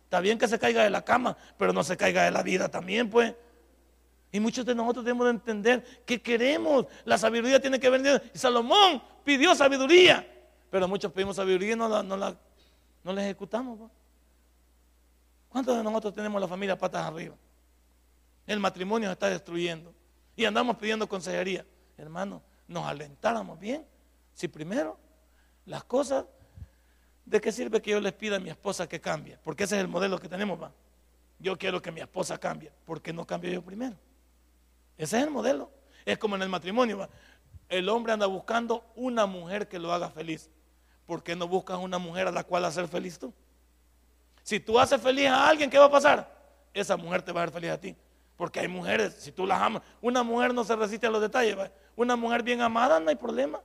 Está 0.03 0.19
bien 0.19 0.37
que 0.37 0.47
se 0.47 0.59
caiga 0.59 0.83
de 0.83 0.91
la 0.91 1.03
cama, 1.03 1.35
pero 1.57 1.73
no 1.73 1.83
se 1.83 1.97
caiga 1.97 2.23
de 2.23 2.29
la 2.29 2.43
vida 2.43 2.69
también, 2.69 3.09
pues. 3.09 3.33
Y 4.31 4.39
muchos 4.39 4.63
de 4.63 4.75
nosotros 4.75 5.05
debemos 5.05 5.25
de 5.25 5.31
entender 5.31 5.83
que 6.05 6.21
queremos. 6.21 6.85
La 7.03 7.17
sabiduría 7.17 7.59
tiene 7.59 7.79
que 7.79 7.89
venir. 7.89 8.21
Y 8.31 8.37
Salomón 8.37 9.01
pidió 9.23 9.55
sabiduría. 9.55 10.23
Pero 10.69 10.87
muchos 10.87 11.11
pedimos 11.11 11.35
sabiduría 11.35 11.73
y 11.73 11.75
no 11.75 11.89
la, 11.89 12.03
no 12.03 12.15
la, 12.15 12.37
no 13.03 13.11
la 13.11 13.23
ejecutamos. 13.23 13.79
Pues. 13.79 13.91
¿Cuántos 15.49 15.75
de 15.75 15.83
nosotros 15.83 16.13
tenemos 16.13 16.39
la 16.39 16.47
familia 16.47 16.77
patas 16.77 17.07
arriba? 17.07 17.35
El 18.51 18.59
matrimonio 18.59 19.07
se 19.09 19.13
está 19.13 19.29
destruyendo. 19.29 19.93
Y 20.35 20.45
andamos 20.45 20.77
pidiendo 20.77 21.07
consejería. 21.07 21.65
Hermano, 21.97 22.41
nos 22.67 22.85
alentáramos 22.85 23.59
bien. 23.59 23.85
Si 24.33 24.47
primero 24.47 24.97
las 25.65 25.83
cosas 25.83 26.25
¿De 27.25 27.39
qué 27.39 27.51
sirve 27.51 27.81
que 27.81 27.91
yo 27.91 27.99
les 27.99 28.13
pida 28.13 28.37
a 28.37 28.39
mi 28.39 28.49
esposa 28.49 28.87
que 28.89 28.99
cambie? 28.99 29.37
Porque 29.43 29.63
ese 29.63 29.75
es 29.75 29.81
el 29.81 29.87
modelo 29.87 30.19
que 30.19 30.27
tenemos, 30.27 30.61
va. 30.61 30.71
Yo 31.39 31.57
quiero 31.57 31.81
que 31.81 31.91
mi 31.91 32.01
esposa 32.01 32.37
cambie. 32.37 32.71
¿Por 32.85 33.01
qué 33.01 33.13
no 33.13 33.25
cambio 33.25 33.51
yo 33.51 33.61
primero? 33.61 33.95
Ese 34.97 35.17
es 35.17 35.23
el 35.23 35.31
modelo. 35.31 35.71
Es 36.05 36.17
como 36.17 36.35
en 36.35 36.41
el 36.41 36.49
matrimonio, 36.49 36.97
va. 36.97 37.09
El 37.69 37.87
hombre 37.89 38.11
anda 38.13 38.25
buscando 38.25 38.83
una 38.95 39.25
mujer 39.25 39.67
que 39.67 39.79
lo 39.79 39.93
haga 39.93 40.09
feliz. 40.09 40.49
¿Por 41.05 41.23
qué 41.23 41.35
no 41.35 41.47
buscas 41.47 41.77
una 41.77 41.97
mujer 41.97 42.27
a 42.27 42.31
la 42.31 42.43
cual 42.43 42.65
hacer 42.65 42.87
feliz 42.87 43.17
tú? 43.17 43.33
Si 44.43 44.59
tú 44.59 44.79
haces 44.79 44.99
feliz 44.99 45.27
a 45.27 45.47
alguien, 45.47 45.69
¿qué 45.69 45.77
va 45.77 45.85
a 45.85 45.91
pasar? 45.91 46.29
Esa 46.73 46.97
mujer 46.97 47.21
te 47.21 47.31
va 47.31 47.41
a 47.41 47.43
hacer 47.43 47.53
feliz 47.53 47.71
a 47.71 47.79
ti. 47.79 47.95
Porque 48.41 48.59
hay 48.59 48.67
mujeres, 48.67 49.13
si 49.19 49.31
tú 49.31 49.45
las 49.45 49.61
amas, 49.61 49.83
una 50.01 50.23
mujer 50.23 50.51
no 50.51 50.63
se 50.63 50.75
resiste 50.75 51.05
a 51.05 51.11
los 51.11 51.21
detalles. 51.21 51.55
Una 51.95 52.15
mujer 52.15 52.41
bien 52.41 52.59
amada 52.59 52.99
no 52.99 53.11
hay 53.11 53.15
problema. 53.15 53.61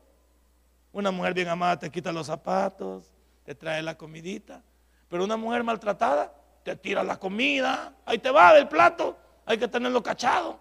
Una 0.92 1.10
mujer 1.10 1.32
bien 1.32 1.48
amada 1.48 1.78
te 1.78 1.88
quita 1.88 2.12
los 2.12 2.26
zapatos, 2.26 3.10
te 3.42 3.54
trae 3.54 3.82
la 3.82 3.96
comidita. 3.96 4.60
Pero 5.08 5.24
una 5.24 5.38
mujer 5.38 5.64
maltratada 5.64 6.30
te 6.62 6.76
tira 6.76 7.02
la 7.02 7.18
comida, 7.18 7.94
ahí 8.04 8.18
te 8.18 8.30
va 8.30 8.52
del 8.52 8.68
plato, 8.68 9.16
hay 9.46 9.56
que 9.56 9.66
tenerlo 9.66 10.02
cachado. 10.02 10.60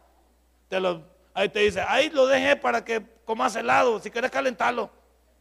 Te 0.69 0.79
lo, 0.79 1.03
ahí 1.33 1.49
te 1.49 1.59
dice, 1.59 1.81
ahí 1.81 2.09
lo 2.09 2.25
dejé 2.25 2.55
para 2.55 2.85
que 2.85 3.05
comas 3.25 3.53
helado, 3.57 3.99
si 3.99 4.09
quieres 4.09 4.31
calentarlo. 4.31 4.89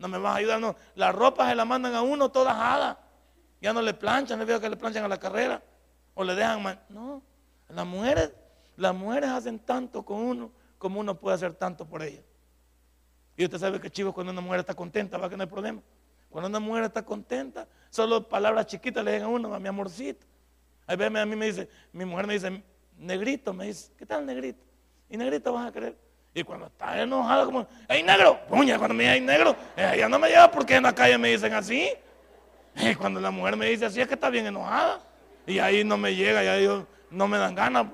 No 0.01 0.09
me 0.09 0.19
vas 0.19 0.35
a 0.35 0.39
ayudar, 0.39 0.61
no. 0.61 0.75
Las 0.97 1.15
ropas 1.15 1.49
se 1.49 1.55
la 1.55 1.65
mandan 1.65 1.95
a 1.95 2.03
uno 2.03 2.29
toda 2.29 2.53
jada. 2.53 2.99
Ya 3.61 3.73
no 3.73 3.81
le 3.81 3.95
planchan, 3.95 4.37
le 4.41 4.45
veo 4.45 4.61
que 4.61 4.69
le 4.69 4.77
planchan 4.77 5.05
a 5.05 5.09
la 5.09 5.21
carrera 5.21 5.63
o 6.15 6.25
le 6.25 6.35
dejan 6.35 6.61
mal. 6.61 6.81
No, 6.89 7.23
las 7.69 7.87
mujeres, 7.87 8.33
las 8.77 8.95
mujeres 8.95 9.31
hacen 9.31 9.59
tanto 9.59 10.03
con 10.05 10.19
uno 10.19 10.51
como 10.79 11.01
uno 11.01 11.19
puede 11.19 11.35
hacer 11.37 11.55
tanto 11.55 11.87
por 11.87 12.03
ellas. 12.03 12.25
Y 13.37 13.45
usted 13.45 13.59
sabe 13.59 13.81
que 13.81 13.91
chivo 13.91 14.13
cuando 14.13 14.33
una 14.33 14.41
mujer 14.41 14.61
está 14.61 14.75
contenta, 14.75 15.19
va 15.19 15.29
que 15.29 15.37
no 15.37 15.43
hay 15.43 15.49
problema. 15.49 15.81
Cuando 16.31 16.49
una 16.49 16.61
mujer 16.61 16.85
está 16.85 17.05
contenta, 17.05 17.67
solo 17.91 18.29
palabras 18.29 18.67
chiquitas 18.67 19.05
le 19.05 19.13
digan 19.13 19.27
a 19.27 19.31
uno, 19.31 19.55
a 19.55 19.59
mi 19.59 19.69
amorcito. 19.69 20.27
A 20.87 20.97
veces 20.97 21.17
a 21.17 21.27
mí 21.27 21.37
me 21.37 21.47
dice, 21.47 21.69
mi 21.93 22.05
mujer 22.05 22.27
me 22.27 22.35
dice, 22.35 22.63
negrito, 22.99 23.53
me 23.53 23.67
dice, 23.67 23.91
¿qué 23.97 24.05
tal 24.05 24.27
negrito? 24.27 24.63
Y 25.09 25.17
negrito 25.17 25.53
vas 25.53 25.69
a 25.69 25.73
querer. 25.73 25.97
Y 26.35 26.43
cuando 26.43 26.67
está 26.67 27.01
enojado, 27.01 27.47
como, 27.47 27.67
¡ay 27.89 28.03
negro! 28.03 28.41
Puña, 28.49 28.77
cuando 28.77 28.95
me 28.95 29.05
dice, 29.05 29.13
¡ay 29.15 29.21
negro! 29.21 29.57
Ella 29.77 30.09
no 30.09 30.19
me 30.19 30.29
lleva 30.29 30.51
porque 30.51 30.77
en 30.77 30.83
la 30.83 30.95
calle 30.95 31.17
me 31.17 31.29
dicen 31.29 31.55
así. 31.55 31.89
Cuando 32.99 33.21
la 33.21 33.31
mujer 33.31 33.57
me 33.57 33.67
dice 33.67 33.87
así, 33.87 34.01
es 34.01 34.09
que 34.09 34.15
está 34.15 34.31
bien 34.31 34.47
enojada. 34.47 35.01
Y 35.47 35.61
ahí 35.61 35.85
no 35.85 35.97
me 35.97 36.15
llega, 36.15 36.43
ya 36.43 36.59
yo 36.59 36.87
no 37.09 37.29
me 37.29 37.39
dan 37.39 37.55
ganas. 37.55 37.87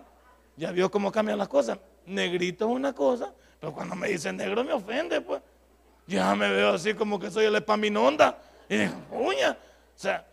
Ya 0.57 0.73
vio 0.73 0.91
cómo 0.91 1.11
cambian 1.11 1.39
las 1.39 1.49
cosas. 1.49 1.79
Negrito 2.07 2.69
es 2.69 2.75
una 2.75 2.93
cosa, 2.93 3.33
pero 3.59 3.73
cuando 3.73 3.95
me 3.95 4.09
dice 4.09 4.33
negro 4.33 4.65
me 4.65 4.73
ofende, 4.73 5.21
pues. 5.21 5.43
Ya 6.07 6.35
me 6.35 6.51
veo 6.51 6.75
así 6.75 6.95
como 6.95 7.19
que 7.19 7.31
soy 7.31 7.45
el 7.45 7.57
epaminonda. 7.57 8.39
Y 8.69 8.77
digo, 8.77 8.95
puña. 9.09 9.53
O 9.53 9.99
sea, 9.99 10.27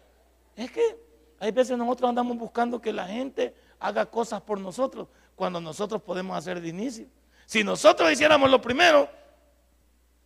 es 0.56 0.72
que 0.72 0.98
hay 1.40 1.52
veces 1.52 1.78
nosotros 1.78 2.10
andamos 2.10 2.38
buscando 2.38 2.82
que 2.82 2.92
la 2.92 3.06
gente 3.08 3.54
haga 3.80 4.06
cosas 4.06 4.42
por 4.42 4.60
nosotros 4.60 5.08
cuando 5.36 5.62
nosotros 5.62 6.02
podemos 6.02 6.36
hacer 6.36 6.60
de 6.60 6.70
inicio. 6.70 7.06
Si 7.46 7.64
nosotros 7.64 8.12
hiciéramos 8.12 8.50
lo 8.50 8.62
primero, 8.62 9.08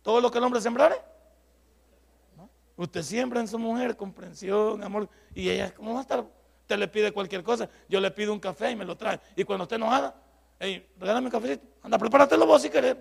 todo 0.02 0.20
lo 0.20 0.30
que 0.30 0.38
el 0.38 0.44
hombre 0.44 0.60
sembrare, 0.60 0.96
usted 2.76 3.02
siembra 3.02 3.40
en 3.40 3.48
su 3.48 3.58
mujer 3.58 3.96
comprensión, 3.96 4.82
amor, 4.82 5.08
y 5.34 5.48
ella, 5.50 5.72
¿cómo 5.74 5.92
va 5.92 5.98
a 6.00 6.02
estar? 6.02 6.24
Le 6.76 6.88
pide 6.88 7.12
cualquier 7.12 7.42
cosa, 7.42 7.68
yo 7.88 8.00
le 8.00 8.10
pido 8.10 8.32
un 8.32 8.40
café 8.40 8.70
y 8.70 8.76
me 8.76 8.84
lo 8.84 8.96
trae. 8.96 9.20
Y 9.36 9.44
cuando 9.44 9.64
esté 9.64 9.76
enojada, 9.76 10.14
hey, 10.58 10.88
regálame 10.98 11.26
un 11.26 11.32
cafecito, 11.32 11.66
anda, 11.82 11.98
prepáratelo 11.98 12.46
vos 12.46 12.62
si 12.62 12.70
querés. 12.70 12.96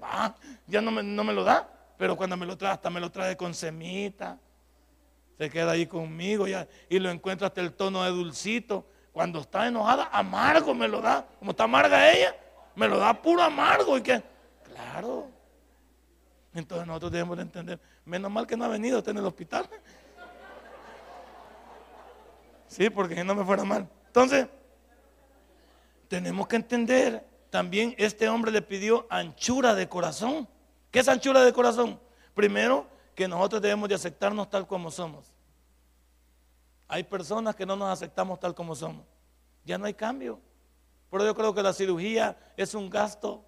ya 0.68 0.82
no 0.82 0.92
me, 0.92 1.04
no 1.04 1.24
me 1.24 1.34
lo 1.34 1.44
da, 1.44 1.68
pero 1.98 2.16
cuando 2.16 2.38
me 2.38 2.46
lo 2.46 2.58
trae, 2.58 2.74
hasta 2.74 2.90
me 2.90 3.00
lo 3.00 3.12
trae 3.12 3.38
con 3.38 3.54
semita. 3.54 4.38
Se 5.38 5.50
queda 5.50 5.72
ahí 5.72 5.88
conmigo 5.88 6.48
ya, 6.48 6.68
y 6.90 7.00
lo 7.00 7.10
encuentra 7.10 7.48
hasta 7.48 7.62
el 7.62 7.74
tono 7.74 8.04
de 8.04 8.12
dulcito. 8.12 8.86
Cuando 9.12 9.42
está 9.42 9.68
enojada, 9.68 10.10
amargo 10.12 10.74
me 10.74 10.88
lo 10.88 11.02
da. 11.02 11.26
Como 11.40 11.52
está 11.52 11.66
amarga 11.66 12.12
ella, 12.12 12.36
me 12.76 12.88
lo 12.88 12.98
da 12.98 13.14
puro 13.20 13.42
amargo. 13.42 13.98
¿Y 13.98 14.02
qué? 14.02 14.24
Claro. 14.64 15.28
Entonces 16.54 16.88
nosotros 16.88 17.12
debemos 17.12 17.38
de 17.38 17.44
entender. 17.44 17.80
Menos 18.06 18.32
mal 18.32 18.48
que 18.48 18.58
no 18.58 18.66
ha 18.66 18.68
venido 18.68 19.04
a 19.06 19.10
en 19.10 19.18
el 19.18 19.26
hospital. 19.26 19.70
Sí, 22.72 22.90
porque 22.90 23.16
si 23.16 23.24
no 23.26 23.36
me 23.36 23.44
fuera 23.44 23.66
mal. 23.66 23.90
Entonces, 24.08 24.48
tenemos 26.08 26.48
que 26.48 26.56
entender. 26.56 27.28
También 27.50 27.94
este 27.98 28.30
hombre 28.30 28.50
le 28.50 28.62
pidió 28.62 29.06
anchura 29.10 29.76
de 29.76 29.90
corazón. 29.90 30.48
¿Qué 30.90 31.00
es 31.00 31.10
anchura 31.10 31.44
de 31.44 31.52
corazón? 31.52 32.00
Primero, 32.34 32.88
que 33.14 33.28
nosotros 33.28 33.62
debemos 33.62 33.90
de 33.90 33.96
aceptarnos 33.96 34.50
tal 34.50 34.68
como 34.68 34.90
somos. 34.90 35.34
Hay 36.88 37.04
personas 37.04 37.58
que 37.58 37.66
no 37.66 37.76
nos 37.76 37.90
aceptamos 37.90 38.40
tal 38.40 38.56
como 38.56 38.74
somos. 38.74 39.06
Ya 39.66 39.78
no 39.78 39.84
hay 39.84 39.94
cambio. 39.94 40.40
Pero 41.10 41.26
yo 41.26 41.36
creo 41.36 41.54
que 41.54 41.62
la 41.62 41.74
cirugía 41.74 42.38
es 42.56 42.74
un 42.74 42.90
gasto, 42.90 43.44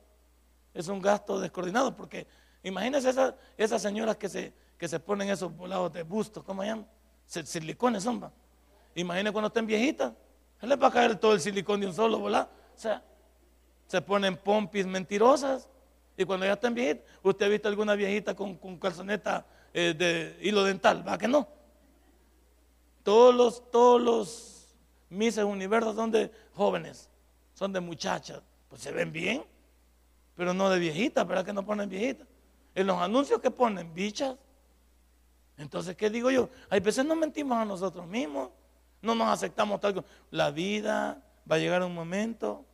es 0.73 0.89
un 0.89 1.01
gasto 1.01 1.39
descoordinado, 1.39 1.95
porque 1.95 2.27
imagínense 2.61 3.09
esas, 3.09 3.35
esas 3.55 3.81
señoras 3.81 4.17
que 4.17 4.27
se, 4.27 4.53
que 4.77 4.89
se 4.89 4.99
ponen 4.99 5.29
esos 5.29 5.55
volados 5.55 5.93
de 5.93 6.03
busto, 6.03 6.43
¿cómo 6.43 6.61
se 6.61 6.67
llaman? 6.67 6.87
Silicones 7.25 8.03
son, 8.03 8.29
Imagínense 8.95 9.31
cuando 9.31 9.47
estén 9.47 9.65
viejitas, 9.65 10.13
se 10.59 10.67
les 10.67 10.81
va 10.81 10.87
a 10.87 10.91
caer 10.91 11.15
todo 11.17 11.33
el 11.33 11.39
silicón 11.41 11.79
de 11.79 11.87
un 11.87 11.93
solo, 11.93 12.21
¿verdad? 12.21 12.49
O 12.75 12.79
sea, 12.79 13.03
se 13.87 14.01
ponen 14.01 14.37
pompis 14.37 14.85
mentirosas. 14.85 15.69
Y 16.15 16.25
cuando 16.25 16.45
ya 16.45 16.53
estén 16.53 16.73
viejitas, 16.73 17.05
¿usted 17.23 17.45
ha 17.45 17.49
visto 17.49 17.67
alguna 17.67 17.95
viejita 17.95 18.35
con, 18.35 18.55
calzoneta 18.77 19.45
eh, 19.73 19.93
de 19.97 20.37
hilo 20.41 20.63
dental? 20.63 21.07
¿Va 21.07 21.17
que 21.17 21.27
no? 21.27 21.47
Todos 23.03 23.35
los, 23.35 23.71
todos 23.71 24.01
los 24.01 24.75
Mises 25.09 25.43
Universos 25.43 25.95
son 25.95 26.11
de 26.11 26.31
jóvenes, 26.53 27.09
son 27.53 27.73
de 27.73 27.79
muchachas. 27.79 28.41
Pues 28.69 28.81
se 28.81 28.91
ven 28.91 29.11
bien, 29.11 29.43
pero 30.35 30.53
no 30.53 30.69
de 30.69 30.79
viejitas, 30.79 31.27
¿verdad 31.27 31.45
que 31.45 31.53
no 31.53 31.65
ponen 31.65 31.89
viejitas? 31.89 32.27
En 32.73 32.87
los 32.87 32.97
anuncios 32.97 33.39
que 33.39 33.51
ponen, 33.51 33.93
bichas. 33.93 34.35
Entonces, 35.57 35.95
¿qué 35.95 36.09
digo 36.09 36.31
yo? 36.31 36.49
Hay 36.69 36.79
veces 36.79 37.05
nos 37.05 37.17
mentimos 37.17 37.57
a 37.57 37.65
nosotros 37.65 38.07
mismos, 38.07 38.49
no 39.03 39.13
nos 39.13 39.27
aceptamos 39.27 39.79
tal 39.79 39.93
como. 39.93 40.07
La 40.31 40.49
vida 40.49 41.21
va 41.49 41.57
a 41.57 41.59
llegar 41.59 41.83
un 41.83 41.93
momento 41.93 42.65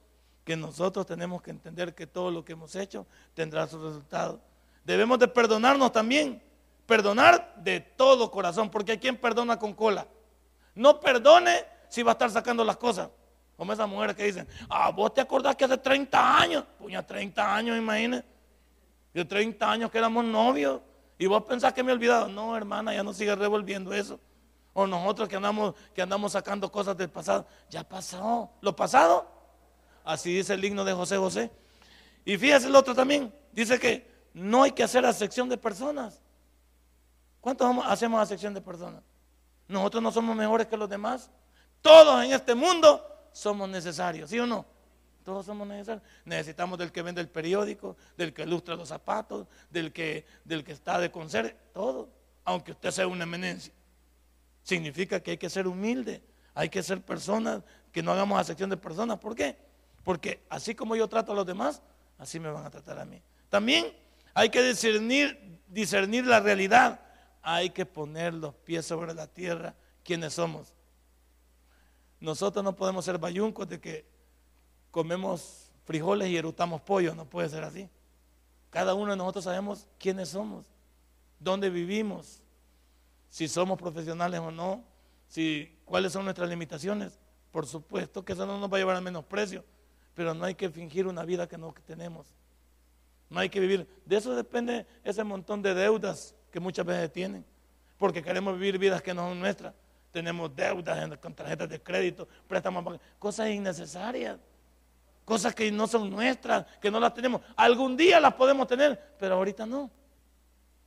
que 0.45 0.55
nosotros 0.55 1.05
tenemos 1.05 1.41
que 1.41 1.51
entender 1.51 1.93
que 1.93 2.07
todo 2.07 2.31
lo 2.31 2.45
que 2.45 2.53
hemos 2.53 2.75
hecho 2.75 3.05
tendrá 3.33 3.67
su 3.67 3.83
resultado. 3.83 4.39
Debemos 4.85 5.19
de 5.19 5.27
perdonarnos 5.27 5.91
también, 5.91 6.41
perdonar 6.85 7.55
de 7.57 7.81
todo 7.81 8.31
corazón, 8.31 8.69
porque 8.69 8.93
hay 8.93 8.97
quien 8.99 9.17
perdona 9.17 9.59
con 9.59 9.73
cola. 9.73 10.07
No 10.75 10.99
perdone 10.99 11.65
si 11.89 12.03
va 12.03 12.11
a 12.11 12.13
estar 12.13 12.29
sacando 12.29 12.63
las 12.63 12.77
cosas. 12.77 13.09
Como 13.57 13.73
esas 13.73 13.89
mujeres 13.89 14.15
que 14.15 14.23
dicen, 14.23 14.47
ah, 14.69 14.89
vos 14.91 15.13
te 15.13 15.21
acordás 15.21 15.55
que 15.55 15.65
hace 15.65 15.77
30 15.77 16.39
años, 16.39 16.63
puña, 16.77 17.05
30 17.05 17.55
años, 17.55 17.77
imagínese. 17.77 18.23
De 19.13 19.25
30 19.25 19.69
años 19.69 19.91
que 19.91 19.97
éramos 19.97 20.23
novios. 20.23 20.79
Y 21.17 21.25
vos 21.25 21.43
pensás 21.43 21.73
que 21.73 21.83
me 21.83 21.91
he 21.91 21.93
olvidado. 21.93 22.27
No, 22.29 22.55
hermana, 22.55 22.93
ya 22.93 23.03
no 23.03 23.13
sigue 23.13 23.35
revolviendo 23.35 23.93
eso. 23.93 24.19
O 24.73 24.87
nosotros 24.87 25.27
que 25.27 25.35
andamos, 25.35 25.75
que 25.93 26.01
andamos 26.01 26.31
sacando 26.33 26.71
cosas 26.71 26.95
del 26.97 27.09
pasado. 27.09 27.45
Ya 27.69 27.83
pasó. 27.83 28.51
Lo 28.61 28.75
pasado. 28.75 29.27
Así 30.03 30.35
dice 30.35 30.53
el 30.53 30.63
himno 30.63 30.83
de 30.85 30.93
José 30.93 31.17
José. 31.17 31.51
Y 32.25 32.37
fíjese 32.37 32.67
el 32.67 32.75
otro 32.75 32.93
también. 32.95 33.33
Dice 33.51 33.79
que 33.79 34.09
no 34.33 34.63
hay 34.63 34.71
que 34.71 34.83
hacer 34.83 35.05
acepción 35.05 35.49
de 35.49 35.57
personas. 35.57 36.21
¿Cuántos 37.41 37.75
hacemos 37.85 38.21
acepción 38.21 38.53
de 38.53 38.61
personas? 38.61 39.01
Nosotros 39.67 40.03
no 40.03 40.11
somos 40.11 40.35
mejores 40.35 40.67
que 40.67 40.77
los 40.77 40.89
demás. 40.89 41.29
Todos 41.81 42.23
en 42.23 42.33
este 42.33 42.55
mundo 42.55 43.05
somos 43.31 43.69
necesarios, 43.69 44.29
¿sí 44.29 44.39
o 44.39 44.45
no? 44.45 44.65
Todos 45.23 45.45
somos 45.45 45.67
necesarios. 45.67 46.03
Necesitamos 46.25 46.77
del 46.77 46.91
que 46.91 47.01
vende 47.01 47.21
el 47.21 47.29
periódico, 47.29 47.95
del 48.17 48.33
que 48.33 48.43
ilustra 48.43 48.75
los 48.75 48.89
zapatos, 48.89 49.47
del 49.69 49.93
que, 49.93 50.25
del 50.43 50.63
que 50.63 50.71
está 50.71 50.99
de 50.99 51.11
conserje, 51.11 51.55
todo. 51.73 52.09
Aunque 52.43 52.71
usted 52.71 52.91
sea 52.91 53.07
una 53.07 53.23
eminencia. 53.23 53.73
Significa 54.69 55.19
que 55.19 55.31
hay 55.31 55.37
que 55.37 55.49
ser 55.49 55.67
humilde, 55.67 56.21
hay 56.53 56.69
que 56.69 56.83
ser 56.83 57.01
personas, 57.01 57.63
que 57.91 58.03
no 58.03 58.11
hagamos 58.11 58.39
acepción 58.39 58.69
de 58.69 58.77
personas. 58.77 59.17
¿Por 59.17 59.33
qué? 59.33 59.57
Porque 60.03 60.43
así 60.47 60.75
como 60.75 60.95
yo 60.95 61.07
trato 61.07 61.31
a 61.31 61.35
los 61.35 61.47
demás, 61.47 61.81
así 62.19 62.39
me 62.39 62.51
van 62.51 62.63
a 62.63 62.69
tratar 62.69 62.99
a 62.99 63.03
mí. 63.03 63.19
También 63.49 63.91
hay 64.35 64.51
que 64.51 64.61
discernir, 64.61 65.59
discernir 65.69 66.27
la 66.27 66.39
realidad 66.39 66.99
hay 67.41 67.71
que 67.71 67.83
poner 67.83 68.35
los 68.35 68.53
pies 68.53 68.85
sobre 68.85 69.15
la 69.15 69.25
tierra 69.25 69.73
quienes 70.03 70.35
somos. 70.35 70.75
Nosotros 72.19 72.63
no 72.63 72.75
podemos 72.75 73.03
ser 73.05 73.17
bayuncos 73.17 73.67
de 73.67 73.79
que 73.79 74.05
comemos 74.91 75.71
frijoles 75.83 76.29
y 76.29 76.37
erutamos 76.37 76.79
pollo, 76.81 77.15
no 77.15 77.25
puede 77.25 77.49
ser 77.49 77.63
así. 77.63 77.89
Cada 78.69 78.93
uno 78.93 79.13
de 79.13 79.17
nosotros 79.17 79.45
sabemos 79.45 79.87
quiénes 79.97 80.29
somos, 80.29 80.67
dónde 81.39 81.71
vivimos, 81.71 82.43
si 83.29 83.47
somos 83.47 83.77
profesionales 83.77 84.39
o 84.39 84.51
no, 84.51 84.83
si, 85.27 85.77
cuáles 85.85 86.11
son 86.11 86.25
nuestras 86.25 86.49
limitaciones. 86.49 87.19
Por 87.51 87.65
supuesto 87.65 88.23
que 88.23 88.33
eso 88.33 88.45
no 88.45 88.59
nos 88.59 88.71
va 88.71 88.77
a 88.77 88.79
llevar 88.79 88.95
a 88.95 89.01
menosprecio, 89.01 89.63
pero 90.13 90.33
no 90.33 90.45
hay 90.45 90.55
que 90.55 90.69
fingir 90.69 91.07
una 91.07 91.23
vida 91.23 91.47
que 91.47 91.57
no 91.57 91.73
tenemos. 91.85 92.27
No 93.29 93.39
hay 93.39 93.49
que 93.49 93.59
vivir. 93.59 93.87
De 94.05 94.17
eso 94.17 94.35
depende 94.35 94.85
ese 95.03 95.23
montón 95.23 95.61
de 95.61 95.73
deudas 95.73 96.35
que 96.51 96.59
muchas 96.59 96.85
veces 96.85 97.11
tienen, 97.13 97.45
porque 97.97 98.23
queremos 98.23 98.55
vivir 98.55 98.77
vidas 98.77 99.01
que 99.01 99.13
no 99.13 99.29
son 99.29 99.39
nuestras. 99.39 99.73
Tenemos 100.11 100.55
deudas 100.55 101.17
con 101.19 101.35
tarjetas 101.35 101.69
de 101.69 101.81
crédito, 101.81 102.27
préstamos, 102.47 102.99
cosas 103.19 103.49
innecesarias, 103.49 104.39
cosas 105.23 105.53
que 105.53 105.71
no 105.71 105.85
son 105.85 106.09
nuestras, 106.09 106.65
que 106.81 106.89
no 106.89 106.99
las 106.99 107.13
tenemos. 107.13 107.41
Algún 107.55 107.95
día 107.95 108.19
las 108.19 108.33
podemos 108.33 108.67
tener, 108.67 109.15
pero 109.19 109.35
ahorita 109.35 109.67
no. 109.67 109.91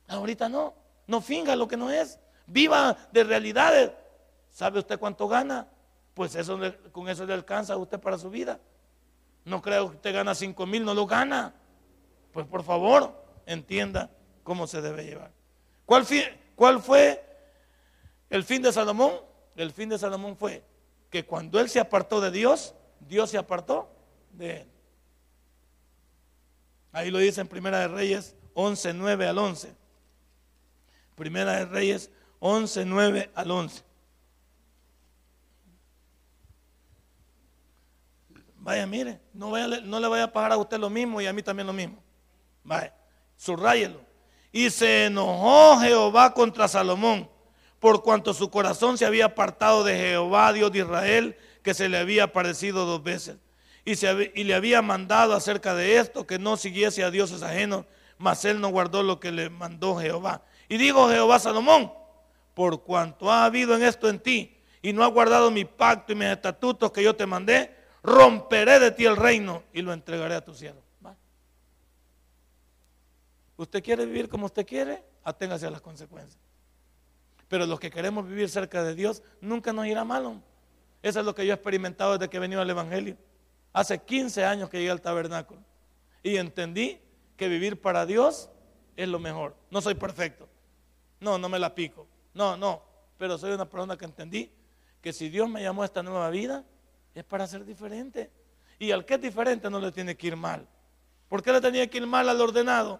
Ahorita 0.09 0.49
no. 0.49 0.73
No 1.07 1.21
finga 1.21 1.55
lo 1.55 1.67
que 1.67 1.77
no 1.77 1.89
es. 1.89 2.19
Viva 2.45 2.97
de 3.11 3.23
realidades. 3.23 3.91
¿Sabe 4.49 4.79
usted 4.79 4.99
cuánto 4.99 5.27
gana? 5.27 5.67
Pues 6.13 6.35
eso, 6.35 6.59
con 6.91 7.09
eso 7.09 7.25
le 7.25 7.33
alcanza 7.33 7.73
a 7.73 7.77
usted 7.77 7.99
para 7.99 8.17
su 8.17 8.29
vida. 8.29 8.59
No 9.45 9.61
creo 9.61 9.89
que 9.89 9.95
usted 9.95 10.13
gana 10.13 10.35
5 10.35 10.65
mil, 10.65 10.85
no 10.85 10.93
lo 10.93 11.05
gana. 11.05 11.53
Pues 12.31 12.45
por 12.47 12.63
favor, 12.63 13.25
entienda 13.45 14.09
cómo 14.43 14.67
se 14.67 14.81
debe 14.81 15.05
llevar. 15.05 15.31
¿Cuál, 15.85 16.05
¿Cuál 16.55 16.81
fue 16.81 17.23
el 18.29 18.43
fin 18.43 18.61
de 18.61 18.71
Salomón? 18.71 19.13
El 19.55 19.71
fin 19.71 19.89
de 19.89 19.97
Salomón 19.97 20.37
fue 20.37 20.63
que 21.09 21.25
cuando 21.25 21.59
él 21.59 21.69
se 21.69 21.79
apartó 21.79 22.21
de 22.21 22.31
Dios, 22.31 22.73
Dios 22.99 23.29
se 23.29 23.37
apartó 23.37 23.89
de 24.31 24.61
él. 24.61 24.67
Ahí 26.91 27.11
lo 27.11 27.17
dice 27.17 27.41
en 27.41 27.47
Primera 27.47 27.79
de 27.79 27.87
Reyes 27.87 28.35
11, 28.53 28.93
9 28.93 29.27
al 29.27 29.37
11. 29.37 29.75
Primera 31.15 31.53
de 31.53 31.65
Reyes 31.65 32.09
11, 32.45 32.83
9 32.83 33.31
al 33.35 33.51
11. 33.51 33.83
Vaya, 38.57 38.85
mire, 38.85 39.21
no, 39.33 39.49
vaya, 39.49 39.79
no 39.79 39.97
le 39.97 40.09
vaya 40.09 40.25
a 40.25 40.33
pagar 40.33 40.51
a 40.51 40.57
usted 40.57 40.77
lo 40.77 40.89
mismo 40.89 41.21
y 41.21 41.25
a 41.25 41.31
mí 41.31 41.41
también 41.41 41.67
lo 41.67 41.71
mismo. 41.71 42.03
Vaya, 42.65 42.93
subrayelo. 43.37 44.01
Y 44.51 44.69
se 44.71 45.05
enojó 45.05 45.79
Jehová 45.79 46.33
contra 46.33 46.67
Salomón, 46.67 47.29
por 47.79 48.03
cuanto 48.03 48.33
su 48.33 48.49
corazón 48.49 48.97
se 48.97 49.05
había 49.05 49.23
apartado 49.23 49.85
de 49.85 49.95
Jehová, 49.95 50.51
Dios 50.51 50.69
de 50.73 50.79
Israel, 50.79 51.37
que 51.61 51.73
se 51.73 51.87
le 51.87 51.97
había 51.97 52.25
aparecido 52.25 52.85
dos 52.85 53.01
veces. 53.01 53.37
Y, 53.85 53.93
y 54.37 54.43
le 54.43 54.53
había 54.53 54.81
mandado 54.81 55.33
acerca 55.33 55.75
de 55.75 55.97
esto 55.97 56.27
que 56.27 56.39
no 56.39 56.57
siguiese 56.57 57.05
a 57.05 57.09
dioses 57.09 57.41
ajenos, 57.41 57.85
mas 58.17 58.43
él 58.43 58.59
no 58.59 58.67
guardó 58.67 59.01
lo 59.01 59.21
que 59.21 59.31
le 59.31 59.49
mandó 59.49 59.95
Jehová. 59.95 60.41
Y 60.67 60.75
dijo 60.75 61.07
Jehová 61.07 61.37
a 61.37 61.39
Salomón, 61.39 62.02
por 62.53 62.83
cuanto 62.83 63.31
ha 63.31 63.45
habido 63.45 63.75
en 63.75 63.83
esto 63.83 64.09
en 64.09 64.19
ti, 64.19 64.57
y 64.81 64.93
no 64.93 65.03
ha 65.03 65.07
guardado 65.07 65.49
mi 65.49 65.65
pacto 65.65 66.13
y 66.13 66.15
mis 66.15 66.27
estatutos 66.27 66.91
que 66.91 67.03
yo 67.03 67.15
te 67.15 67.25
mandé, 67.25 67.75
romperé 68.03 68.79
de 68.79 68.91
ti 68.91 69.05
el 69.05 69.15
reino 69.15 69.63
y 69.73 69.81
lo 69.81 69.93
entregaré 69.93 70.35
a 70.35 70.41
tu 70.41 70.53
siervo. 70.53 70.83
¿Usted 73.55 73.83
quiere 73.83 74.05
vivir 74.05 74.27
como 74.27 74.47
usted 74.47 74.65
quiere? 74.65 75.03
Aténgase 75.23 75.67
a 75.67 75.71
las 75.71 75.81
consecuencias. 75.81 76.37
Pero 77.47 77.65
los 77.65 77.79
que 77.79 77.91
queremos 77.91 78.27
vivir 78.27 78.49
cerca 78.49 78.83
de 78.83 78.95
Dios, 78.95 79.21
nunca 79.39 79.71
nos 79.71 79.85
irá 79.85 80.03
mal. 80.03 80.41
Eso 81.01 81.19
es 81.19 81.25
lo 81.25 81.35
que 81.35 81.45
yo 81.45 81.53
he 81.53 81.55
experimentado 81.55 82.13
desde 82.17 82.29
que 82.29 82.37
he 82.37 82.39
venido 82.39 82.61
al 82.61 82.69
Evangelio. 82.69 83.15
Hace 83.71 83.99
15 83.99 84.43
años 84.43 84.69
que 84.69 84.79
llegué 84.79 84.91
al 84.91 85.01
tabernáculo. 85.01 85.61
Y 86.23 86.37
entendí 86.37 86.99
que 87.37 87.47
vivir 87.47 87.79
para 87.79 88.05
Dios 88.05 88.49
es 88.95 89.07
lo 89.07 89.19
mejor. 89.19 89.55
No 89.69 89.81
soy 89.81 89.95
perfecto. 89.95 90.47
No, 91.19 91.37
no 91.37 91.47
me 91.47 91.59
la 91.59 91.73
pico. 91.75 92.07
No, 92.33 92.57
no. 92.57 92.81
Pero 93.17 93.37
soy 93.37 93.51
una 93.51 93.69
persona 93.69 93.97
que 93.97 94.05
entendí 94.05 94.51
que 95.01 95.13
si 95.13 95.29
Dios 95.29 95.49
me 95.49 95.61
llamó 95.61 95.83
a 95.83 95.85
esta 95.85 96.01
nueva 96.01 96.29
vida, 96.29 96.63
es 97.13 97.23
para 97.23 97.45
ser 97.47 97.65
diferente. 97.65 98.31
Y 98.79 98.91
al 98.91 99.05
que 99.05 99.15
es 99.15 99.21
diferente 99.21 99.69
no 99.69 99.79
le 99.79 99.91
tiene 99.91 100.15
que 100.15 100.27
ir 100.27 100.35
mal. 100.35 100.67
¿Por 101.29 101.43
qué 101.43 101.51
le 101.51 101.61
tenía 101.61 101.87
que 101.87 101.97
ir 101.97 102.07
mal 102.07 102.27
al 102.29 102.39
ordenado? 102.39 102.99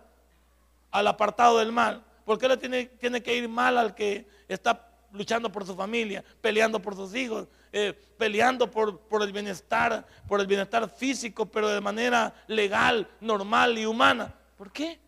Al 0.91 1.07
apartado 1.07 1.59
del 1.59 1.71
mal. 1.71 2.03
¿Por 2.25 2.37
qué 2.37 2.47
le 2.47 2.57
tiene, 2.57 2.85
tiene 2.85 3.21
que 3.21 3.35
ir 3.35 3.49
mal 3.49 3.77
al 3.77 3.95
que 3.95 4.27
está 4.47 4.89
luchando 5.11 5.51
por 5.51 5.65
su 5.65 5.75
familia, 5.75 6.23
peleando 6.41 6.81
por 6.81 6.95
sus 6.95 7.13
hijos, 7.15 7.47
eh, 7.71 7.93
peleando 8.17 8.69
por, 8.69 8.99
por, 9.01 9.21
el 9.21 9.31
bienestar, 9.31 10.05
por 10.27 10.39
el 10.39 10.47
bienestar 10.47 10.89
físico, 10.89 11.45
pero 11.45 11.69
de 11.69 11.81
manera 11.81 12.33
legal, 12.47 13.07
normal 13.21 13.77
y 13.77 13.85
humana? 13.85 14.33
¿Por 14.57 14.71
qué? 14.71 14.99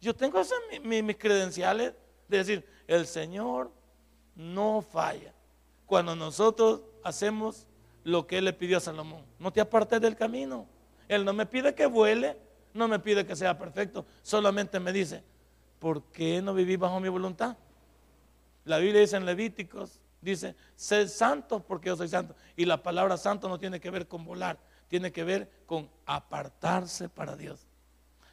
Yo 0.00 0.14
tengo 0.14 0.40
esas 0.40 0.58
mis 0.82 1.16
credenciales 1.16 1.92
de 2.30 2.38
decir, 2.38 2.66
el 2.86 3.06
Señor 3.06 3.70
no 4.34 4.82
falla. 4.82 5.34
Cuando 5.86 6.14
nosotros 6.14 6.82
hacemos 7.02 7.66
lo 8.04 8.26
que 8.26 8.38
él 8.38 8.44
le 8.44 8.52
pidió 8.52 8.78
a 8.78 8.80
Salomón. 8.80 9.24
No 9.38 9.52
te 9.52 9.60
apartes 9.60 10.00
del 10.00 10.16
camino. 10.16 10.66
Él 11.08 11.24
no 11.24 11.32
me 11.32 11.46
pide 11.46 11.74
que 11.74 11.86
vuele, 11.86 12.36
no 12.72 12.88
me 12.88 12.98
pide 12.98 13.26
que 13.26 13.36
sea 13.36 13.58
perfecto, 13.58 14.06
solamente 14.22 14.78
me 14.78 14.92
dice, 14.92 15.24
¿por 15.78 16.04
qué 16.04 16.40
no 16.40 16.54
viví 16.54 16.76
bajo 16.76 17.00
mi 17.00 17.08
voluntad? 17.08 17.56
La 18.64 18.78
Biblia 18.78 19.00
dice 19.00 19.16
en 19.16 19.26
Levíticos, 19.26 19.98
dice, 20.20 20.54
sé 20.76 21.08
santo 21.08 21.60
porque 21.60 21.88
yo 21.88 21.96
soy 21.96 22.08
santo. 22.08 22.36
Y 22.56 22.64
la 22.64 22.82
palabra 22.82 23.16
santo 23.16 23.48
no 23.48 23.58
tiene 23.58 23.80
que 23.80 23.90
ver 23.90 24.06
con 24.06 24.24
volar, 24.24 24.58
tiene 24.88 25.10
que 25.10 25.24
ver 25.24 25.50
con 25.66 25.90
apartarse 26.06 27.08
para 27.08 27.36
Dios. 27.36 27.66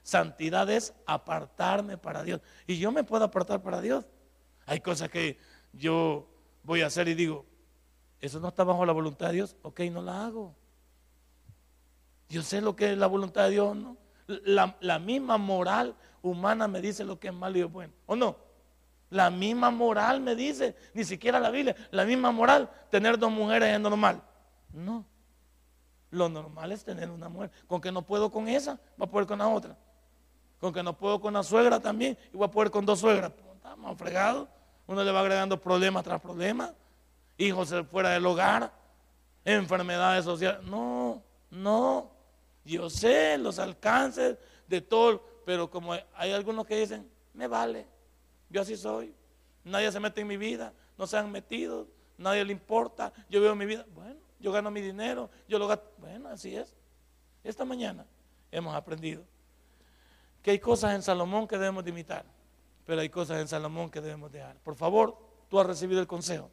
Santidad 0.07 0.69
es 0.69 0.93
apartarme 1.05 1.97
para 1.97 2.23
Dios. 2.23 2.39
Y 2.65 2.77
yo 2.77 2.93
me 2.93 3.03
puedo 3.03 3.25
apartar 3.25 3.61
para 3.61 3.81
Dios. 3.81 4.05
Hay 4.65 4.79
cosas 4.79 5.09
que 5.09 5.37
yo 5.73 6.29
voy 6.63 6.81
a 6.81 6.85
hacer 6.85 7.09
y 7.09 7.13
digo, 7.13 7.45
eso 8.21 8.39
no 8.39 8.47
está 8.47 8.63
bajo 8.63 8.85
la 8.85 8.93
voluntad 8.93 9.27
de 9.27 9.33
Dios, 9.33 9.57
ok, 9.63 9.81
no 9.91 10.01
la 10.01 10.25
hago. 10.25 10.55
Yo 12.29 12.41
sé 12.41 12.61
lo 12.61 12.73
que 12.73 12.93
es 12.93 12.97
la 12.97 13.07
voluntad 13.07 13.43
de 13.43 13.49
Dios, 13.49 13.75
¿no? 13.75 13.97
La, 14.27 14.97
misma 14.97 15.37
moral 15.37 15.93
humana 16.21 16.69
me 16.69 16.79
dice 16.79 17.03
lo 17.03 17.19
que 17.19 17.27
es 17.27 17.33
malo 17.33 17.57
y 17.57 17.63
bueno, 17.63 17.91
¿o 18.05 18.15
no? 18.15 18.37
La 19.09 19.29
misma 19.29 19.71
moral 19.71 20.21
me 20.21 20.37
dice, 20.37 20.73
ni 20.93 21.03
siquiera 21.03 21.37
la 21.37 21.49
Biblia, 21.49 21.75
la 21.91 22.05
misma 22.05 22.31
moral, 22.31 22.71
tener 22.89 23.19
dos 23.19 23.29
mujeres 23.29 23.73
es 23.73 23.79
normal. 23.81 24.23
No, 24.71 25.05
lo 26.11 26.29
normal 26.29 26.71
es 26.71 26.85
tener 26.85 27.09
una 27.09 27.27
mujer. 27.27 27.51
Con 27.67 27.81
que 27.81 27.91
no 27.91 28.03
puedo 28.03 28.31
con 28.31 28.47
esa, 28.47 28.79
va 28.97 29.03
a 29.03 29.09
poder 29.09 29.27
con 29.27 29.39
la 29.39 29.49
otra. 29.49 29.77
Con 30.59 30.73
que 30.73 30.81
no 30.81 30.97
puedo 30.97 31.19
con 31.21 31.33
la 31.33 31.43
suegra 31.43 31.79
también, 31.79 32.17
y 32.33 32.37
voy 32.37 32.45
a 32.45 32.51
poder 32.51 32.71
con 32.71 32.85
dos 32.85 32.99
suegras. 32.99 33.31
Estamos 33.55 33.97
fregados. 33.97 34.47
Uno 34.87 35.03
le 35.03 35.11
va 35.11 35.19
agregando 35.19 35.59
problema 35.59 36.01
tras 36.01 36.21
problema 36.21 36.73
hijos 37.37 37.73
fuera 37.89 38.09
del 38.09 38.25
hogar, 38.25 38.71
enfermedades 39.45 40.25
sociales. 40.25 40.63
No, 40.63 41.21
no. 41.49 42.11
Yo 42.65 42.89
sé 42.89 43.37
los 43.37 43.59
alcances 43.59 44.37
de 44.67 44.81
todo, 44.81 45.23
pero 45.45 45.69
como 45.69 45.93
hay 45.93 46.31
algunos 46.33 46.65
que 46.65 46.77
dicen, 46.77 47.09
me 47.33 47.47
vale, 47.47 47.87
yo 48.49 48.61
así 48.61 48.75
soy. 48.75 49.13
Nadie 49.63 49.91
se 49.91 49.99
mete 49.99 50.21
en 50.21 50.27
mi 50.27 50.37
vida, 50.37 50.73
no 50.97 51.07
se 51.07 51.17
han 51.17 51.31
metido, 51.31 51.87
nadie 52.17 52.43
le 52.43 52.51
importa, 52.51 53.13
yo 53.29 53.39
veo 53.39 53.55
mi 53.55 53.65
vida. 53.65 53.85
Bueno, 53.93 54.19
yo 54.39 54.51
gano 54.51 54.69
mi 54.69 54.81
dinero, 54.81 55.29
yo 55.47 55.59
lo 55.59 55.67
gasto. 55.67 55.89
Bueno, 55.97 56.27
así 56.29 56.55
es. 56.55 56.75
Esta 57.43 57.63
mañana 57.63 58.05
hemos 58.51 58.75
aprendido 58.75 59.23
que 60.47 60.51
hay 60.51 60.59
cosas 60.59 60.95
en 60.95 61.01
Salomón 61.01 61.45
que 61.45 61.57
debemos 61.57 61.83
de 61.83 61.89
imitar, 61.89 62.23
pero 62.85 63.01
hay 63.01 63.09
cosas 63.09 63.41
en 63.41 63.49
Salomón 63.49 63.89
que 63.89 63.99
debemos 63.99 64.31
dejar. 64.31 64.55
Por 64.63 64.75
favor, 64.75 65.17
tú 65.49 65.59
has 65.59 65.67
recibido 65.67 65.99
el 65.99 66.07
consejo 66.07 66.49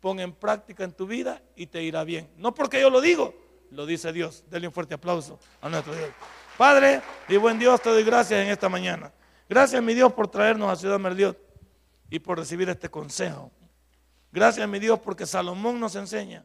pon 0.00 0.18
en 0.18 0.32
práctica 0.32 0.82
en 0.82 0.90
tu 0.90 1.06
vida 1.06 1.40
y 1.54 1.68
te 1.68 1.80
irá 1.80 2.02
bien. 2.02 2.28
No 2.38 2.52
porque 2.52 2.80
yo 2.80 2.90
lo 2.90 3.00
digo, 3.00 3.32
lo 3.70 3.86
dice 3.86 4.12
Dios. 4.12 4.42
Denle 4.50 4.66
un 4.66 4.74
fuerte 4.74 4.94
aplauso 4.94 5.38
a 5.60 5.68
nuestro 5.68 5.94
Dios. 5.94 6.10
Padre 6.58 7.02
y 7.28 7.36
buen 7.36 7.56
Dios, 7.56 7.80
te 7.80 7.90
doy 7.90 8.02
gracias 8.02 8.40
en 8.42 8.48
esta 8.48 8.68
mañana. 8.68 9.12
Gracias, 9.48 9.80
mi 9.80 9.94
Dios, 9.94 10.12
por 10.12 10.26
traernos 10.26 10.68
a 10.68 10.74
Ciudad 10.74 10.98
Merliot 10.98 11.38
y 12.10 12.18
por 12.18 12.36
recibir 12.36 12.68
este 12.68 12.88
consejo. 12.88 13.52
Gracias, 14.32 14.68
mi 14.68 14.80
Dios, 14.80 14.98
porque 14.98 15.24
Salomón 15.24 15.78
nos 15.78 15.94
enseña. 15.94 16.44